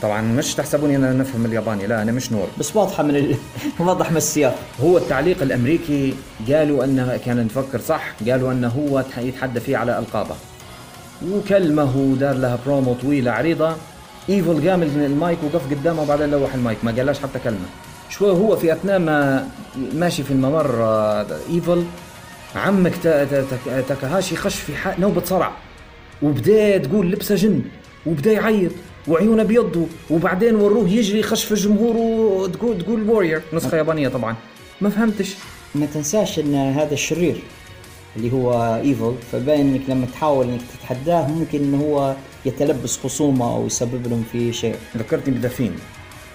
[0.01, 2.47] طبعا مش تحسبوني أنا نفهم الياباني لا أنا مش نور.
[2.59, 3.35] بس واضحة من ال...
[3.79, 4.55] واضح من السياق.
[4.81, 6.13] هو التعليق الأمريكي
[6.49, 10.35] قالوا انه كان نفكر صح قالوا إنه هو تح- يتحدى فيه على ألقابه.
[11.29, 13.75] وكلمة ودار لها برومو طويلة عريضة.
[14.29, 17.65] Evil قام المايك وقف قدامه وبعدين لوح المايك ما قالهاش حتى كلمة.
[18.09, 19.47] شوي هو في أثناء ما
[19.93, 21.83] ماشي في الممر آه، Evil
[22.55, 25.51] عمك تا- تا- تاكاهاشي خش في نوبة صرع.
[26.21, 27.61] وبدأ تقول لبسه جن
[28.05, 28.71] وبدأ يعيط
[29.07, 34.35] وعيونه بيضوا وبعدين وروه يجري خش في الجمهور وتقول تقول وورير نسخة يابانية طبعا.
[34.81, 35.35] ما فهمتش.
[35.75, 37.43] ما تنساش إن هذا الشرير
[38.15, 42.15] اللي هو ايفل فباين إنك لما تحاول إنك تتحداه ممكن إنه هو
[42.45, 44.75] يتلبس خصومة أو يسبب لهم في شيء.
[44.97, 45.71] ذكرتني بدفين.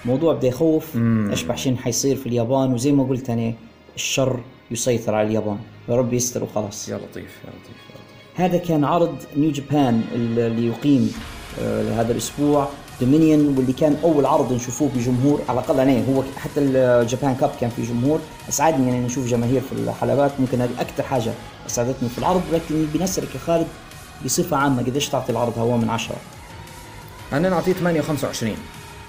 [0.05, 0.97] الموضوع بده يخوف
[1.31, 2.73] أشبح شيء حيصير في اليابان.
[2.73, 3.53] وزي ما قلت أنا
[3.95, 4.39] الشر
[4.71, 5.57] يسيطر على اليابان.
[5.89, 6.89] يا رب يستر وخلاص.
[6.89, 8.35] يا لطيف يا لطيف يا لطيف.
[8.35, 11.13] هذا كان عرض New Japan اللي يقيم
[11.61, 12.69] آه، هذا الأسبوع.
[13.01, 17.51] Dominion واللي كان أول عرض نشوفوه بجمهور على الأقل أنا هو حتى ال Japan Cup
[17.61, 18.19] كان في جمهور.
[18.49, 20.31] أسعدني إني نشوف جماهير في الحلبات.
[20.39, 21.33] ممكن هذه أكثر حاجة
[21.67, 23.67] أسعدتني في العرض لكن بنسالك يا خالد
[24.25, 26.15] بصفة عامة قديش تعطي العرض هو من عشرة؟
[27.33, 28.05] أنا نعطيه 8 و25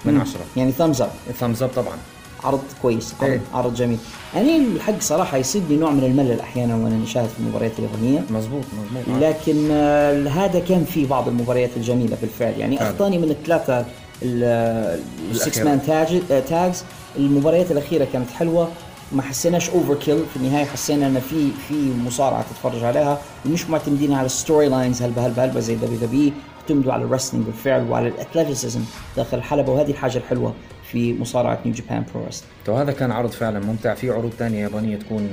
[0.05, 1.97] من 10 يعني thumbs up thumbs up طبعا.
[2.43, 3.41] عرض كويس عرض, إيه.
[3.53, 3.97] عرض جميل
[4.35, 8.63] يعني الحق صراحة يصيبني نوع من الملل أحيانا وأنا نشاهد في المباريات اليابانيه مزبوط
[8.95, 12.81] مزبوط لكن آه، هذا كان في بعض المباريات الجميلة بالفعل يعني.
[12.81, 13.85] اخطاني من الثلاثة
[14.23, 15.59] ال six.
[15.59, 16.83] man tag tags
[17.17, 18.69] المباريات الأخيرة كانت حلوة
[19.11, 24.25] ما حسيناش overkill في النهاية حسينا إن في في مصارعة تتفرج عليها ومش معتمدين على
[24.25, 26.31] ال story lines هلبة هلبة هلبة زي WW
[26.61, 28.81] اعتمدوا على ال wrestling بالفعل وعلى ال athleticism
[29.17, 30.53] داخل الحلبة وهذه الحاجة الحلوة
[30.91, 32.25] في مصارعة New Japan Pro
[32.65, 35.29] تو هذا كان عرض فعلا ممتع في عروض ثانية يابانية تكون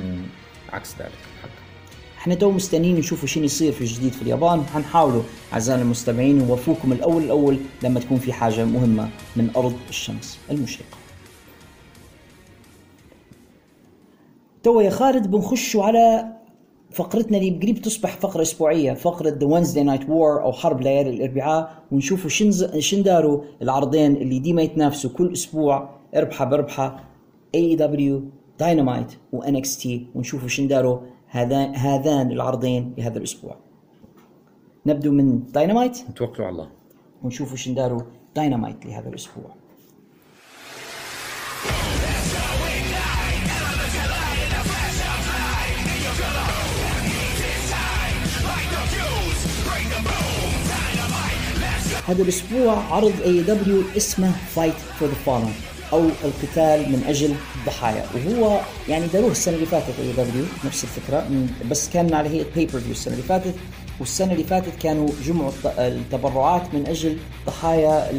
[0.73, 1.12] عكس ذلك.
[2.19, 5.23] إحنا تو مستنيين نشوفوا شنو يصير في الجديد في اليابان حنحاولوا
[5.53, 10.97] أعزائنا المستمعين نوفوكم الأول الأول لما تكون في حاجة مهمة من أرض الشمس المشرقه.
[14.62, 16.35] تو يا خالد بنخشوا على
[16.97, 21.82] فقرتنا اللي قريب تصبح فقرة أسبوعية فقرة the Wednesday night war أو حرب ليالي الأربعاء
[21.93, 27.05] ونشوفوا شن شن داروا العرضين اللي ديما يتنافسوا كل أسبوع اربحة بربحة
[27.56, 28.20] AEW
[28.59, 30.98] Dynamite و NXT ونشوفوا شن داروا
[31.28, 33.56] هذان هذان العرضين لهذا الأسبوع.
[34.86, 36.68] نبدو من داينامايت توكلوا على الله.
[37.23, 38.01] ونشوفوا شن داروا
[38.36, 39.51] داينامايت لهذا الأسبوع.
[52.07, 55.52] هذا الأسبوع عرض AEW اسمه Fight for the Fallen
[55.93, 58.05] أو القتال من أجل الضحايا.
[58.15, 62.90] وهو يعني داروه السنة اللي فاتت AEW نفس الفكرة من- بس كان على هيئه pay-per-view
[62.91, 63.55] السنة اللي فاتت.
[64.01, 67.16] والسنة اللي فاتت كانوا جمعوا الت- التبرعات من أجل
[67.47, 68.11] ضحايا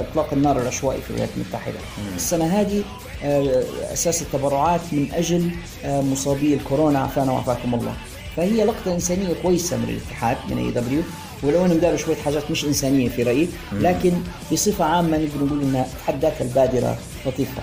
[0.00, 1.78] اطلاق النار العشوائي في الولايات المتحدة.
[2.16, 2.82] السنة هذه
[3.24, 3.62] آه،
[3.92, 5.50] أساس التبرعات من أجل
[5.84, 7.94] آه، مصابي الكورونا عافانا وعافاكم الله.
[8.36, 11.02] فهي لقطة إنسانية كويسة من الاتحاد من AEW
[11.42, 14.12] ولو أنهم داروا شوية حاجات مش إنسانية في رأيي لكن
[14.52, 17.62] بصفة عامة نقدر نقول إنها بحد ذاتها البادرة لطيفة.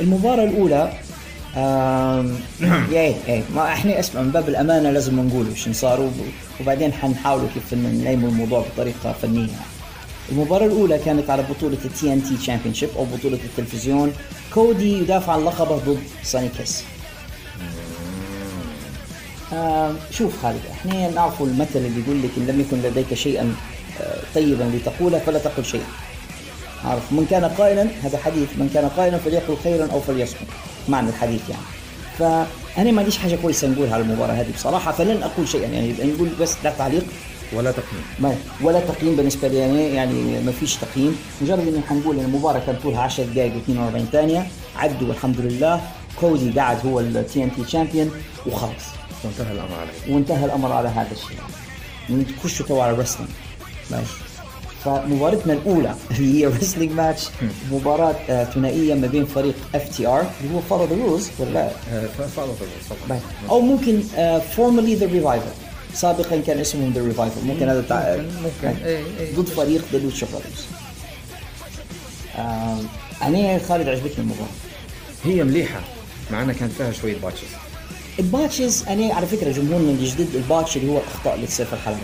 [0.00, 0.92] المباراة الأولى
[2.92, 6.12] يا إيه ما إحنا أسمع من باب الأمانة لازم نقول وش صار وب-
[6.60, 9.48] وبعدين حنحاولوا كيف نلم الموضوع بطريقة فنية.
[10.32, 14.12] المباراة الأولى كانت على بطولة ال TNT championship أو بطولة التلفزيون.
[14.54, 16.84] Cody يدافع عن لقبه ضد Sonny Kiss.
[19.52, 23.54] آه شوف خالد إحنا نعرف المثل اللي يقول لك إن لم يكن لديك شيئا
[24.00, 25.86] آه طيبا لتقوله فلا تقل شيئا
[26.84, 30.48] عارف؟ من كان قائلا هذا حديث من كان قائلا فليقل خيرا أو فليصمت.
[30.88, 31.62] معنى الحديث يعني.
[32.18, 35.94] فأنا ما عنديش حاجة كويسة نقولها على المباراة هذه بصراحة فلن أقول شيئا يعني.
[36.04, 37.04] نقول بس لا تعليق.
[37.52, 38.02] ولا تقييم.
[38.18, 41.16] ما ولا تقييم بالنسبة لي يعني يعني ما فيش تقييم.
[41.42, 44.46] مجرد ان حنقول المباراة كان طولها 10 دقائق و42 ثانية.
[44.76, 45.80] عدوا الحمد لله.
[46.20, 48.10] Cody قاعد هو ال TNT champion
[48.46, 48.84] وخلص
[49.24, 51.38] وانتهى الأمر عليه وانتهى الأمر على هذا الشيء.
[52.36, 53.30] نخش تو على ال wrestling
[53.90, 54.12] ماشي
[54.84, 57.28] فمباراتنا الأولى اللي هي wrestling match
[57.72, 62.48] مباراة آه، ثنائية ما بين فريق FTR اللي هو follow the rules ولا؟ لا فعلا
[63.08, 63.20] طبعا.
[63.50, 64.00] أو ممكن
[64.56, 65.46] formerly The Revival
[65.94, 68.16] سابقا كان اسمهم The Revival ممكن هذا تع...
[68.16, 68.84] ممكن- ممكن.
[68.84, 69.34] إيه، إيه.
[69.36, 70.66] ضد فريق The Lucha Brothers
[73.22, 74.48] أنا خالد عجبتني المباراة.
[75.24, 75.80] هي مليحة.
[76.30, 77.44] مع انها كانت فيها شوية botches.
[78.18, 81.72] ال botches أنا على فكرة جمهورنا الجديد ال botch اللي هو الاخطاء اللي تصير في
[81.72, 81.98] الحلبه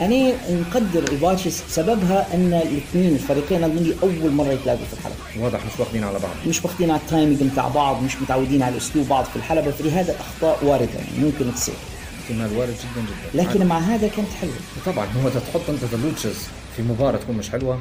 [0.00, 5.44] أنا نقدر ال botches سببها أن الاثنين الفريقين هذول أول مرة يتلاقوا في الحلبة.
[5.44, 6.30] واضح مش واخدين على بعض.
[6.46, 10.12] مش واخدين على ال timing بتاع بعض مش متعودين على أسلوب بعض في الحلبة فلهذا
[10.12, 11.74] الاخطاء واردة يعني ممكن تصير.
[12.22, 13.42] احتمال وارد جدا جدا.
[13.42, 14.54] لكن مع هذا كانت حلوة.
[14.86, 16.36] طبعا هو تحط أنت ال Luchas
[16.76, 17.78] في مباراة تكون مش حلوة.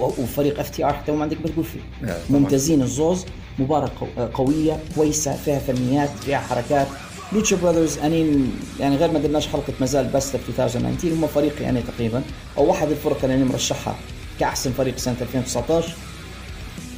[0.00, 2.12] وفريق FTR حتى ما عندك ما تقول فيه.
[2.30, 3.24] ممتازين الزوز
[3.58, 6.86] مباراة قو- قوية كويسة فيها فنيات فيها حركات.
[7.32, 8.44] Lucha Brothers يعني
[8.80, 12.22] يعني غير ما قلناش حلقة مازال بس 2019 هم فريقي يعني تقريبا
[12.58, 13.96] أو واحد الفرق اللي أنا مرشحها
[14.40, 15.94] كأحسن فريق سنة 2019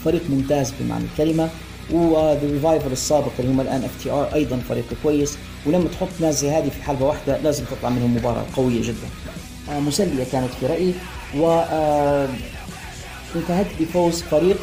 [0.05, 1.49] فريق ممتاز بمعنى الكلمة
[1.91, 6.51] و The Revival السابق اللي هم الآن FTR أيضا فريق كويس ولما تحط ناس زي
[6.51, 9.09] هذه في حلبة واحدة لازم تطلع منهم مباراة قوية جدا.
[9.71, 10.95] آه، مسلية كانت في رأيي
[11.37, 12.29] و آه،
[13.37, 14.57] انتهت بفوز فريق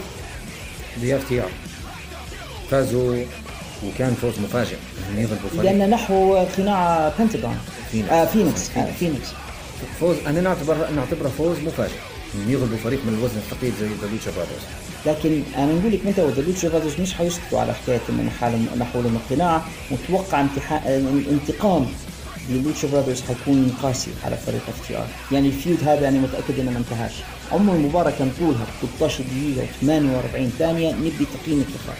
[1.02, 1.50] the FTR.
[2.72, 3.24] فازوا
[3.84, 4.76] وكان فوز مفاجئ.
[5.00, 5.72] انهم يغلبوا فريق.
[5.72, 7.58] لأن نحو خناع بنتاغون
[7.92, 8.12] فينيكس.
[8.12, 8.70] آه Fenix.
[8.78, 9.28] آه Fenix.
[10.00, 12.00] فوز أنا نعتبر نعتبره فوز مفاجئ.
[12.36, 14.66] انهم يغلبوا فريق من الوزن الثقيل زي The Lucha Brothers
[15.06, 18.68] لكن أنا نقول لك متى و The Lucha Brothers مش حيسكتوا على حكاية إنه حالهم
[18.80, 19.62] نحوا لهم القناع
[19.92, 21.86] متوقع امتحان انتقام
[22.50, 25.08] لل Lucha Brothers حيكون قاسي على فريق FTR.
[25.32, 27.14] يعني ال feud هذا أنا متأكد إنه ما انتهاش.
[27.52, 28.66] عمر المباراة كان طولها
[29.00, 30.92] 13 دقيقة و48 ثانية.
[30.94, 31.98] نبي تقييم اتفاق.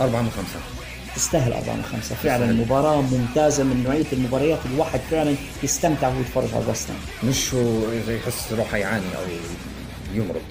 [0.00, 0.77] أربعة من خمسة.
[1.18, 2.60] تستاهل 4 من 5 فعلا تستاهل.
[2.60, 4.58] مباراة ممتازة من نوعية المباريات.
[4.74, 9.22] الواحد فعلا يستمتع وهو يتفرج على ال wrestling مش هو إذا يحس روحه يعاني أو
[10.14, 10.42] يمرض.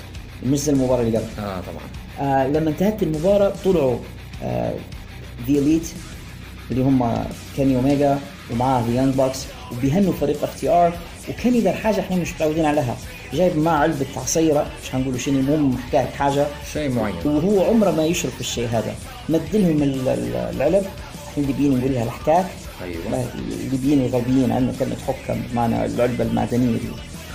[0.45, 1.27] مش زي المباراة اللي قبل.
[1.39, 2.29] آه طبعا.
[2.29, 3.97] آه لما انتهت المباراة طلعوا
[4.43, 4.73] آه
[5.47, 5.87] The Elite
[6.71, 7.25] اللي هم
[7.57, 8.19] Kenny Omega
[8.51, 9.39] ومعاه The Young Bucks
[9.71, 10.93] وبيهنوا فريق FTR
[11.29, 12.97] و Kenny ذا الحاجة إحنا مش متعودين عليها.
[13.33, 16.47] جايب معاه علبة عصيرة مش هنقولوا شنو المهم حكاية حاجة.
[16.73, 17.15] شيء معين.
[17.25, 18.95] وهو عمره ما يشرب في الشيء هذا.
[19.29, 20.85] مدلهم ال- ال- العلب
[21.37, 22.45] اللي بيين نقول لها الحكاك
[22.83, 23.25] أيوة.
[23.35, 26.79] الليبيين الغربيين عندنا كلمة حكة بمعنى العلبة المعدنية اللي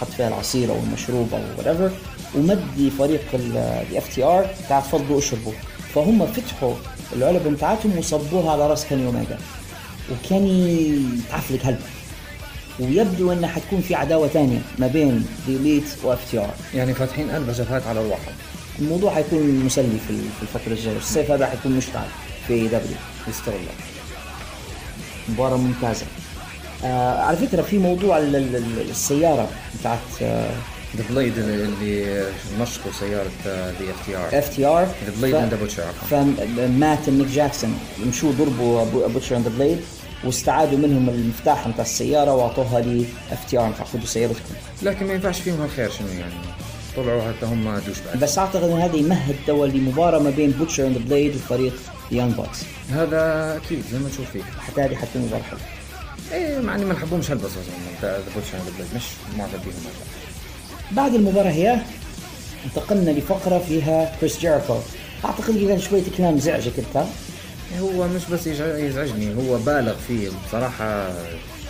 [0.00, 1.92] حط فيها العصير أو المشروب أو whatever
[2.36, 5.52] ومدي فريق ال FTR تعال تفضلوا اشربوا
[5.94, 6.74] فهم فتحوا
[7.16, 9.38] العلب بتاعتهم وصبوها على رأس Kenny Omega
[10.12, 10.98] و Kenny
[11.30, 11.80] تعفلك هلبة.
[12.80, 16.50] ويبدو انه حتكون في عداوة ثانية ما بين The Elite و FTR.
[16.74, 18.32] يعني فاتحين قلب جبهات على الواحد.
[18.78, 20.96] الموضوع حيكون مسلي في الفترة الجاية.
[20.96, 22.06] الصيف هذا حيكون مشتعل
[22.48, 22.96] في AEW.
[23.28, 23.72] يستر الله.
[25.28, 26.06] مباراة ممتازة.
[26.84, 29.48] آه على فكرة في موضوع ال- ال- ال- السيارة
[29.80, 29.98] بتاعت
[30.96, 32.26] The Blade اللي
[32.60, 36.34] نشطوا سيارة ذا اف تي ار اف تي ار and the Butcher، عفواً.
[36.46, 37.78] فمات نيك جاكسون.
[38.06, 39.80] مشوا ضربوا Butcher and Blade
[40.24, 44.54] واستعادوا منهم المفتاح بتاع السيارة وأعطوها ل FTR خذوا سيارتكم.
[44.82, 46.32] لكن ما ينفعش فيهم الخير شنو يعني؟
[46.96, 48.20] طلعوا حتى هم douchebag.
[48.20, 51.74] بس أعتقد إن هذا يمهد توا لمباراة ما بين Butcher and Blade وفريق
[52.10, 52.58] Young Bucks
[52.90, 55.60] هذا أكيد زي ما تشوف فيك حتى هذه حتكون مباراة حلوة.
[56.32, 57.50] إيه مع إني ما نحبهمش هلبة
[58.02, 59.02] The Butcher and Blade مش
[59.38, 59.74] معجب بيهم.
[60.92, 61.78] بعد المباراة هي
[62.64, 64.76] انتقلنا لفقرة فيها كريس جيريكو
[65.24, 67.06] أعتقد قال شوية كلام زعجك أنت.
[67.80, 70.28] هو مش بس يزع- يزعجني هو بالغ فيه.
[70.48, 71.10] بصراحة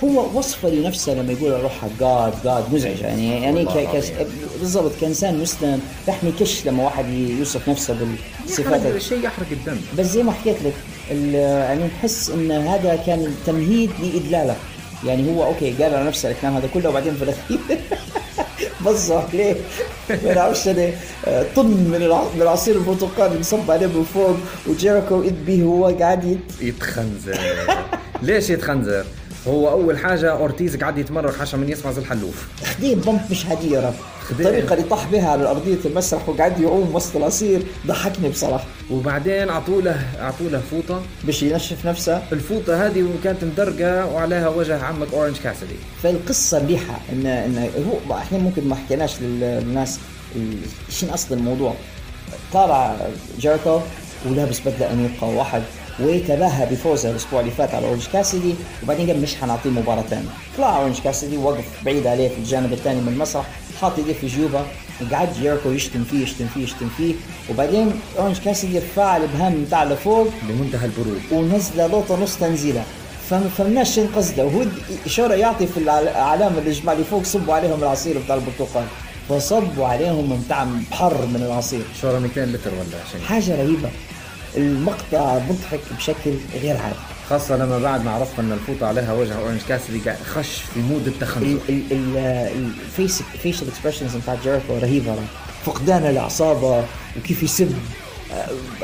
[0.05, 3.01] هو وصفة لنفسه لما يقول روحها God God مزعج.
[3.01, 4.13] يعني يعني ك- كس-.
[4.61, 7.97] بالضبط كإنسان مسلم يحمي كش لما واحد يوصف نفسه
[8.45, 8.81] بالصفات.
[8.81, 9.77] يحرق شيء يحرق الدم.
[9.99, 10.75] بس زي ما حكيت لك
[11.35, 14.57] يعني نحس إن هذا كان تمهيد لإذلاله
[15.07, 17.59] يعني هو أوكي قال على نفسه الكلام هذا كله وبعدين في الأخير
[18.87, 19.55] صبوا عليه
[20.25, 20.91] ما نعرفش أنا
[21.57, 26.25] طن من الع- من العصير البرتقالي انصب عليه من فوق وجيريكو اذ به هو قاعد
[26.25, 27.39] يت- يتخنزر.
[28.23, 29.05] ليش يتخنزر؟
[29.49, 32.47] هو أول حاجة أورتيز قاعد يتمرغ عشان من يسمع زي الحلوف.
[32.65, 33.47] خديه bump مش
[34.29, 34.47] خديه.
[34.47, 38.65] الطريقة اللي طاح بها على أرضية المسرح وقاعد يعوم وسط العصير ضحكني بصراحة.
[38.91, 40.03] وبعدين اعطوا له
[40.51, 41.03] له فوطة.
[41.25, 42.23] باش ينشف نفسه.
[42.33, 47.71] الفوطة هذه كانت مدرقة وعليها وجه عمك أورنج كاسدي فالقصة مليحه ان إن
[48.11, 49.99] هو إحنا ممكن ما حكيناش لل- للناس
[50.91, 51.75] شنو أصل الموضوع.
[52.53, 52.97] طالع
[53.39, 53.81] جيريكو
[54.27, 55.63] ولابس بدلة أنيقة واحد.
[56.01, 60.29] ويتباهى بفوزه الأسبوع اللي فات على أورنج كاسدي وبعدين قال مش حنعطيه مباراة ثانية
[60.59, 63.45] طلع أورنج كاسدي وقف بعيد عليه في الجانب الثاني من المسرح
[63.81, 64.63] حاط ايديه في جيوبه
[65.03, 67.15] وقعد جيريكو يشتم فيه يشتم فيه يشتم فيه.
[67.51, 71.21] وبعدين أورنج كاسدي رفع الابهام بتاعه لفوق بمنتهى البرود.
[71.33, 72.85] ونزله لقطه نص تنزيله.
[73.31, 74.45] فما فهمناش شنو قصده.
[74.45, 74.65] وهو
[75.07, 78.85] إشارة يعطي في العلامه الجماعه اللي فوق صبوا عليهم العصير بتاع البرتقال.
[79.29, 81.83] فصبوا عليهم بتاع بحر من العصير.
[82.01, 83.21] شورى 200 لتر ولا شيء.
[83.21, 83.91] حاجة رهيبة.
[84.57, 86.31] المقطع مضحك بشكل
[86.63, 86.97] غير عادي.
[87.29, 90.01] خاصة لما بعد ما عرفت إن الفوطة عليها وجه أورنج كاسدي
[90.35, 95.15] خش في mood التخنزر ال face facial expressions بتاعت جيريكو رهيبة.
[95.65, 96.85] فقدان الاعصاب
[97.19, 97.73] وكيف يسب.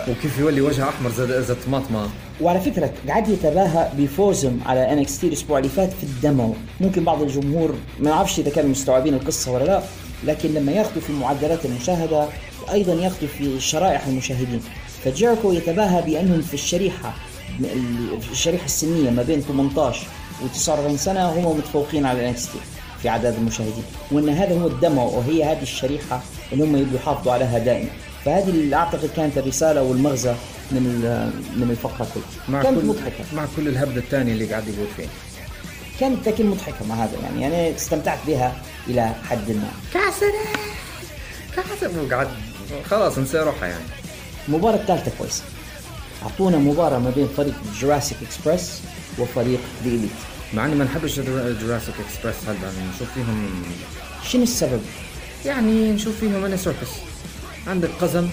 [0.08, 2.08] وكيف يولي وجهه أحمر زي زي الطماطمة
[2.40, 6.54] وعلى فكرة قاعد يتباهى بفوزهم على NXT الأسبوع اللي فات في ال demo.
[6.80, 9.82] ممكن بعض الجمهور ما نعرفش إذا كانوا مستوعبين القصة ولا لا
[10.24, 12.26] لكن لما ياخذوا في معدلات المشاهدة
[12.62, 14.60] وأيضا ياخذوا في شرائح المشاهدين.
[15.04, 17.14] فجيريكو يتباهى بانهم في الشريحة
[18.32, 20.06] الشريحة السنية ما بين 18
[20.42, 22.58] و 49 سنة هم متفوقين على NXT
[23.02, 26.20] في عدد المشاهدين وأن هذا هو ال demo وهي هذه الشريحة
[26.52, 27.88] اللي هم يبدوا يحافظوا عليها دائما.
[28.24, 30.34] فهذه اللي أعتقد كانت الرسالة والمغزى
[30.70, 30.82] من
[31.56, 32.26] من الفقرة كلها.
[32.48, 33.24] مع كانت كل مضحكة.
[33.34, 35.06] مع كل الهبد الثاني اللي قاعد يقول فيه.
[36.00, 38.56] كانت لكن مضحكة مع هذا يعني أنا استمتعت بها
[38.88, 39.70] إلى حد ما.
[41.56, 42.28] كاسدي وقعد
[42.90, 43.84] خلاص نسى روحها يعني.
[44.48, 45.42] المباراة الثالثة كويسة.
[46.22, 48.82] أعطونا مباراة ما بين فريق Jurassic Express
[49.18, 50.10] وفريق The Elite
[50.54, 51.20] مع إني ما نحبش
[51.60, 53.62] Jurassic Express هلا نشوف فيهم
[54.24, 54.80] شنو السبب؟
[55.46, 56.88] يعني نشوف فيهم أنا circus
[57.66, 58.28] عندك قزم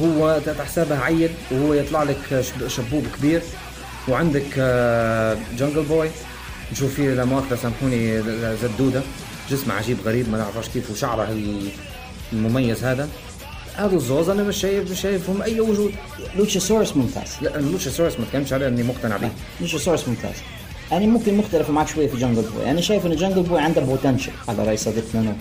[0.00, 3.42] هو تحت حسابه عيل وهو يطلع لك شب- شبوب كبير.
[4.08, 6.08] وعندك آه، Jungle Boy
[6.72, 8.22] نشوف فيه لا مؤاخذة سامحوني
[8.62, 9.02] زدودة.
[9.50, 11.68] جسمه عجيب غريب ما نعرفش كيف وشعره ال-
[12.32, 13.08] المميز هذا.
[13.76, 15.92] هذا الزوز أنا مش شايف مش شايفهم أي وجود.
[16.36, 17.36] لوتشاسورس ممتاز.
[17.40, 19.28] لا لوتشاسورس ما تكلمش عليه أني مقتنع به
[19.60, 20.34] لوتشاسورس ممتاز.
[20.92, 24.32] أنا ممكن مختلف معك شوية في Jungle Boy أنا شايف إن Jungle Boy عنده potential
[24.48, 25.32] على رأي صديقنا نو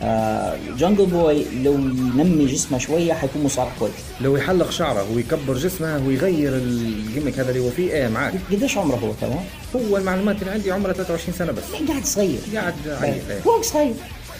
[0.00, 3.92] آه Jungle Boy لو ينمي جسمه شوية حيكون مصارع كويس.
[4.20, 8.34] لو يحلق شعره ويكبر جسمه ويغير ال gimmick هذا اللي هو فيه إيه معاك.
[8.52, 9.44] قديش عمره هو تمام؟
[9.76, 11.88] هو المعلومات اللي عندي عمره 23 سنة بس.
[11.88, 12.38] قاعد صغير.
[12.54, 13.94] قاعد عيل هو صغير.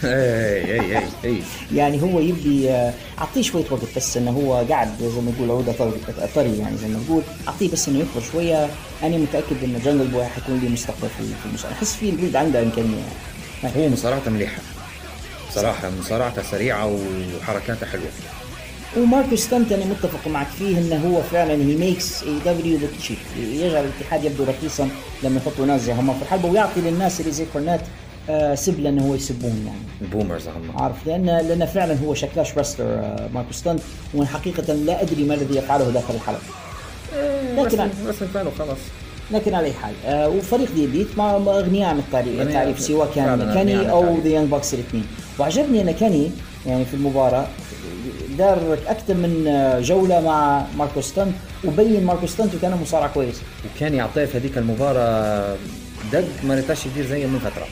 [0.05, 1.37] اي اي اي اي
[1.75, 5.73] يعني هو يبي آه، أعطيه شوية وقت بس إنه هو قاعد زي ما نقول عودة
[6.35, 8.69] طري, يعني زي ما نقول أعطيه بس إنه يكبر شوية.
[9.03, 13.03] أنا متأكد ان Jungle Boy حيكون له مستقبل في المصارعه أحس فيه الولد عنده إمكانية.
[13.63, 14.61] يعني هو مصارعته مليحة.
[15.53, 16.97] صراحة مصارعته سريعة
[17.41, 18.07] وحركاته حلوة.
[18.97, 24.23] وماركو ستانت أنا متفق معك فيه إنه هو فعلا he makes AEW cheap يجعل الاتحاد
[24.23, 24.89] يبدو رخيصا
[25.23, 27.81] لما يحطوا ناس زي هم في الحلبه ويعطي للناس اللي زي كورنات
[28.29, 29.79] آه سبة إنه هو يسبون يعني.
[30.01, 30.81] ال boomers هم.
[30.81, 32.85] عارف لأن لأن فعلا هو شكلاش wrestler
[33.33, 33.81] ماركو ستانت
[34.13, 36.39] وحقيقه لا أدري ما الذي يفعله داخل الحلبه
[37.57, 38.77] لكن بس فعلا خلاص.
[39.31, 43.91] لكن على أي حال آه وفريق The Elite ما أغنياء عن التعريف, سواء كان كيني
[43.91, 44.17] أو.
[44.23, 45.05] The Young Bucks الاثنين.
[45.39, 46.31] وعجبني إن كيني
[46.65, 47.47] يعني في المباراة
[48.37, 51.33] دار أكثر من آه، جولة مع ماركو ستانت
[51.65, 53.41] وبين ماركو ستانت وكان مصارع كويس.
[53.75, 55.55] وكان يعطيه في هذيك المباراة
[56.13, 57.67] دق ما ريتاش يدير زيه من فترة.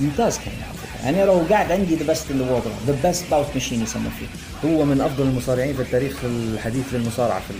[0.00, 3.24] ممتاز كان على فكره يعني لو قاعد عندي the best in the world the best
[3.30, 4.68] bout machine يسموه فيه.
[4.70, 7.54] هو من أفضل المصارعين في التاريخ الحديث للمصارعة في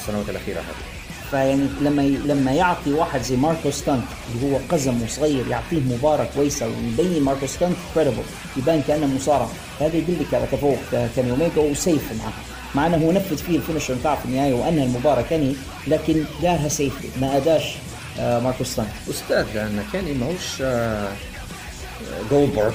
[0.00, 0.94] السنوات الأخيرة هذه.
[1.30, 4.04] فيعني لما لما يعطي واحد زي ماركو ستانت
[4.34, 8.22] اللي هو قزم وصغير يعطيه مباراة كويسة ويبين ماركو ستانت credible
[8.56, 9.48] يبان كأنه مصارع.
[9.80, 10.78] هذا يدلك على تفوق
[11.16, 12.32] كان اوميجا وسيف معه.
[12.74, 15.54] مع إنه هو نفذ فيه ال finisher بتاعه في النهاية وانهى المباراة كاني
[15.86, 17.74] لكن دارها سيف ما أداش
[18.18, 18.88] آه ماركو ستانت.
[19.10, 21.08] أستاذ لأن كان ماهوش آه،
[22.30, 22.72] جولدبرغ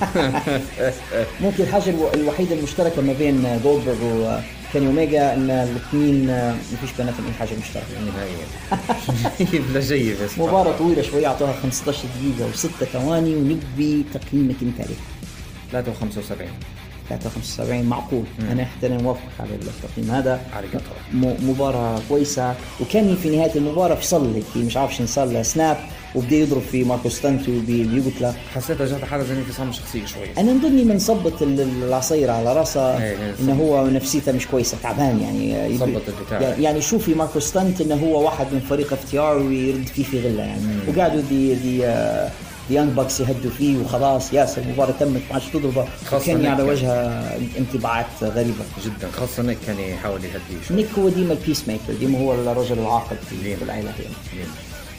[1.40, 7.26] ممكن الحاجة الو- الوحيدة المشتركة ما بين جولدبرغ وكاني اوميجا إن الاثنين ما فيش بيناتهم
[7.26, 7.86] أي حاجة مشتركة.
[8.06, 10.46] نهائيا لا جيد اسمع.
[10.46, 14.98] مباراة طويلة شوية أعطوها 15 دقيقة و6 ثواني ونبي تقييمك أنت عليها
[15.72, 16.48] 375
[17.08, 20.40] 375 معقول؟ أنا حتى أنا موافقك على التقييم هذا.
[20.56, 22.54] على قطرة م- مباراة كويسة.
[22.80, 25.76] وكان في نهاية المباراة فصل لك مش عارف شو صار snap
[26.14, 30.84] وبدا يضرب في ماركو ستانت وبيقتله حسيتها جات حاله زي انفصام شخصية شوي أنا نظني
[30.84, 35.20] من صبت ال- ال- العصير على راسها إيه، إيه، إنه هو نفسيته مش كويسة تعبان
[35.20, 35.78] يعني.
[35.78, 36.40] صبت البتاع.
[36.58, 40.60] يعني شوفي ماركو ستانت إنه هو واحد من فريق FTR ويرد فيه في غلة يعني.
[40.88, 42.30] وقعدوا the the آه،
[42.68, 45.84] the Young Bucks يهدوا فيه وخلاص ياس المباراه تمت ما عادش تضربه.
[46.26, 46.72] كان على نيك.
[46.72, 48.64] وجهها انطباعات غريبة.
[48.84, 49.10] جدا.
[49.12, 53.54] خاصة نيك كان يحاول يهديه نيك هو ديما ال peacemaker ديما هو الرجل العاقل في
[53.64, 54.04] العائله هي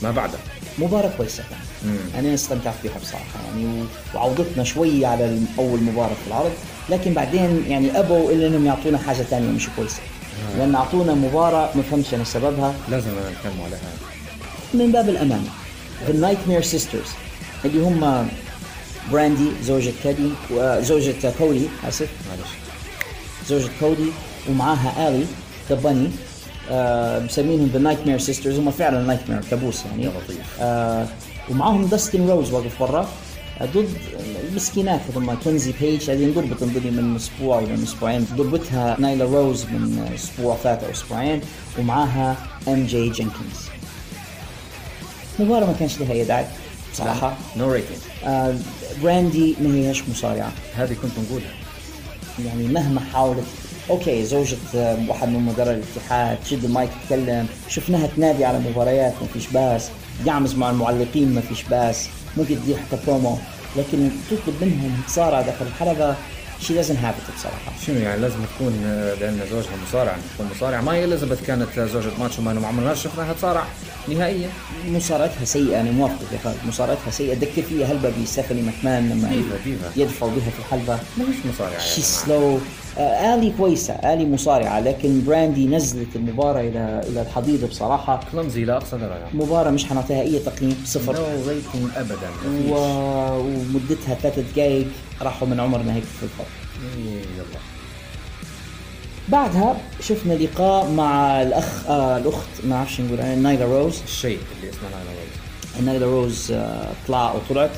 [0.02, 0.40] ما بعدها
[0.80, 1.44] مباراة كويسة.
[1.44, 3.84] كانت أنا استمتعت فيها بصراحة يعني
[4.15, 6.52] وعوضتنا شوي على أول مباراة في العرض
[6.90, 9.99] لكن بعدين يعني أبوا إلا إنهم يعطونا حاجة ثانية مش كويسة.
[10.57, 12.73] لأن أعطونا مباراة ما فهمش أنا سببها.
[12.90, 13.98] لازم نتكلم على هذا
[14.73, 15.45] من باب الأمان
[16.07, 17.10] The Nightmare Sisters
[17.65, 18.28] اللي هم
[19.11, 22.10] براندي زوجة كادي وزوجة كودي آسف.
[22.30, 22.49] معلش.
[23.48, 24.11] زوجة كودي
[24.49, 25.26] ومعاها آلي
[25.70, 26.10] The Bunny
[26.72, 30.07] آه مسمينهم The Nightmare Sisters هم فعلا nightmare كابوس يعني.
[30.07, 30.57] لطيف.
[30.60, 31.07] آه
[31.49, 33.10] ومعاهم داستن روز واقف برا.
[33.61, 33.89] آه، ضد
[34.49, 38.27] المسكينات هم كنزي بيج هذه انضربت انضربت من أسبوع ولا من أسبوعين.
[38.35, 41.41] ضربتها نايلا روز من أسبوع فات أو أسبوعين
[41.80, 42.35] ومعاها
[42.68, 43.60] ام جي جينكنز
[45.39, 46.45] مباراة ما كانش لها أي داعي
[46.93, 47.38] بصراحة.
[47.58, 48.56] no rating آه
[49.03, 50.52] براندي ما هيش مصارعة.
[50.76, 51.52] هذه كنت نقولها.
[52.45, 53.43] يعني مهما حاولت
[53.91, 59.28] okay زوجة آه، واحد من مدراء الاتحاد تشد المايك تتكلم شفناها تنادي على مباريات ما
[59.34, 59.90] فيش باس.
[60.26, 62.08] يعمز مع المعلقين ما فيش باس.
[62.38, 63.38] ممكن تدير حتى برومو.
[63.78, 66.16] لكن تطلب منهم تصارع داخل الحلبة
[66.62, 67.72] شي لازم هابت بصراحة.
[67.88, 72.10] شنو يعني؟ لازم تكون آه، لأن زوجها مصارع تكون مصارع ما هي إليزابيث كانت زوجة
[72.20, 73.64] ماتشو مان وما عمرناش شفناها تصارع
[74.08, 74.50] نهائيا.
[74.88, 77.34] مصارعتها سيئة أنا موافق يا خالد مصارعتها سيئة.
[77.34, 79.32] ذكر فيها هلبة بستيفاني ماكمان لما
[79.96, 81.00] يدفعوا بها في الحلبة.
[81.20, 82.02] مش مصارع يا شي.
[82.02, 82.60] slow
[82.98, 88.20] آه آلي كويسة آلي مصارعة لكن براندي نزلت المباراة إلى إلى الحضيض بصراحة.
[88.32, 91.14] clumsy لا اقصى درجه مباراة مش حنعطيها أي تقييم صفر.
[91.14, 92.30] no rating ابدا
[92.70, 92.74] و...
[93.40, 94.88] ومدتها ثلاثة دقائق
[95.22, 96.48] راحوا من عمرنا هيك في الفرق
[96.98, 97.60] إيه، يلا.
[99.30, 104.02] بعدها شفنا لقاء مع الأخ آه الأخت ما أعرفش نقول نايلا روز.
[104.06, 105.86] الشيء اللي اسمه نايلا روز.
[105.86, 107.72] نايلا روز آه طلع أو طلعت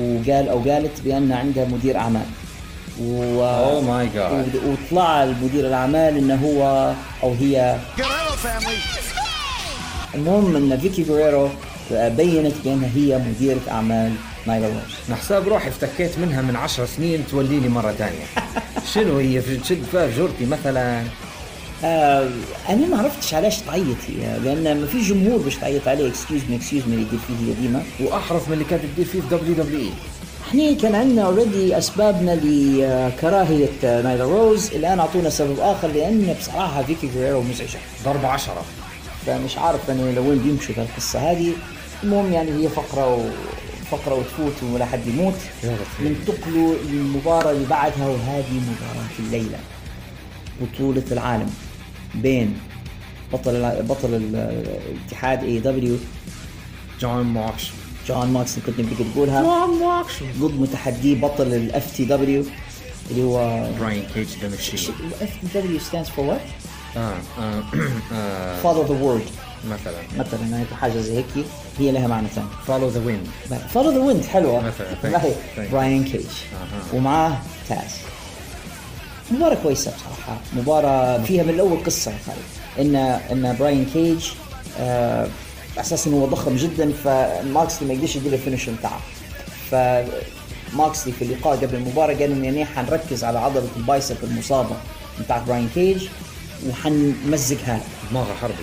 [0.00, 2.26] وقال أو قالت بأن عندها مدير أعمال.
[3.00, 3.40] و...
[3.40, 4.64] Oh my God.
[4.66, 7.78] وطلع المدير الأعمال إنه هو أو هي.
[10.14, 11.48] المهم إن فيكي جوريرو
[11.90, 14.12] بينت بانها هي مديرة أعمال
[14.46, 14.76] نايلا روز
[15.10, 18.24] نحسب روحي افتكيت منها من عشر سنين تولي لي مرة ثانية
[18.94, 21.02] شنو هي؟ في تشد فيها في جورتي مثلا؟
[21.84, 22.28] آه
[22.68, 26.08] أنا ما عرفتش علاش تعيط هي لأن ما في جمهور باش تعيط عليه.
[26.08, 27.82] excuse me excuse me اللي يدير فيه هي ديما.
[28.00, 29.90] واحرف من اللي كانت تدير فيه في WWE
[30.50, 33.68] إحنا كان عندنا already أسبابنا لكراهية
[34.02, 37.78] نايلا روز الآن أعطونا سبب آخر لأن بصراحة فيكي جوريرو مزعجة.
[38.04, 38.64] ضربة عشرة.
[39.26, 41.52] فمش عارف أنا لوين بيمشوا في القصة هذه.
[42.02, 43.20] المهم يعني هي فقرة و...
[43.90, 45.34] فقرة وتفوت ولا حد يموت.
[46.02, 49.58] ننتقلوا للمباراه اللي بعدها وهذه مباراة الليلة.
[50.60, 51.50] بطولة العالم
[52.14, 52.58] بين
[53.32, 54.36] بطل بطل ال-
[54.90, 55.96] الاتحاد AEW
[57.00, 57.70] جون موكش
[58.14, 62.44] جون ماكس اللي كنت بدك تقولها جون موكش ضد متحديه بطل ال FTW
[63.10, 66.42] اللي هو براين كيج The Machine ال FTW stands for what؟
[66.96, 67.14] آه
[68.64, 69.26] follow the word
[69.68, 70.02] مثلا.
[70.18, 71.46] مثلا هيك حاجة زي هيك.
[71.78, 72.46] هي لها معنى ثاني.
[72.66, 73.26] follow the wind
[73.74, 74.72] follow the wind حلوة.
[75.04, 75.68] مثلاً،.
[75.72, 76.26] براين كيج.
[76.94, 77.38] ومعاه
[77.68, 77.96] تاز
[79.30, 80.40] مباراة كويسة بصراحة.
[80.56, 82.38] مباراة فيها من الأول قصة يا خالد.
[82.78, 84.28] إن إن براين كيج
[84.78, 85.28] آه
[85.78, 89.00] أساس إنه هو ضخم جدا فماكسلي ما يقدرش يدير ال finish بتاعه
[89.70, 94.76] فماكسلي في اللقاء قبل المباراة قال إنه يعني حنركز على عضلة ال bicep المصابة
[95.20, 96.08] بتاعت براين كيج
[96.70, 97.80] وحنمزقها
[98.10, 98.54] دماغه حربي.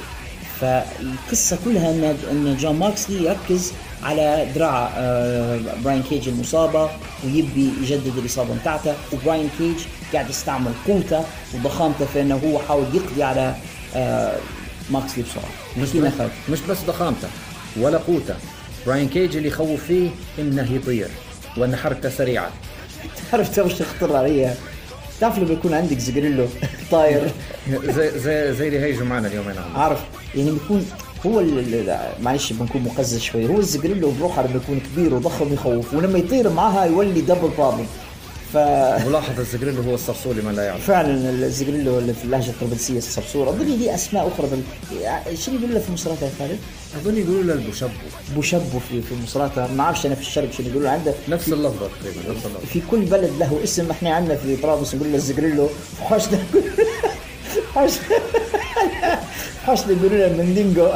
[0.61, 3.73] فالقصة كلها ان إن جون ماكسلي يركز
[4.03, 6.89] على ذراع آه، براين كيج المصابة
[7.25, 9.75] ويبي يجدد الإصابة بتاعته وبراين كيج
[10.13, 11.23] قاعد يستعمل قوته
[11.55, 13.55] وضخامته في إنه هو حاول يقضي على
[14.89, 17.27] آه، ماكسلي بسرعة مش خالد مش بس ضخامته
[17.79, 18.35] ولا قوته.
[18.87, 20.09] براين كيج اللي يخوف فيه
[20.39, 21.07] إنه يطير
[21.57, 22.51] وإن حركته سريعة.
[23.33, 24.53] عرفت وش يخطر علي
[25.19, 26.47] تعرف لما يكون عندك زجريلو
[26.91, 27.31] طاير؟
[27.83, 29.99] زي زي زي اللي هيجوا معنا اليومين عارف
[30.35, 30.85] يعني بيكون
[31.25, 31.43] هو
[32.21, 33.47] معلش بنكون مقزز شوي.
[33.47, 37.87] هو الزجريلو بروحه لما يكون كبير وضخم يخوف ولما يطير معها يولي double problem
[38.53, 38.57] ف
[39.07, 40.85] ملاحظ الزجريلو هو الصرصور لمن لا يعرف.
[40.85, 44.63] فعلا الزجريلو اللي في اللهجة الطرابلسيه الصرصور أظن ليه أسماء أخرى بال...
[45.37, 46.59] شنو يقولوا له في مصراتة يا خالد؟
[47.01, 47.89] أظن يقولوا له البوشبو.
[48.35, 52.19] بوشبو في في المصرات ما أعرفش أنا في الشرق شنو يقولوا عنده نفس اللفظة تقريبا
[52.19, 52.65] نفس اللفظة.
[52.73, 53.91] في كل بلد له اسم.
[53.91, 55.69] إحنا عندنا في طرابلس نقول له الزجريلو.
[56.01, 56.39] حوشنا
[57.75, 58.01] حوشنا
[59.65, 60.87] حوشنا يقولوا له المندينجو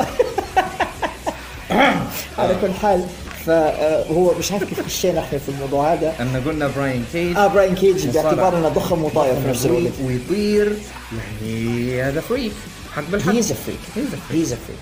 [2.38, 3.06] على كل حال
[3.46, 6.14] فهو مش عارف كيف خشينا إحنا في الموضوع هذا.
[6.20, 8.08] ان قلنا براين كيج آه براين كيج.
[8.08, 9.94] باعتبار انه ضخم وطاير في نفس الوقت.
[10.06, 10.76] ويطير
[11.18, 12.52] يعني هذا freak
[12.96, 13.32] حق بالحق.
[13.34, 13.80] he's freak
[14.32, 14.80] he's freak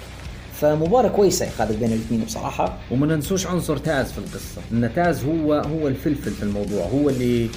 [0.61, 2.77] فمباراة كويسة خالد بين الاثنين بصراحة.
[2.91, 4.61] وما ننسوش عنصر تاز في القصة.
[4.71, 6.85] إن تاز هو هو الفلفل في الموضوع.
[6.85, 7.49] هو اللي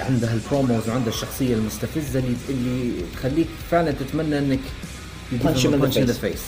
[0.00, 4.60] عنده ال promos وعنده الشخصية المستفزة اللي اللي تخليك فعلا تتمنى إنك
[5.32, 6.20] the face.
[6.20, 6.40] face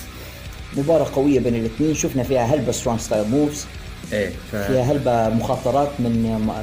[0.76, 1.94] مباراة قوية بين الاثنين.
[1.94, 3.64] شفنا فيها هلبة strong style moves.
[4.12, 4.56] إيه ف...
[4.56, 6.12] فيها هلبة مخاطرات من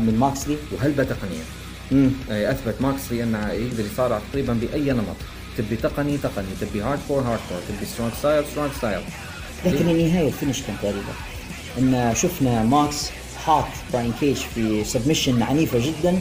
[0.08, 1.44] من ماكسلي وهلبة تقنية.
[1.92, 2.12] مم.
[2.32, 5.16] إيه، أثبت ماكسلي انه يقدر يصارع تقريبا بأي نمط.
[5.58, 6.48] تبي تقني تقني.
[6.62, 9.02] تبي hard core hard core تبي strong style strong style
[9.66, 11.14] لكن النهاية ال finish كان تقريبا.
[11.80, 13.10] إن شفنا ماكس
[13.46, 16.20] حاط براين كيج في submission عنيفة جدا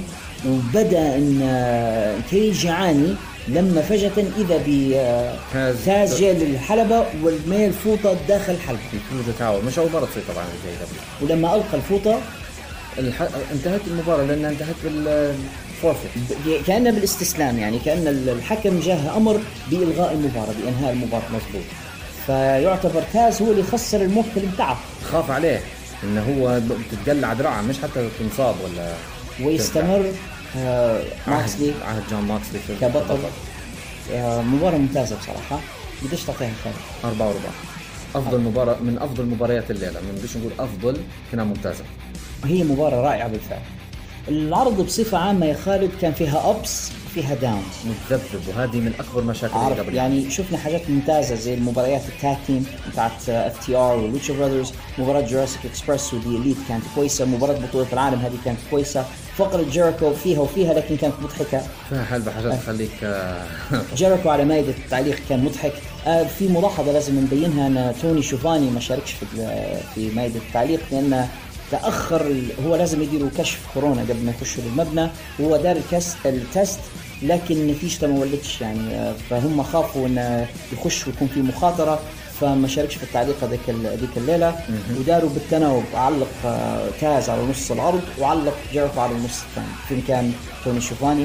[0.49, 3.15] وبدأ إن كيج يعاني
[3.49, 4.11] لما فجأة
[5.53, 5.77] تاز.
[5.83, 10.71] بتاز جاي للحلبة ورمى الفوطة داخل الحلبة throws towel مش أول مرة تصير طبعا زي
[10.73, 11.01] دبليو
[11.37, 12.21] ولما ألقى الفوطة
[12.99, 13.23] الح...
[13.53, 16.11] انتهت المباراة لأنها انتهت بال forfeit
[16.47, 19.41] ب- كأنه بالاستسلام يعني كأن الحكم جاه أمر
[19.71, 21.65] بإلغاء المباراة بإنهاء المباراة مضبوط
[22.27, 24.79] فيعتبر تاز هو اللي خسر الموكل بتاعه.
[25.12, 25.61] خاف عليه
[26.05, 26.61] إنه هو
[26.93, 28.93] بتتقلع دراعه مش حتى تنصاب ولا
[29.47, 30.05] ويستمر
[30.56, 33.18] ماكسلي عهد, عهد جون ماكسلي كبطل.
[34.12, 35.60] آه، مباراة ممتازة بصراحة.
[36.05, 37.51] قديش تعطيها خالد؟ أربعة وربع.
[38.14, 40.01] أفضل مباراة من أفضل مباريات الليلة.
[40.01, 40.97] من بديش نقول أفضل
[41.31, 41.85] كانها ممتازة.
[42.44, 43.60] هي مباراة رائعة بالفعل.
[44.28, 49.55] العرض بصفة عامة يا خالد كان فيها ups وفيها downs متذبذب وهذه من أكبر مشاكل
[49.55, 49.97] عارف الدبليو.
[49.97, 55.20] يعني شفنا حاجات ممتازة زي المباريات ال tag team بتاعت FTR و Lucha Brothers مباراة
[55.20, 59.05] Jurassic Express و The Elite كانت كويسة مباراة بطولة العالم هذه كانت كويسة.
[59.36, 61.62] فقرة جيريكو فيها وفيها لكن كانت مضحكة.
[61.89, 63.43] فيها هلبة حاجات تخليك آه،
[63.97, 65.73] جيريكو على مائدة التعليق كان مضحك.
[66.07, 69.27] آه في ملاحظة لازم نبينها أن توني شوفاني ما شاركش في
[69.95, 71.28] في مائدة التعليق لأن
[71.70, 75.09] تأخر ال- هو لازم يديروا كشف كورونا قبل ما يخشوا للمبنى.
[75.39, 76.81] وهو دار الكس ال test
[77.23, 82.01] لكن نتيجته ما ولتش يعني فهم خافوا انه يخش ويكون في مخاطرة
[82.41, 84.55] فما شاركش في التعليق هذيك هذيك الليلة.
[84.99, 89.66] وداروا بالتناوب علق آه، تاز على نص العرض وعلق جيريكو على النص الثاني.
[89.89, 90.32] في مكان
[90.65, 91.24] توني شوفاني؟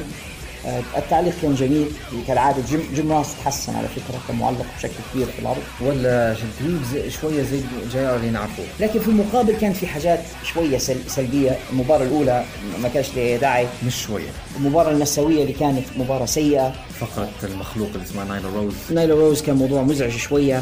[0.98, 1.88] التعليق كان جميل
[2.28, 2.64] كالعادة.
[2.70, 7.10] جيم, جيم روس تحسن على فكرة كان معلق بشكل كبير في العرض ولى تقريب زي-
[7.10, 7.60] شوية زي
[7.92, 8.66] JR اللي نعرفوه.
[8.80, 11.58] لكن في المقابل كان في حاجات شوية سل سلبية.
[11.72, 12.44] المباراة الأولى
[12.84, 13.68] ما كانش لها داعي.
[13.88, 14.30] مش شوية.
[14.58, 16.74] المباراة النسوية اللي كانت مباراة سيئة.
[17.00, 18.74] فقرة المخلوق اللي اسمها نايلا روز.
[18.92, 20.62] نايلا روز كان موضوع مزعج شوية.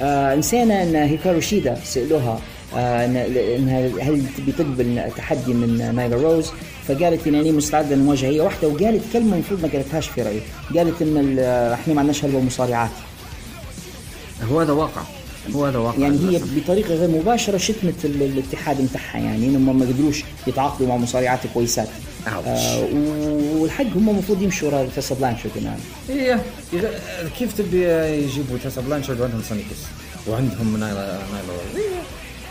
[0.00, 2.40] آه نسينا إن هيكارو شيدا سألوها
[2.76, 3.04] آه
[3.56, 6.50] انها هل تبي تقبل تحدي من نايلا روز؟
[6.88, 10.40] فقالت انني مستعدة للمواجهه هي واحدة وقالت كلمة المفروض ما قالتهاش في رأيي.
[10.76, 11.38] قالت إن
[11.72, 12.90] إحنا ما عندناش هلبة مصارعات
[14.52, 15.02] هو هذا واقع.
[15.54, 15.98] هو هذا واقع.
[15.98, 16.40] يعني هي.
[16.56, 21.88] بطريقة غير مباشرة شتمت ال- الاتحاد بتاعها يعني إنهم ما قدروش يتعاقدوا مع مصارعات كويسات.
[22.26, 22.84] آه
[23.56, 25.52] والحق هم المفروض يمشوا ورا تيسا بلانشارد
[26.10, 26.42] إيه
[26.72, 27.84] يغ- كيف تبي
[28.24, 29.76] يجيبوا تاسا بلانشارد وعندهم سونيكس
[30.28, 31.00] وعندهم نايلا
[31.32, 31.98] نايلا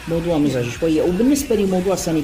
[0.07, 1.01] موضوع مزعج شوية.
[1.01, 2.21] وبالنسبة لي موضوع سوني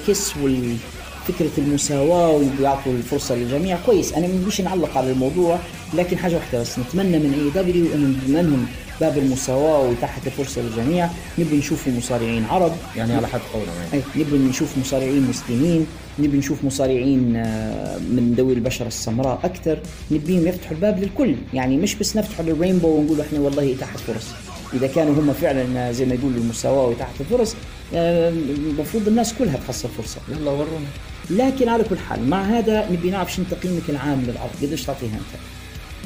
[1.27, 3.77] كيس والفكرة المساواة ويعطوا الفرصة للجميع.
[3.85, 5.59] كويس أنا ما بديش نعلق على الموضوع
[5.93, 8.65] لكن حاجة واحدة بس نتمنى من اي دبليو إنه بما إنهم
[9.01, 11.09] باب المساواة وتحت الفرصة للجميع.
[11.39, 14.03] نبي نشوفوا مصارعين عرب يعني على حد قولنا يعني.
[14.15, 15.87] نبي نشوف مصارعين مسلمين
[16.19, 19.79] نبي نشوف مصارعين آه، من ذوي البشرة السمراء أكثر.
[20.11, 24.27] نبيهم يفتحوا الباب للكل يعني مش بس نفتحوا للرينبو ونقول إحنا والله تحت فرص.
[24.73, 27.55] إذا كانوا هم فعلا زي ما يقولوا المساواة وتحت الفرص
[27.95, 30.21] آه، المفروض الناس كلها تحصل فرصة.
[30.29, 30.87] يلا ورونا.
[31.29, 35.41] لكن على كل حال مع هذا نبي نعرف شنو تقييمك العام للعرض قديش تعطيها أنت؟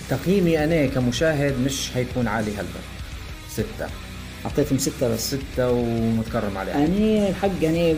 [0.10, 2.80] تقييمي أنا كمشاهد مش حيكون عالي هلبا.
[3.53, 3.88] ستة.
[4.45, 5.27] أعطيتهم ستة بس.
[5.35, 6.76] ستة ومتكرم عليها.
[6.76, 7.95] أنا الحق يعني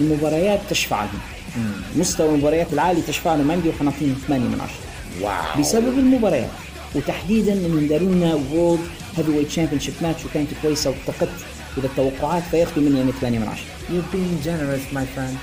[0.00, 1.20] المباريات تشفع لهم.
[1.96, 3.50] مستوى المباريات العالي تشفع لهم.
[3.50, 4.74] عندي وحنعطيهم 8 من 10
[5.22, 5.60] wow.
[5.60, 6.50] بسبب المباريات.
[6.94, 8.80] وتحديدا إنهم داروا لنا world
[9.16, 11.28] heavyweight championship match وكانت كويسه وارتقت
[11.78, 15.36] إلى التوقعات فياخذوا مني يعني 8 من 10 You're being generous my friend.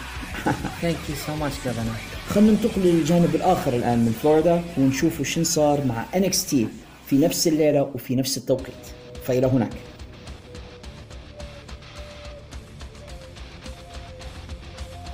[0.81, 1.97] Thank you so much Governor.
[2.29, 6.05] خلينا ننتقل للجانب الآخر الآن من فلوريدا ونشوف شن صار مع
[6.49, 6.67] تي
[7.07, 8.73] في نفس الليلة وفي نفس التوقيت.
[9.27, 9.69] فإلى هناك.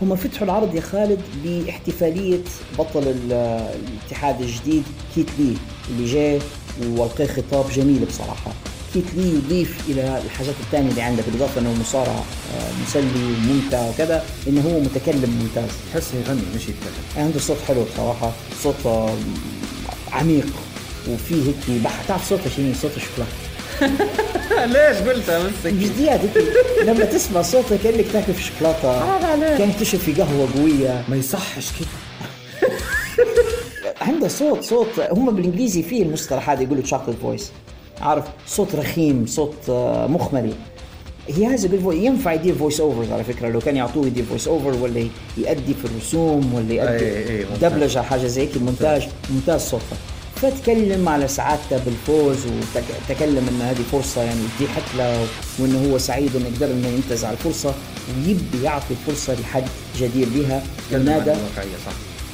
[0.01, 2.39] هم فتحوا العرض يا خالد باحتفالية
[2.79, 3.33] بطل ال-
[3.75, 4.83] الاتحاد الجديد
[5.15, 5.53] كيت لي
[5.89, 6.39] اللي جاي
[6.81, 8.51] والقى خطاب جميل بصراحة.
[8.93, 14.23] كيت لي يضيف إلى الحاجات الثانية اللي عنده بالإضافة أنه مصارع آه، مسلي وممتع وكذا
[14.47, 15.69] إنه هو متكلم ممتاز.
[15.93, 17.03] تحسه يغني مش يتكلم.
[17.23, 18.31] عنده صوت حلو بصراحة
[18.63, 19.15] صوت آه،
[20.11, 20.45] عميق
[21.09, 23.33] وفيه هيك بح تعرف صوته شنو؟ صوت الشوكولاتة
[24.73, 26.19] ليش قلتها بس جديات
[26.85, 29.19] لما تسمع صوتها كأنك تاكل في شوكولاتة.
[29.57, 31.03] كانك تشرب في قهوة قوية.
[31.09, 32.69] ما يصحش كده.
[34.01, 37.51] عنده صوت صوت هم بالإنجليزي فيه المصطلح هذا يقولوا chocolate voice
[38.01, 40.53] عارف؟ صوت رخيم صوت آه، مخملي.
[41.27, 41.93] هي هذا.
[41.93, 45.07] ينفع يدير voice overs على فكرة لو كان يعطوه يدير voice over ولا
[45.37, 47.45] يؤدي في الرسوم ولا يؤدي أي- أي،.
[47.61, 49.61] دبلجة حاجة زي كذا مونتاج ممتاز.
[49.61, 49.97] صوتها.
[50.35, 55.25] فتكلم على سعادته بالفوز وتكلم إن هذه فرصة يعني اتيحت له
[55.59, 57.73] وإنه هو سعيد إنه قدر إنه ينتزع الفرصة
[58.17, 59.63] ويبي يعطي الفرصه لحد
[59.99, 60.63] جدير بها.
[60.93, 61.33] ونادى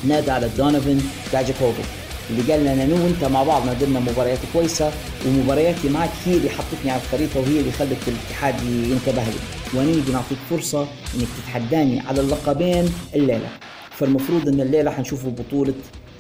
[0.04, 1.02] نادى على دومينيك
[1.34, 1.82] داياكوفيتش
[2.30, 4.92] اللي قال لنا أنا وأنت مع بعض نادلنا مباريات كويسة
[5.28, 9.40] ومبارياتي معك هي اللي حطتني على الخريطه وهي اللي خلت الاتحاد ينتبه لي.
[9.74, 10.82] وأنا نيجي نعطيك فرصة
[11.16, 13.50] إنك تتحداني على اللقبين الليلة.
[13.92, 15.74] فالمفروض إن الليلة حنشوفوا بطولة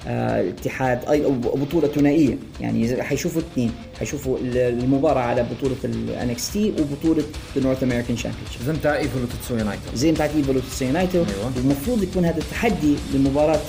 [0.07, 1.21] الاتحاد اي
[1.55, 2.37] بطولة ثنائية.
[2.61, 7.23] يعني حيشوفوا اثنين حيشوفوا ال- المباراة على بطولة ال NXT وبطولة
[7.57, 11.51] ال North American championship زي بتاع إيفل وتيتسويا نايتو زي بتاعت إيفل وتيتسويا نايتو أيوة.
[11.55, 13.59] والمفروض يكون هذا التحدي لمباراة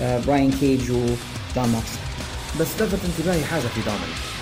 [0.00, 1.16] آه، براين كيج وجون
[1.56, 1.90] ماكس
[2.60, 4.33] بس لفت انتباهي حاجة في دامن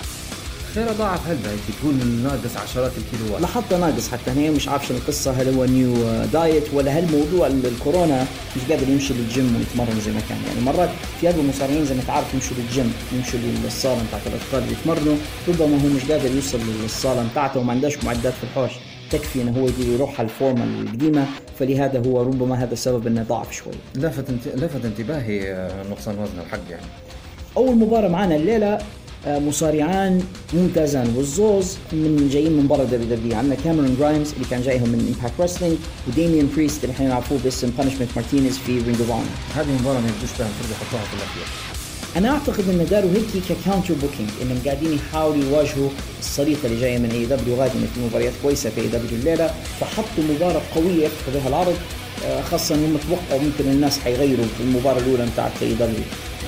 [0.75, 3.41] خير ضاعف هلبة هيك تقول ناقص عشرات الكيلوات.
[3.41, 5.93] لاحظت ناقص حتى هنا مش عارف شو القصة هل هو new
[6.33, 8.25] diet ولا هل موضوع ال- الكورونا
[8.57, 10.37] مش قادر يمشي للجيم ويتمرن زي ما كان.
[10.47, 10.89] يعني مرات
[11.21, 15.15] في هذول المصارعين زي ما تعرف يمشوا للجيم يمشوا للصالة بتاعت الأثقال يتمرنوا
[15.47, 18.71] ربما هو مش قادر يوصل للصالة بتاعته وما عندهش معدات في الحوش.
[19.11, 21.25] تكفي إنه هو يروح على الفورمة القديمة
[21.59, 23.73] فلهذا هو ربما هذا السبب إنه ضعف شوي.
[23.95, 24.47] لفت انت...
[24.63, 26.85] لفت انتباهي آه، نقصان وزن الحق يعني.
[27.57, 28.77] أول مباراة معنا الليلة
[29.27, 30.23] مصارعان
[30.53, 31.13] ممتازان.
[31.17, 33.37] والزوز من جايين من برا WW.
[33.37, 35.77] عندنا كاميرون جرايمز اللي كان جايهم من Impact Wrestling
[36.07, 39.25] وديميان بريست اللي إحنا نعرفوه باسم Punishment Martinez في Ring of Honor
[39.55, 41.47] هذه مباراة ما يبدوش بها المفروض يحطوها في الاخير
[42.17, 45.89] أنا أعتقد إن داروا هيك ك counter booking إنهم قاعدين يحاولوا يواجهوا
[46.19, 51.05] الصريطه اللي جاية من AEW غادمه في مباريات كويسة في AEW الليلة فحطوا مباراة قوية
[51.05, 51.75] يفتحوا بها العرض
[52.25, 56.03] آه، خاصة إنهم توقعوا ممكن الناس حيغيروا في المباراة الأولى بتاعت AEW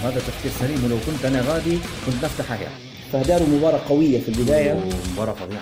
[0.06, 2.68] وهذا تفكير سليم ولو كنت أنا غادي كنت نفتحها هي
[3.14, 4.74] فداروا مباراة قوية في البداية.
[5.10, 5.62] ومباراة فظيعة.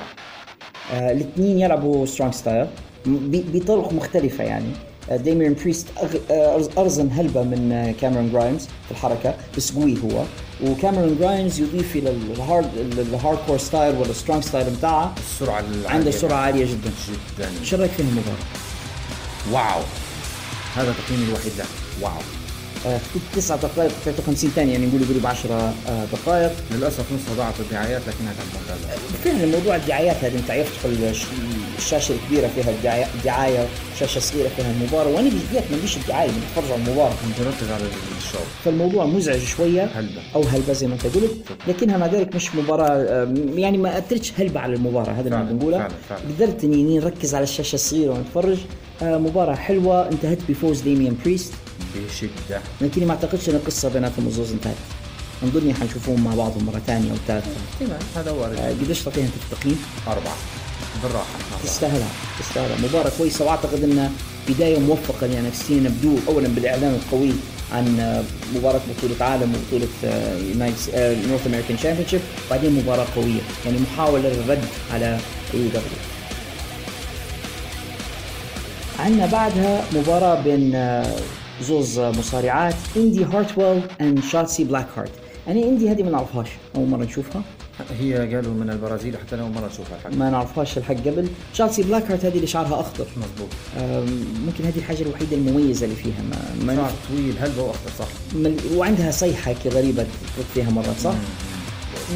[0.94, 2.68] آه، الاثنين يلعبوا strong style
[3.06, 4.70] بطرق مختلفة يعني.
[5.12, 5.88] آه، ديميان بريست
[6.32, 10.24] آه، أرزن هلبة من آه، كاميرون جرايمز في الحركة بس قوي هو.
[10.64, 15.90] وكاميرون جرايمز يضيف إلى ال hard ال hardcore style ولا strong style بتاعها السرعة العالية.
[15.90, 16.92] عنده سرعة عالية جدا.
[17.38, 17.50] جدا.
[17.64, 18.38] شو رأيك في المباراة؟
[19.52, 19.82] wow.
[20.76, 21.66] هذا تقييمي الوحيد له.
[22.02, 22.12] wow.
[22.12, 22.43] آه،
[22.84, 25.74] في تسعة دقائق 53 ثانية يعني نقول يقولوا ب 10
[26.14, 26.52] دقائق.
[26.72, 28.88] للأسف نصها ضاعت الدعايات لكنها كانت ممتازة
[29.24, 30.66] فعلا موضوع الدعايات هذه أنت
[31.10, 31.26] الش-
[31.78, 33.68] الشاشه الكبيره فيها الدعاية, الدعايه
[34.00, 37.10] شاشة صغيرة فيها المباراة وأنا بالذات ما عنديش الدعاية بتفرج على المباراة.
[37.10, 37.84] كنت مركز على
[38.18, 40.22] ال show فالموضوع مزعج شوية هلبة.
[40.36, 41.32] أو هلبة زي ما أنت قلت
[41.68, 45.88] لكنها مع ذلك مش مباراة آم، يعني ما أثرتش هلبة على المباراة هذا اللي بنقوله.
[46.38, 48.58] قدرت إني نركز على الشاشة الصغيرة ونتفرج.
[49.04, 51.54] آه، مباراة حلوة انتهت بفوز ديميان بريست.
[51.96, 54.76] بشدة لكني ما أعتقدش إن القصة بيناتهم الزوز انتهت.
[55.44, 57.48] نظني حنشوفهم مع بعض مرة ثانية أو ثالثة.
[57.74, 60.36] احتمال هذا وارد آه، قديش تعطيها انت التقييم؟ أربعة.
[61.04, 61.26] بالراحة.
[61.54, 61.64] أربعة.
[61.64, 62.08] تستاهلها
[62.40, 64.12] تستاهلها مباراة كويسة وأعتقد انها
[64.50, 67.32] بداية موفقة ل NXT نبدو اولا بالإعلان القوي
[67.72, 67.86] عن
[68.56, 69.88] مباراة بطولة عالم وبطولة
[71.28, 75.20] North American Championship وبعدين مباراة قوية يعني محاولة للرد على
[75.54, 76.00] AEW
[79.00, 81.16] عندنا بعدها مباراة بين آه،
[81.64, 82.76] زوز مصارعات.
[82.98, 85.12] إندي هارتويل and شاتسي بلاك هارت
[85.48, 87.42] يعني إندي هذه ما نعرفهاش أول مرة نشوفها.
[88.00, 91.28] هي قالوا من البرازيل حتى لو مرة نشوفها الحق ما نعرفهاش الحق قبل.
[91.54, 93.06] شاتسي بلاك هارت هذه اللي شعرها أخضر.
[93.18, 93.50] مضبوط
[94.46, 98.08] ممكن هذه الحاجة الوحيدة المميزة اللي فيها ما, ما شعر طويل هلبة وأخضر صح.
[98.34, 101.16] من وعندها صيحة هيك غريبة تفوت فيها مرات صح؟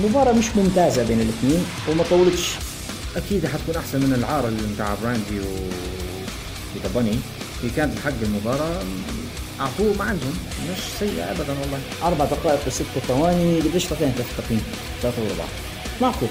[0.04, 2.56] مباراة مش ممتازة بين الاثنين وما طولتش.
[3.16, 5.44] أكيد حتكون أحسن من العار اللي بتاع براندي و
[6.96, 7.16] باني
[7.64, 8.82] هي كانت الحق المباراة.
[9.60, 10.34] اعطوه ما عندهم
[10.72, 11.80] مش سيئة ابدا والله.
[12.04, 14.62] أربع دقائق وست ثواني قديش تعطيها أنت في التقييم؟
[15.02, 15.44] ثلاثة وربع
[16.02, 16.30] معقول؟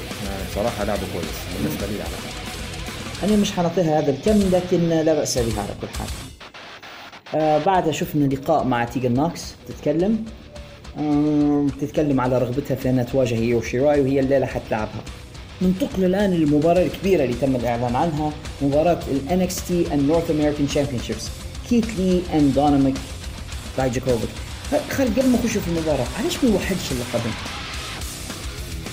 [0.55, 5.39] صراحة لعبه كويس بالنسبة لي على فكرة أنا مش حنعطيها هذا الكم لكن لا بأس
[5.39, 6.09] بها على كل حال.
[7.35, 10.25] آه بعدها شفنا لقاء مع تيجن نوكس تتكلم؟
[10.99, 15.03] آه تتكلم على رغبتها في أنها تواجه إيو شيراي وهي الليلة حتلعبها.
[15.63, 18.33] ننتقل الآن للمباراة الكبيرة اللي تم الإعلان عنها
[18.63, 21.25] مباراة ال NXT and North American Championships.
[21.71, 22.95] كيث لي and دومينيك
[23.79, 24.29] دايجاكوفيك
[24.91, 27.33] خالد قبل ما نخش في المباراة علاش ما يوحدش اللقبين؟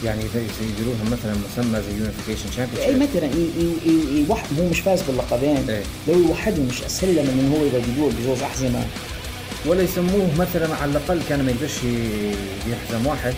[0.06, 0.22] يعني
[0.62, 5.02] يديروها مثلا مسمى زي unification اي champion مثلا ي- ي- ي- يوحد هو مش فاز
[5.02, 5.70] باللقبين.
[5.70, 5.84] إيه.
[6.08, 8.86] لو يوحدهم مش اسهل له من إنه هو يقعد يدور بزوز أحزمة.
[9.66, 11.78] ولا يسموه مثلا على الأقل كان ما يقدرش
[12.68, 13.34] يحزم واحد.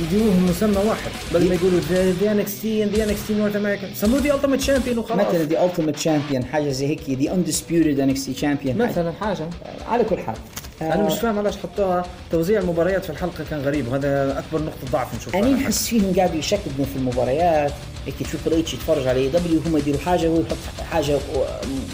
[0.00, 1.10] يديروهم مسمى واحد.
[1.34, 1.80] بدل ما يقولوا
[2.20, 5.26] the NXT the NXT North America سموه the ultimate champion وخلاص.
[5.26, 9.46] مثلا the ultimate champion حاجة زي هيك the undisputed NXT champion مثلا حاجة.
[9.88, 10.36] على كل حال.
[10.82, 12.04] أنا مش فاهم علاش حطوها.
[12.30, 15.40] توزيع المباريات في الحلقة كان غريب وهذا أكبر نقطة ضعف نشوفها.
[15.40, 17.72] أنا نحس فيهم قاعدوا يشكلوا في المباريات.
[18.06, 21.18] هيك Triple H يتفرج على AEW هم يديروا حاجة وهو يحط حاجة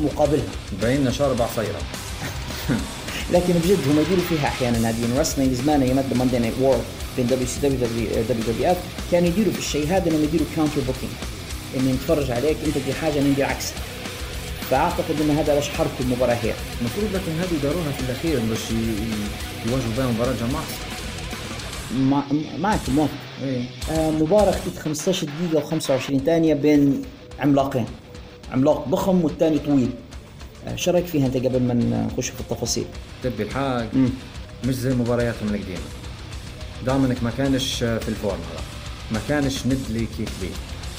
[0.00, 0.44] مقابلها.
[0.82, 1.78] باين شارب عصيره
[3.32, 6.78] لكن بجد هم يديروا فيها أحيانا ناديين wrestling زمان أيام Monday Night War
[7.18, 7.78] بين دبليو سي دبليو
[8.28, 8.78] دبليو دبليو اف
[9.12, 11.12] كانوا يديروا في الشيء هذا إنهم يديروا counter booking
[11.76, 13.76] إني نتفرج عليك أنت تدير حاجة أنا ندير عكسها
[14.70, 18.60] فأعتقد إن هذا باش حركوا المباراة هيك المفروض لكن هذه داروها في الأخير باش
[19.66, 20.64] يواجهوا بها مباراة جماعة.
[21.98, 22.24] مع
[22.58, 23.64] معك موافق إيه.
[23.90, 27.02] آه مباراة اخذت 15 دقيقة و25 ثانية بين
[27.38, 27.86] عملاقين.
[28.52, 29.90] عملاق ضخم والثاني طويل.
[30.68, 31.74] آه شو رأيك فيها أنت قبل ما
[32.12, 32.84] نخش في التفاصيل؟
[33.22, 33.88] تبي الحق.
[34.64, 35.78] مش زي مبارياتهم القديمة.
[36.86, 38.62] دومينيك ما كانش في ال form هذا
[39.12, 40.48] ما كانش ند لكيث لي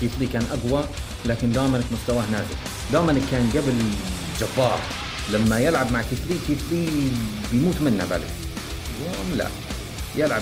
[0.01, 0.83] كيث لي كان أقوى
[1.25, 2.55] لكن دومينيك مستواه نازل.
[2.93, 3.73] دومينيك كان قبل
[4.41, 4.79] جبار.
[5.33, 6.87] لما يلعب مع كيث لي كيث لي
[7.51, 9.47] بيموت منه اليوم لا.
[10.15, 10.41] يلعب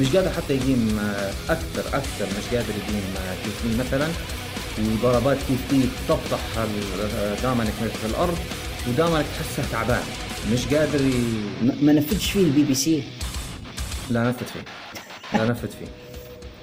[0.00, 2.26] مش قادر حتى يقيم آه، أكثر أكثر.
[2.26, 4.08] مش قادر يقيم آه، كيث لي مثلا.
[4.78, 8.38] وضربات كيث لي تطفح ال- دومينيك في الأرض.
[8.88, 10.02] ودومينيك تحسه تعبان.
[10.52, 11.22] مش قادر ي...
[11.82, 13.02] ما نفذش فيه البي بي سي.
[14.10, 14.64] لا نفذ فيه.
[15.38, 15.86] لا نفذ فيه.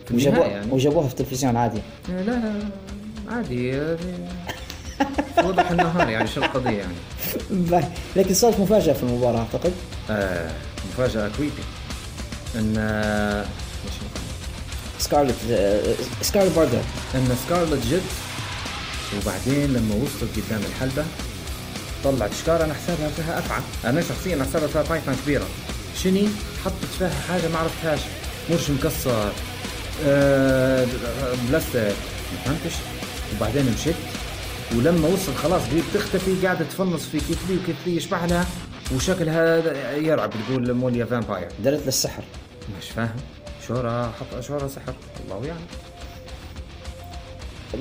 [0.08, 1.82] في وجابوها يعني؟ وجابوها في التلفزيون عادي.
[2.10, 2.54] لا لا
[3.32, 3.82] عادي.
[5.44, 7.86] وضح النهار يعني شو القضية يعني.
[8.16, 9.74] لكن صارت مفاجأة في المباراة أعتقد.
[10.10, 10.52] آه
[10.94, 11.64] مفاجأة creepy
[12.56, 13.46] إن آه،؟
[15.00, 16.82] سكارلت آه سكارلت بوردو.
[17.16, 18.02] إن سكارلت جت.
[19.22, 21.06] وبعدين لما وصلت قدام الحلبة
[22.04, 23.62] طلعت شكار أنا حسابها فيها أفعى.
[23.86, 25.46] أنا شخصيا حسابها فيها بايثون كبيرة.
[26.04, 26.28] شني
[26.66, 28.00] حطت فيها حاجة ما عرفتهاش.
[28.50, 29.32] مرش مكسر.
[30.06, 30.88] آه
[31.50, 31.96] بلاستيك.
[32.34, 32.76] ما فهمتش؟
[33.36, 33.96] وبعدين مشيت.
[34.76, 38.46] ولما وصل خلاص قريب تختفي قاعدة تفنص في كيفلي وكيفلي يشبح لها
[38.96, 39.58] وشكلها
[39.96, 41.48] يرعب تقول موليا فامباير.
[41.60, 42.24] درت للسحر.
[42.82, 43.16] مش فاهم.
[43.68, 44.94] شورى حط شورى سحر.
[45.26, 45.68] الله يعلم.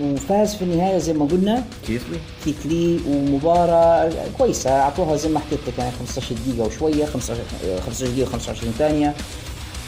[0.01, 1.65] وفاز في النهاية زي ما قلنا.
[1.87, 4.71] كيث لي كيث لي ومباراة كويسة.
[4.71, 7.41] أعطوها زي ما حكيت لك يعني 15 دقيقة وشوية 15
[7.87, 9.15] 15 دقيقة و25 ثانية.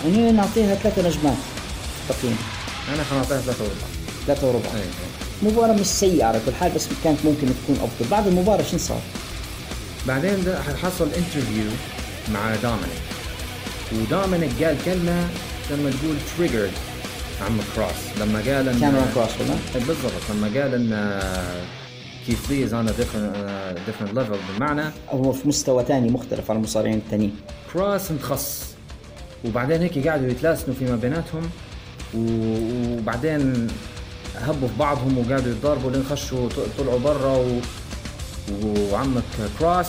[0.05, 1.37] يعني نعطيها ثلاثة نجمات.
[2.09, 2.37] تقييم
[2.95, 3.77] أنا حنعطيها ثلاثة وربع.
[4.27, 4.69] ثلاثة وربع.
[4.75, 5.51] إيه.
[5.51, 8.11] مباراة مش سيئة على كل حال بس كانت ممكن تكون أفضل.
[8.11, 9.01] بعد المباراة شو صار؟
[10.07, 10.45] بعدين
[10.83, 11.71] حصل interview
[12.33, 13.05] مع دومينيك.
[13.93, 15.29] ودومينيك قال كلمة
[15.71, 16.73] لما تقول triggered
[17.43, 19.55] عم كروس لما قال ان كاريون كروس ولا؟
[19.87, 20.13] بالضبط.
[20.31, 21.21] لما قال إن
[22.27, 27.37] كيث لي is on different level بمعنى هو في مستوى ثاني مختلف عن المصارعين الثانيين
[27.73, 28.65] كروس متخص
[29.45, 31.51] وبعدين هيك قعدوا يتلاسنوا فيما بيناتهم.
[32.17, 33.69] وبعدين
[34.41, 36.49] هبوا في بعضهم وقعدوا يتضاربوا لين خشوا
[36.79, 37.61] طلعوا برا و...
[38.93, 39.23] وعمك
[39.59, 39.87] كروس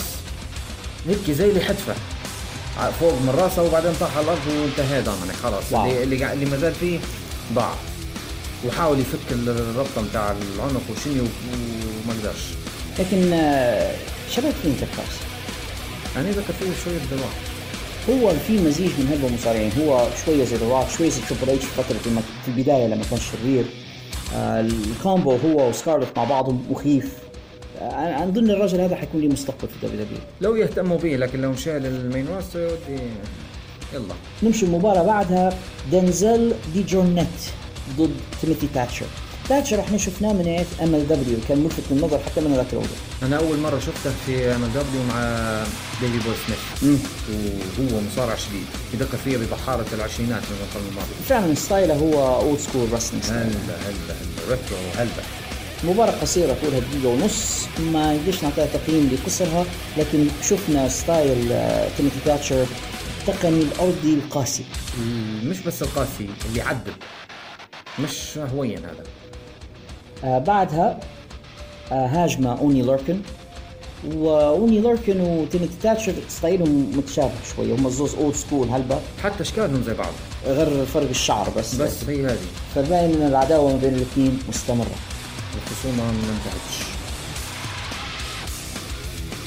[1.08, 1.94] هيك زي اللي حتفه
[3.00, 5.64] فوق من راسه وبعدين طاح على الأرض وانتهى دومينيك خلاص.
[5.72, 5.92] واو.
[6.04, 7.00] اللي اللي ما زال فيه
[7.54, 7.74] ضاع.
[8.68, 12.44] وحاول يفك الربطة بتاع العنق وشني وما قدرش.
[13.00, 13.96] لكن آه،
[14.32, 14.84] شبك فيه انت
[16.16, 17.30] يعني ذكر فيه شوية دواء
[18.10, 19.72] هو في مزيج من هذول المصارعين.
[19.80, 21.98] هو شوية زي روك شوية زي تريبل اتش في فترة
[22.46, 23.66] في البداية لما كان شرير.
[24.36, 27.14] آه ال combo هو وسكارلت مع بعضهم مخيف.
[27.82, 30.20] آه أنا اظن الرجل هذا حيكون له مستقبل في WWE.
[30.42, 33.04] لو يهتموا به لكن لو مشى لل main يودي
[33.96, 34.14] يلا.
[34.44, 35.58] نمشي المباراة بعدها.
[35.92, 37.28] دنزل دي جورنيت
[37.98, 39.06] ضد تيموثي تاتشر.
[39.50, 42.88] تاتشر إحنا شفناه من MLW كان ملفت للنظر حتى من ذاك الوقت
[43.24, 45.20] أنا أول مرة شفته في MLW مع
[46.02, 47.00] ديفي بوي سميث.
[47.80, 48.66] وهو مصارع شديد.
[48.94, 51.14] يذكر فيه ببحارة العشرينات من القرن الماضي.
[51.30, 54.50] فعلا style ه هو old school wrestling هلا هلا هلا.
[54.50, 55.24] retro هلبة
[55.84, 57.66] مباراة قصيرة طولها دقيقة ونص.
[57.80, 59.66] ما نقدرش نعطيها تقييم لقصرها
[59.98, 62.66] لكن شفنا style آه، تيموثي تاتشر
[63.28, 64.64] التقني الأرضي القاسي.
[65.44, 66.94] مش بس القاسي اللي يعذب.
[68.00, 69.04] مش هوين هذا.
[70.24, 71.00] آه بعدها
[71.92, 73.20] آه هاجمة أوني لوركن.
[74.06, 77.76] وأوني لوركن وتيموثي تاتشر style هم متشابه شوية.
[77.76, 80.14] هم الزوز old school هلبة حتى أشكالهم زي بعض.
[80.46, 81.76] غير فرق الشعر بس.
[81.76, 82.48] بس هي هذه.
[82.76, 84.96] فباين ان العداوة ما بين الاثنين مستمرة.
[85.56, 86.95] الخصومه ما انتهتش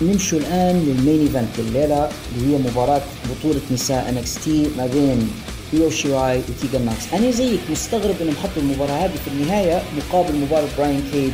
[0.03, 5.31] نمشوا الآن لل main event الليلة اللي هي مباراة بطولة نساء NXT ما بين
[5.75, 10.69] ايو شيراي وتيجن نوكس أنا زيك مستغرب إنهم حطوا المباراة هذه في النهاية مقابل مباراة
[10.79, 11.33] براين كيج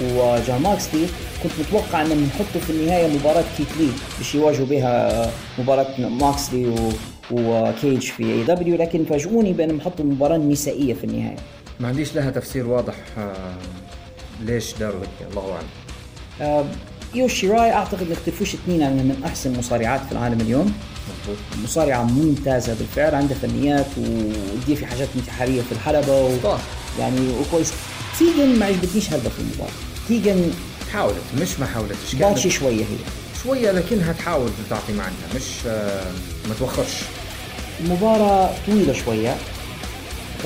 [0.00, 1.06] وجون موكسلي
[1.42, 3.88] كنت متوقع إنهم يحطوا في النهاية مباراة كيث لي
[4.18, 6.90] باش يواجهوا بها مباراة موكسلي و
[7.30, 11.36] وكيج في AEW لكن فاجئوني بإنهم حطوا مباراة نسائية في النهاية.
[11.80, 13.54] ما عنديش لها تفسير واضح آه،
[14.42, 15.58] ليش داروا هيك؟ الله
[16.40, 16.66] أعلم.
[17.14, 20.72] ايو شيراي أعتقد ما اختلفوش اثنين انها من أحسن المصارعات في العالم اليوم.
[21.64, 26.56] مصارعة ممتازة بالفعل عندها فنيات ودير في حاجات انتحارية في الحلبة و...
[26.98, 27.72] يعني وكويس.
[28.18, 29.72] تيجن ما عجبتنيش هلبة في المباراة.
[30.08, 30.50] تيجن
[30.92, 32.96] حاولت مش ما حاولتش كانت شوية هي.
[33.44, 36.12] شوية لكنها تحاول تعطي ما عندها مش آه،
[36.48, 36.94] ما توخرش.
[37.80, 39.36] المباراة طويلة شوية.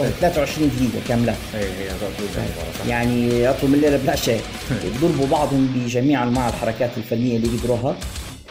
[0.02, 1.34] 23 دقيقة كاملة.
[1.54, 4.40] اي هي هذا طول المباراه صح يعني اطول من الليلة بلا شيء
[5.02, 7.96] ضربوا بعضهم بجميع أنواع الحركات الفنية اللي قدروها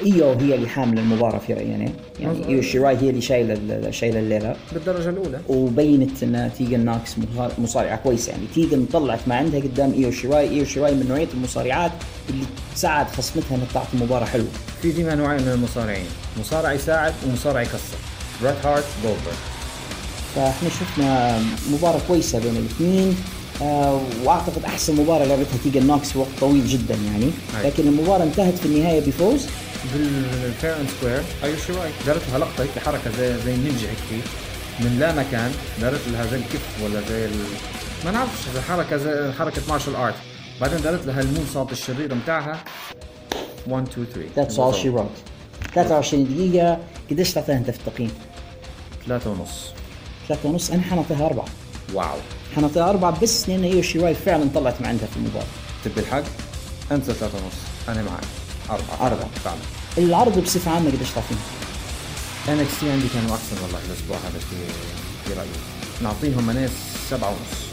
[0.05, 1.89] ايو هي اللي حاملة المباراة في رأيي أنا.
[2.19, 4.55] يعني ايو شيراي هي اللي شايلة ال- شايلة الليلة.
[4.73, 5.39] بالدرجة الأولى.
[5.49, 8.31] وبينت إن تيجن نوكس مصار- مصارعة كويسة.
[8.31, 11.91] يعني تيجن طلعت ما عندها قدام إيو شيراي إيو شيراي من نوعية المصارعات
[12.29, 12.45] اللي
[12.75, 14.47] تساعد خصمتها إنها تعطي مباراة حلوة.
[14.81, 16.05] في ديما نوعين من المصارعين.
[16.39, 17.97] مصارع يساعد ومصارع يكسر.
[18.41, 19.33] بريت هارت جولدبرغ
[20.35, 21.39] فاحنا شفنا
[21.71, 23.17] مباراة كويسة بين الاثنين.
[23.61, 27.25] آه وأعتقد أحسن مباراة لعبتها تيجن نوكس في وقت طويل جدا يعني.
[27.59, 27.67] أي.
[27.67, 29.45] لكن المباراة انتهت في النهاية بفوز.
[29.93, 31.21] بال fair and square.
[31.43, 34.23] أيوه شو رايك دارت لها لقطة هيك حركة زي زي النينجا هيك
[34.79, 35.51] من لا مكان
[35.81, 37.31] دارت لها زي الكف ولا زي ال...
[38.05, 40.15] ما نعرفش زي حركة زي حركة martial art
[40.61, 42.63] بعدين دارت لها ال moonsault الشريره بتاعها.
[43.69, 45.09] 1 2 3 that's all she wrote
[45.75, 46.77] 23 دقيقة.
[47.11, 48.11] قديش تعطيها أنت في التقييم؟
[49.07, 49.73] ثلاثة ونص.
[50.27, 51.45] ثلاثة ونص أنا حنعطيها أربعة.
[51.93, 52.17] واو.
[52.55, 55.45] حنعطيها أربعة بس لأن ايو شيراي فعلا طلعت ما عندها في المباراه
[55.85, 56.23] تبي الحق؟
[56.91, 57.53] انت ثلاثة ونص.
[57.89, 58.23] أنا معك.
[58.69, 59.07] أربعة.
[59.07, 59.29] أربعة.
[59.43, 59.57] فعلا.
[59.97, 61.37] العرض بصفة عامة قديش تعطيها؟
[62.49, 64.55] NXT عندي كانوا أحسن والله الأسبوع هذا في
[65.25, 65.49] في رأيي.
[66.03, 66.71] نعطيهم ناس
[67.09, 67.63] سبعة ونص.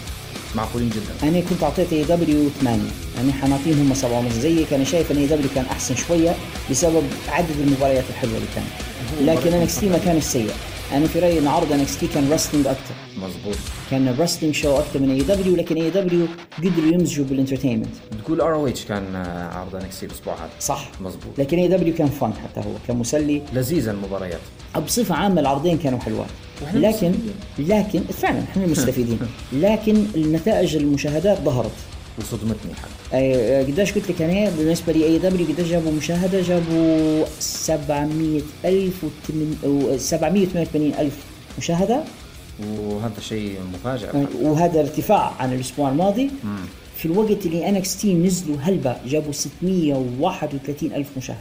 [0.55, 1.29] معقولين جدا.
[1.29, 2.83] أنا كنت أعطيت AEW 8
[3.21, 4.33] أنا حنعطيهم هم 7 ونص.
[4.33, 6.35] زيك أنا شايف إن AEW كان أحسن شوية
[6.71, 8.69] بسبب عدد المباريات الحلوة اللي كانت.
[9.21, 10.51] لكن NXT ما كان سيء.
[10.93, 13.57] أنا في رأيي ان عرض NXT كان wrestling أكثر مزبوط
[13.91, 16.27] كان wrestling show أكثر من اي دبليو لكن اي دبليو
[16.59, 19.17] قدروا يمزجوا بال entertainment بتقول ROH كان
[19.53, 20.51] عرض NXT الأسبوع هذا.
[20.61, 20.91] صح.
[21.01, 23.43] مزبوط لكن AEW كان fun حتى هو كان مسلي.
[23.53, 24.41] لذيذة المباريات.
[24.87, 26.31] بصفة عامة العرضين كانوا حلوات
[26.75, 27.13] لكن
[27.59, 29.19] لكن فعلا إحنا مستفيدين.
[29.53, 31.73] لكن النتائج المشاهدات ظهرت.
[32.19, 33.00] وصدمتني حتى.
[33.13, 39.09] قديش قلت لك أنا بالنسبة لي AEW قديش جابوا مشاهدة؟ جابوا 700 ألف و
[39.97, 41.25] 788 ألف
[41.59, 42.03] مشاهدة.
[42.83, 44.09] وهذا شيء مفاجئ
[44.43, 46.31] وهذا ارتفاع عن الأسبوع الماضي.
[46.97, 51.41] في الوقت اللي NXT نزلوا هلبة جابوا 631 ألف مشاهدة.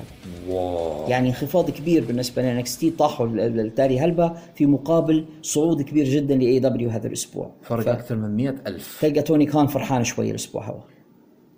[0.49, 1.09] واو.
[1.09, 6.05] يعني انخفاض كبير بالنسبة ل NXT طاحوا ال- ال- التالي هلبة في مقابل صعود كبير
[6.05, 7.51] جدا ل AEW هذا الأسبوع.
[7.63, 8.97] فرق أكثر من مئة ألف.
[9.01, 10.75] تلقى توني كان فرحان شوي الأسبوع هو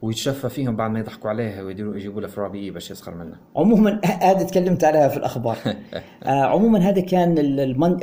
[0.01, 3.39] ويتشفى فيهم بعد ما يضحكوا عليها ويديروا يجيبوا لها فرابي باش يسخر منها.
[3.55, 5.57] عموما هذا تكلمت عليها في الأخبار.
[6.23, 7.37] آه عموما هذا كان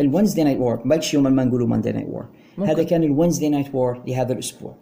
[0.01, 2.27] ال Wednesday Night War باقي يوم ما نقولوا Monday Night War
[2.59, 4.75] هذا كان ال Wednesday Night War لهذا الأسبوع.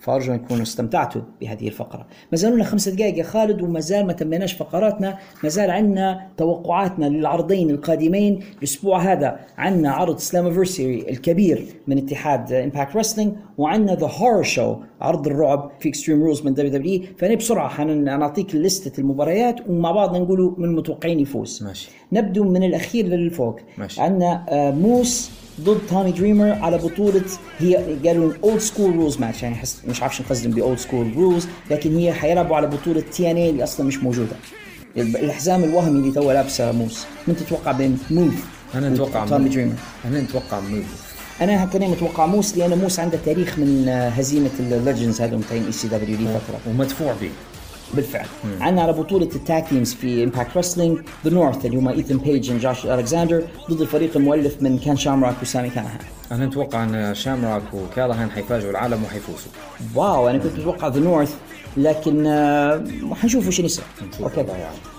[0.00, 2.06] فارجو أن تكونوا استمتعتوا بهذه الفقرة.
[2.32, 5.18] ما زالوا لنا خمسة دقائق يا خالد وما زال ما تميناش فقراتنا.
[5.42, 8.40] ما زال عندنا توقعاتنا للعرضين القادمين.
[8.58, 15.26] الأسبوع هذا عندنا عرض Slammiversary الكبير من اتحاد Impact Wrestling وعندنا The Horror Show عرض
[15.26, 20.64] الرعب في Extreme Rules من WWE فأنا بسرعة حنعطيك لستة المباريات ومع بعض نقولوا من
[20.64, 21.62] المتوقعين يفوز.
[21.62, 21.90] ماشي.
[22.12, 23.60] نبدو من الأخير للفوق.
[23.78, 24.00] ماشي.
[24.00, 25.30] عندنا آه، موس
[25.60, 27.22] ضد تومي دريمر على بطولة
[27.58, 27.76] هي
[28.06, 31.46] قالوا Old School Rules match يعني حس مش عارف شو نقصدهم ب Old School Rules
[31.70, 34.36] لكن هي حيلعبوا على بطولة TNA اللي أصلا مش موجودة.
[34.96, 38.34] الب- الحزام الوهمي اللي تو لابسه موس من تتوقع بين موس
[38.74, 39.52] أنا نتوقع تومي موس.
[39.54, 39.72] دريمر؟
[40.04, 41.08] أنا نتوقع موس
[41.40, 45.64] أنا أنا متوقع موس لأن موس عنده تاريخ من آه، هزيمة ال legends هذول تاعين
[45.66, 47.30] ECW لي فترة ومدفوع به
[47.94, 48.26] بالفعل.
[48.60, 52.52] عندنا على بطولة ال tag teams في Impact Wrestling The North اللي هم ايثن بيج
[52.52, 55.98] وجوش الكساندر ضد الفريق المؤلف من كين شامراك وسامي كالهان
[56.32, 59.50] أنا نتوقع أن شامراك وكالهان حيفاجئوا العالم وحيفوزوا.
[59.94, 61.34] واو أنا كنت متوقع The North
[61.76, 62.84] لكن آه،
[63.14, 63.84] حنشوف وش يصير.
[64.22, 64.44] أوكي.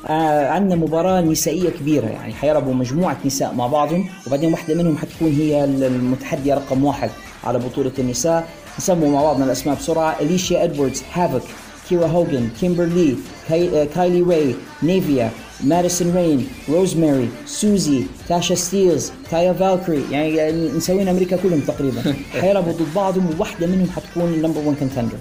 [0.07, 5.31] آه عندنا مباراة نسائية كبيرة يعني حيلعبوا مجموعة نساء مع بعضهم وبعدين واحدة منهم حتكون
[5.31, 7.09] هي المتحدية رقم واحد
[7.43, 8.49] على بطولة النساء.
[8.79, 10.15] نسموا مع بعضنا الأسماء بسرعة.
[10.21, 11.41] اليشيا ادواردز هافوك
[11.89, 13.15] كيرا هوجن كيمبرلي
[13.49, 15.31] كاي, آه، كايلي راي نيفيا
[15.63, 22.13] ماديسون رين روزماري سوزي تاشا ستيلز تايا فالكري يعني يعني مسوين أمريكا كلهم تقريبا.
[22.31, 25.17] حيلعبوا ضد بعضهم وواحدة منهم حتكون ال number 1 contender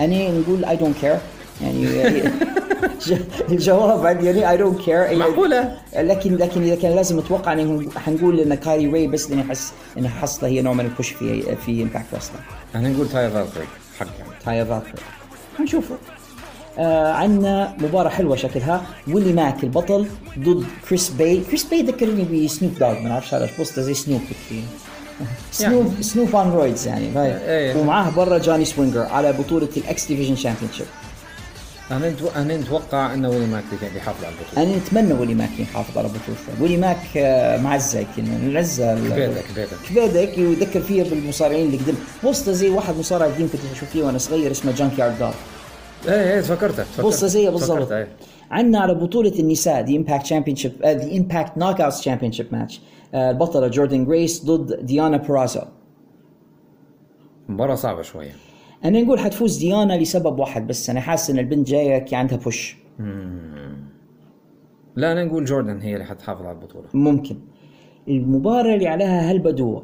[0.00, 1.18] أنا نقول I don't care
[1.62, 1.86] يعني
[3.50, 8.40] الجواب عندي يعني I don't care معقولة؟ لكن لكن إذا كان لازم أتوقع إنه حنقول
[8.40, 11.82] ان كايلي راي بس لأني أحس انها حصله هي نوع من ال push في في
[11.82, 12.42] Impact Wrestling
[12.74, 13.66] أنا نقول تايا فالكري
[13.98, 15.02] حق يعني تايا فالكري
[15.58, 15.94] حنشوفه
[16.78, 18.86] آه عندنا مباراة حلوة شكلها.
[19.08, 20.06] ويلي ماك البطل
[20.38, 24.62] ضد كريس باي كريس باي ذكرني بسنوب دوغ ما بعرفش علاش بوسته زي سنوب كثير
[25.52, 27.76] سنوب سنوب اون رويدز يعني إيه.
[27.76, 30.86] ومعاه برا جوني سوينجر على بطولة الاكس ديفيجن شامبيونشيب
[31.90, 34.62] أنا أنا نتوقع أنه ويلي ماك بي- بيحافظ على البطولة.
[34.62, 39.44] أنا نتمنى ويلي ماك يحافظ على بطولته ويلي ماك آه، معزة يمكن العزة ال- كبيدك
[39.54, 44.02] كبيدك كبيدك يذكر فيها بالمصارعين اللي قدم بوسته زي واحد مصارع قديم كنت أشوف فيه
[44.02, 45.32] وأنا صغير اسمه جانك يارد
[46.08, 47.92] إيه إيه تفكرتك بص زيها بالضبط.
[47.92, 48.08] إيه.
[48.50, 52.80] عندنا على بطولة النساء The Impact Championship The Impact Knockout Championship match
[53.14, 55.60] البطلة جوردن جريس ضد ديانا بورازو
[57.48, 58.32] مباراة صعبة شوية.
[58.84, 62.76] أنا نقول حتفوز ديانا لسبب واحد بس أنا حاسس إن البنت جاية كي عندها push
[64.96, 66.84] لا أنا نقول جوردن هي اللي حتحافظ على البطولة.
[66.94, 67.36] ممكن.
[68.08, 69.82] المباراة اللي عليها هلبة دوة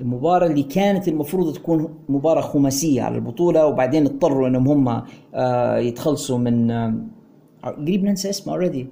[0.00, 5.02] المباراة اللي كانت المفروض تكون مباراة خماسية على البطولة وبعدين اضطروا إنهم هم
[5.34, 6.94] آه، يتخلصوا من آه،
[7.62, 8.86] قريب ننسى اسمه already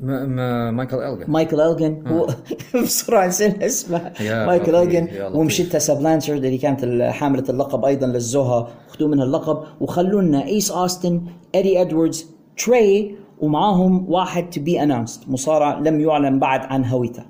[0.00, 2.26] مايكل الجن مايكل الجن هو
[2.82, 4.12] بسرعة نسينا اسمه.
[4.20, 5.08] مايكل الجن.
[5.34, 8.68] ومشيت تسا بلانشارد اللي كانت حاملة اللقب أيضا لزوها.
[8.88, 9.62] اخذوا منها اللقب.
[9.80, 11.22] وخلوا لنا إيس أوستن
[11.54, 12.26] ادي إدواردز
[12.64, 17.22] تري ومعاهم واحد to be announced مصارع لم يعلن بعد عن هويته.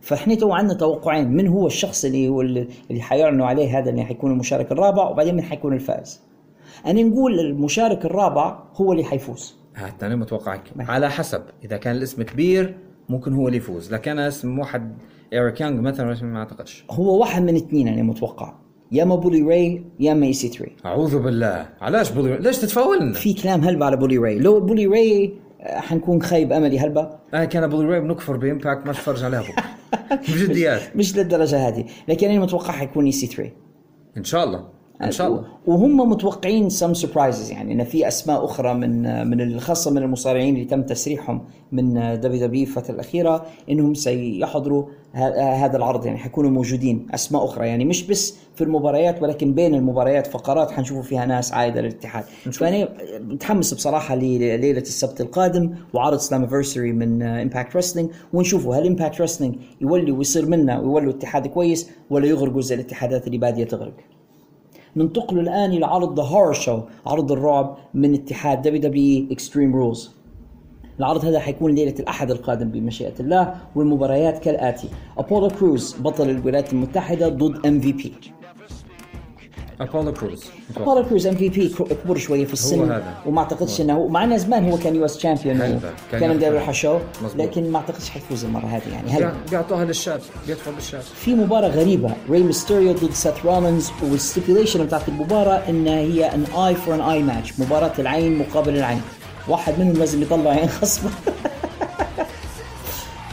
[0.00, 1.28] فإحنا تو عندنا توقعين.
[1.28, 2.68] من هو الشخص اللي هو اللي
[3.00, 6.20] حيعلنوا عليه هذا اللي حيكون المشارك الرابع؟ وبعدين من حيكون الفائز.
[6.86, 9.61] أنا نقول المشارك الرابع هو اللي حيفوز.
[9.74, 10.62] حتى أنا متوقع هيك.
[10.78, 12.78] على حسب إذا كان الاسم كبير
[13.08, 14.96] ممكن هو اللي يفوز لكن أنا اسم واحد
[15.32, 16.84] إيريك يانج مثلا ما أعتقدش.
[16.90, 18.54] هو واحد من اثنين أنا متوقع.
[18.92, 21.68] يا اما بولي راي يا اما EC3 أعوذ بالله.
[21.80, 24.38] علاش بولي ليش تتفاولنا؟ في كلام هلبة على بولي راي.
[24.38, 27.10] لو بولي راي آه، حنكون خايب أملي هلبة.
[27.34, 29.42] أنا كان بولي راي بنكفر بامباكت ما تفرج عليها
[30.28, 30.96] بجديات.
[30.96, 31.84] مش للدرجة هذه.
[32.08, 33.50] لكن أنا متوقع حيكون EC3
[34.16, 34.68] إن شاء الله.
[35.06, 35.44] إن شاء الله.
[35.66, 40.64] وهم متوقعين some surprises يعني إن في أسماء أخرى من من الخاصه من المصارعين اللي
[40.64, 41.42] تم تسريحهم
[41.72, 48.06] من WWE الفترة الأخيرة إنهم سيحضروا هذا العرض يعني حيكونوا موجودين أسماء أخرى يعني مش
[48.06, 52.24] بس في المباريات ولكن بين المباريات فقرات حنشوفوا فيها ناس عايدة للاتحاد.
[52.52, 52.88] فأنا
[53.20, 60.12] متحمس بصراحة لليلة السبت القادم وعرض Slammiversary من Impact Wrestling ونشوفوا هل Impact Wrestling يولي
[60.12, 63.94] ويصير منا ويولوا اتحاد كويس ولا يغرقوا زي الاتحادات اللي بادية تغرق.
[64.96, 70.10] ننتقل الآن إلى عرض The Horror Show عرض الرعب من اتحاد دبليو Extreme Rules
[70.98, 74.88] العرض هذا حيكون ليلة الأحد القادم بمشيئة الله والمباريات كالآتي.
[75.18, 78.12] أبولو كروز بطل الولايات المتحدة ضد بي
[79.82, 80.44] ابولو كروز
[80.76, 81.68] ابولو كروز MVP
[82.04, 83.14] كبر شوية في السن هذا.
[83.26, 85.80] وما أعتقدش انه مع أنه زمان هو كان US Champion.
[86.12, 86.68] كان مدرب يحفظ.
[86.68, 87.46] حشو مظبوط.
[87.46, 89.10] لكن ما أعتقدش حيفوز المرة هذه يعني.
[89.10, 92.14] هل بيعطوها للشاب بيدفع بالشاب في مباراة غريبة.
[92.30, 97.00] ري ميستيريو ضد سيث رولينز وال stipulation بتاعت المباراة انها هي an eye for an
[97.00, 99.02] eye match مباراة العين مقابل العين.
[99.48, 101.10] واحد منهم لازم يطلع عين خصمه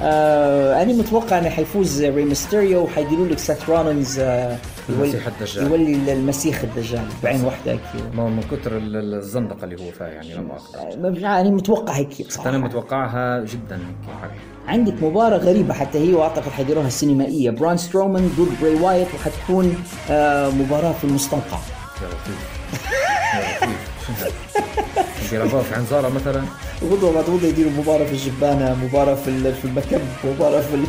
[0.01, 4.57] آه أنا متوقع انه حيفوز ري ميستيريو وحيديروا لك سيث رولينز آه
[4.89, 5.67] المسيح الدجال.
[5.67, 7.79] يولي المسيح الدجال بعين واحدة هيك.
[8.13, 12.27] ما من كثر ال- ال- الزندقة اللي هو فيها يعني لما اخذ يعني متوقع هيك
[12.27, 14.31] بصراحة أنا متوقعها جدا هيك.
[14.67, 19.75] عندك مباراة غريبة حتى هي وأعتقد حيديروها سينمائية بران سترومان ضد بري وايت وحتكون
[20.09, 21.57] آه مباراة في المستنقع.
[25.29, 26.43] شو هذا؟ بيلعبوها في عنزاره مثلا.
[26.83, 30.85] غدوة بعد غدوة يديروا مباراة في الجبانة مباراة في ال- في المكب مباراة في ال-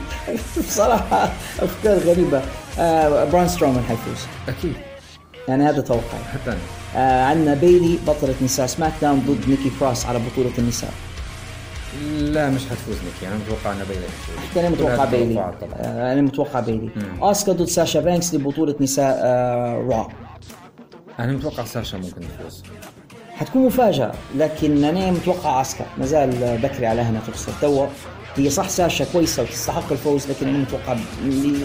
[0.68, 2.42] بصراحة أفكار غريبة.
[2.78, 4.26] آه بران سترومان حيفوز.
[4.48, 4.72] أكيد.
[5.48, 6.24] يعني هذا توقعي.
[6.32, 6.58] حتى أنا.
[6.96, 10.90] آه عندنا بيلي بطلة نساء سماك داون ضد نيكي كروس على بطولة النساء.
[12.18, 13.26] لا مش حتفوز نيكي.
[13.34, 14.58] أنا متوقع انها بيلي حتفوز.
[14.58, 16.90] أنا متوقع بيلي؟ آه أنا متوقع بيلي؟
[17.22, 20.08] اسكا ضد ساشا بانكس لبطولة نساء آه رو.
[21.18, 22.62] أنا متوقع ساشا ممكن تفوز
[23.40, 25.84] حتكون مفاجأة لكن أنا متوقع أسكا.
[25.98, 27.86] مازال بكري على هنا تخسر توا
[28.36, 30.96] هي صح ساشا كويسة وتستحق الفوز لكن أنا متوقع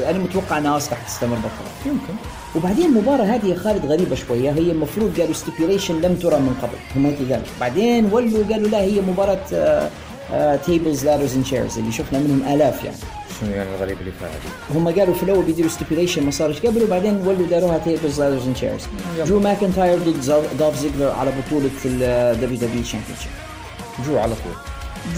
[0.10, 2.14] أنا متوقع أن أسكا حتستمر بطلة يمكن.
[2.56, 4.52] وبعدين المباراة هذه يا خالد غريبة شوية.
[4.52, 6.78] هي المفروض قالوا stipulation لم ترى من قبل.
[6.96, 7.46] هم هيك قالوا.
[7.62, 9.90] بعدين ولوا قالوا لا هي مباراة
[10.56, 12.98] tables ladders and chairs اللي شفنا منهم آلاف يعني.
[13.40, 16.60] شنو يعني الغريب اللي هذه؟ هم قالوا في الأول بيديروا stipulation ما صارش.
[16.60, 18.82] قبل وبعدين ولوا داروها tables ladders and chairs
[19.28, 23.32] درو ماكنتاير ضد دولف زيجلر على بطولة ال WWE championship
[24.06, 24.54] درو على طول.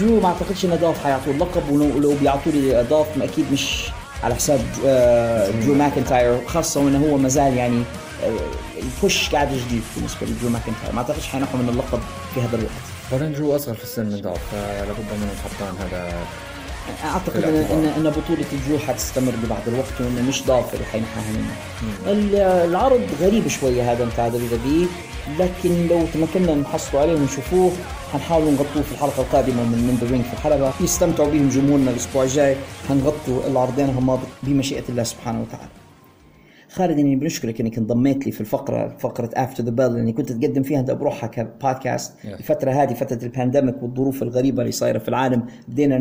[0.00, 3.88] درو ما أعتقدش إن دولف حيعطوه اللقب ولو لو بيعطوا لي دولف أكيد مش
[4.22, 7.82] على حساب آه، درو ماكنتاير خاصة وإنه هو مازال يعني
[8.24, 8.30] آه،
[8.82, 10.92] ال push قاعد جديد بالنسبة لدرو ماكنتاير.
[10.92, 12.00] ما أعتقدش حينحوا من اللقب
[12.34, 12.72] في هذا الوقت.
[13.12, 16.12] بعدين درو أصغر في السن من دولف فلابد من الحطان هذا.
[17.04, 17.54] أعتقد ان.
[17.54, 23.92] ان, إن بطولة درو حتستمر لبعض الوقت وانه مش دولف اللي حينحاها العرض غريب شوية
[23.92, 24.88] هذا بتاع WWE
[25.38, 27.72] لكن لو تمكنا نحصلوا عليه ونشوفوه
[28.12, 30.72] حنحاول نغطوه في الحلقة القادمة من In The Ring في الحلبة.
[30.80, 32.56] يستمتعوا بهم جمهورنا الأسبوع الجاي.
[32.88, 35.77] حنغطوا العرضين هم بمشيئة الله سبحانه وتعالى.
[36.78, 40.62] خالد اني بنشكرك انك انضميت لي في الفقرة فقرة After the Bell اللي كنت تقدم
[40.62, 42.26] فيها أنت بروحها كبودكاست Yeah.
[42.26, 45.98] الفترة هذه فترة ال pandemic والظروف الغريبة اللي صايرة في العالم بدينا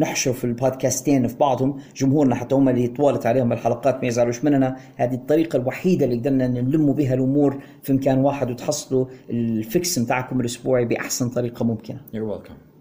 [0.00, 4.76] نحشر في البودكاستين في بعضهم جمهورنا حتى هم اللي طوالت عليهم الحلقات ما يزعلوش مننا
[4.96, 10.40] هذه الطريقة الوحيدة اللي قدرنا نلم بها الأمور في مكان واحد وتحصلوا ال fix بتاعكم
[10.40, 12.71] الأسبوعي بأحسن طريقة ممكنة You're welcome.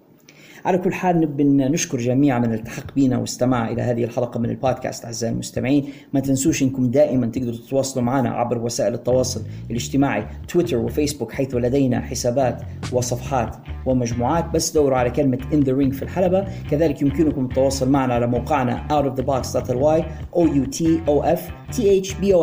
[0.65, 5.05] على كل حال نبي نشكر جميع من التحق بنا واستمع إلى هذه الحلقة من البودكاست
[5.05, 5.89] أعزائي المستمعين.
[6.13, 12.01] ما تنسوش إنكم دائما تقدروا تتواصلوا معنا عبر وسائل التواصل الاجتماعي تويتر وفيسبوك حيث لدينا
[12.01, 12.61] حسابات
[12.91, 13.55] وصفحات
[13.85, 14.49] ومجموعات.
[14.53, 16.47] بس دوروا على كلمة in the ring في الحلبة.
[16.71, 21.39] كذلك يمكنكم التواصل معنا على موقعنا outofthebox.ly o u t o f
[21.71, 22.41] t h b o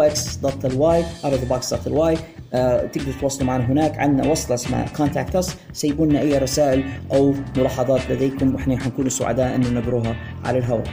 [1.24, 6.84] outofthebox.ly آه، تقدروا تتواصلوا معنا هناك عندنا وصلة اسمها Contact Us سيبوا لنا أي رسائل
[7.12, 10.90] أو ملاحظات لديكم وإحنا حنكون سعداء انه نقروها على الهواء.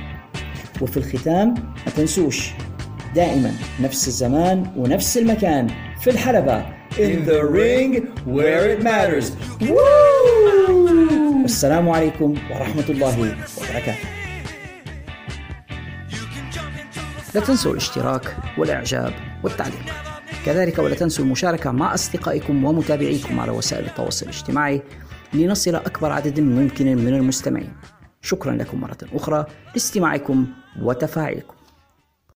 [0.82, 1.54] وفي الختام
[1.86, 2.52] ما تنسوش
[3.16, 3.52] دائما
[3.82, 5.68] نفس الزمان ونفس المكان
[6.02, 6.66] في الحلبة.
[6.92, 7.92] In the ring
[8.26, 9.26] where it matters.
[9.62, 10.76] Woo!
[11.42, 13.96] والسلام عليكم ورحمة الله وبركاته.
[17.36, 19.14] لا تنسوا الاشتراك والإعجاب
[19.44, 20.05] والتعليق.
[20.46, 24.82] كذلك ولا تنسوا المشاركة مع أصدقائكم ومتابعيكم على وسائل التواصل الاجتماعي
[25.34, 27.74] لنصل أكبر عدد ممكن من المستمعين.
[28.22, 30.48] شكرا لكم مرة أخرى لاستماعكم
[30.82, 31.55] وتفاعلكم.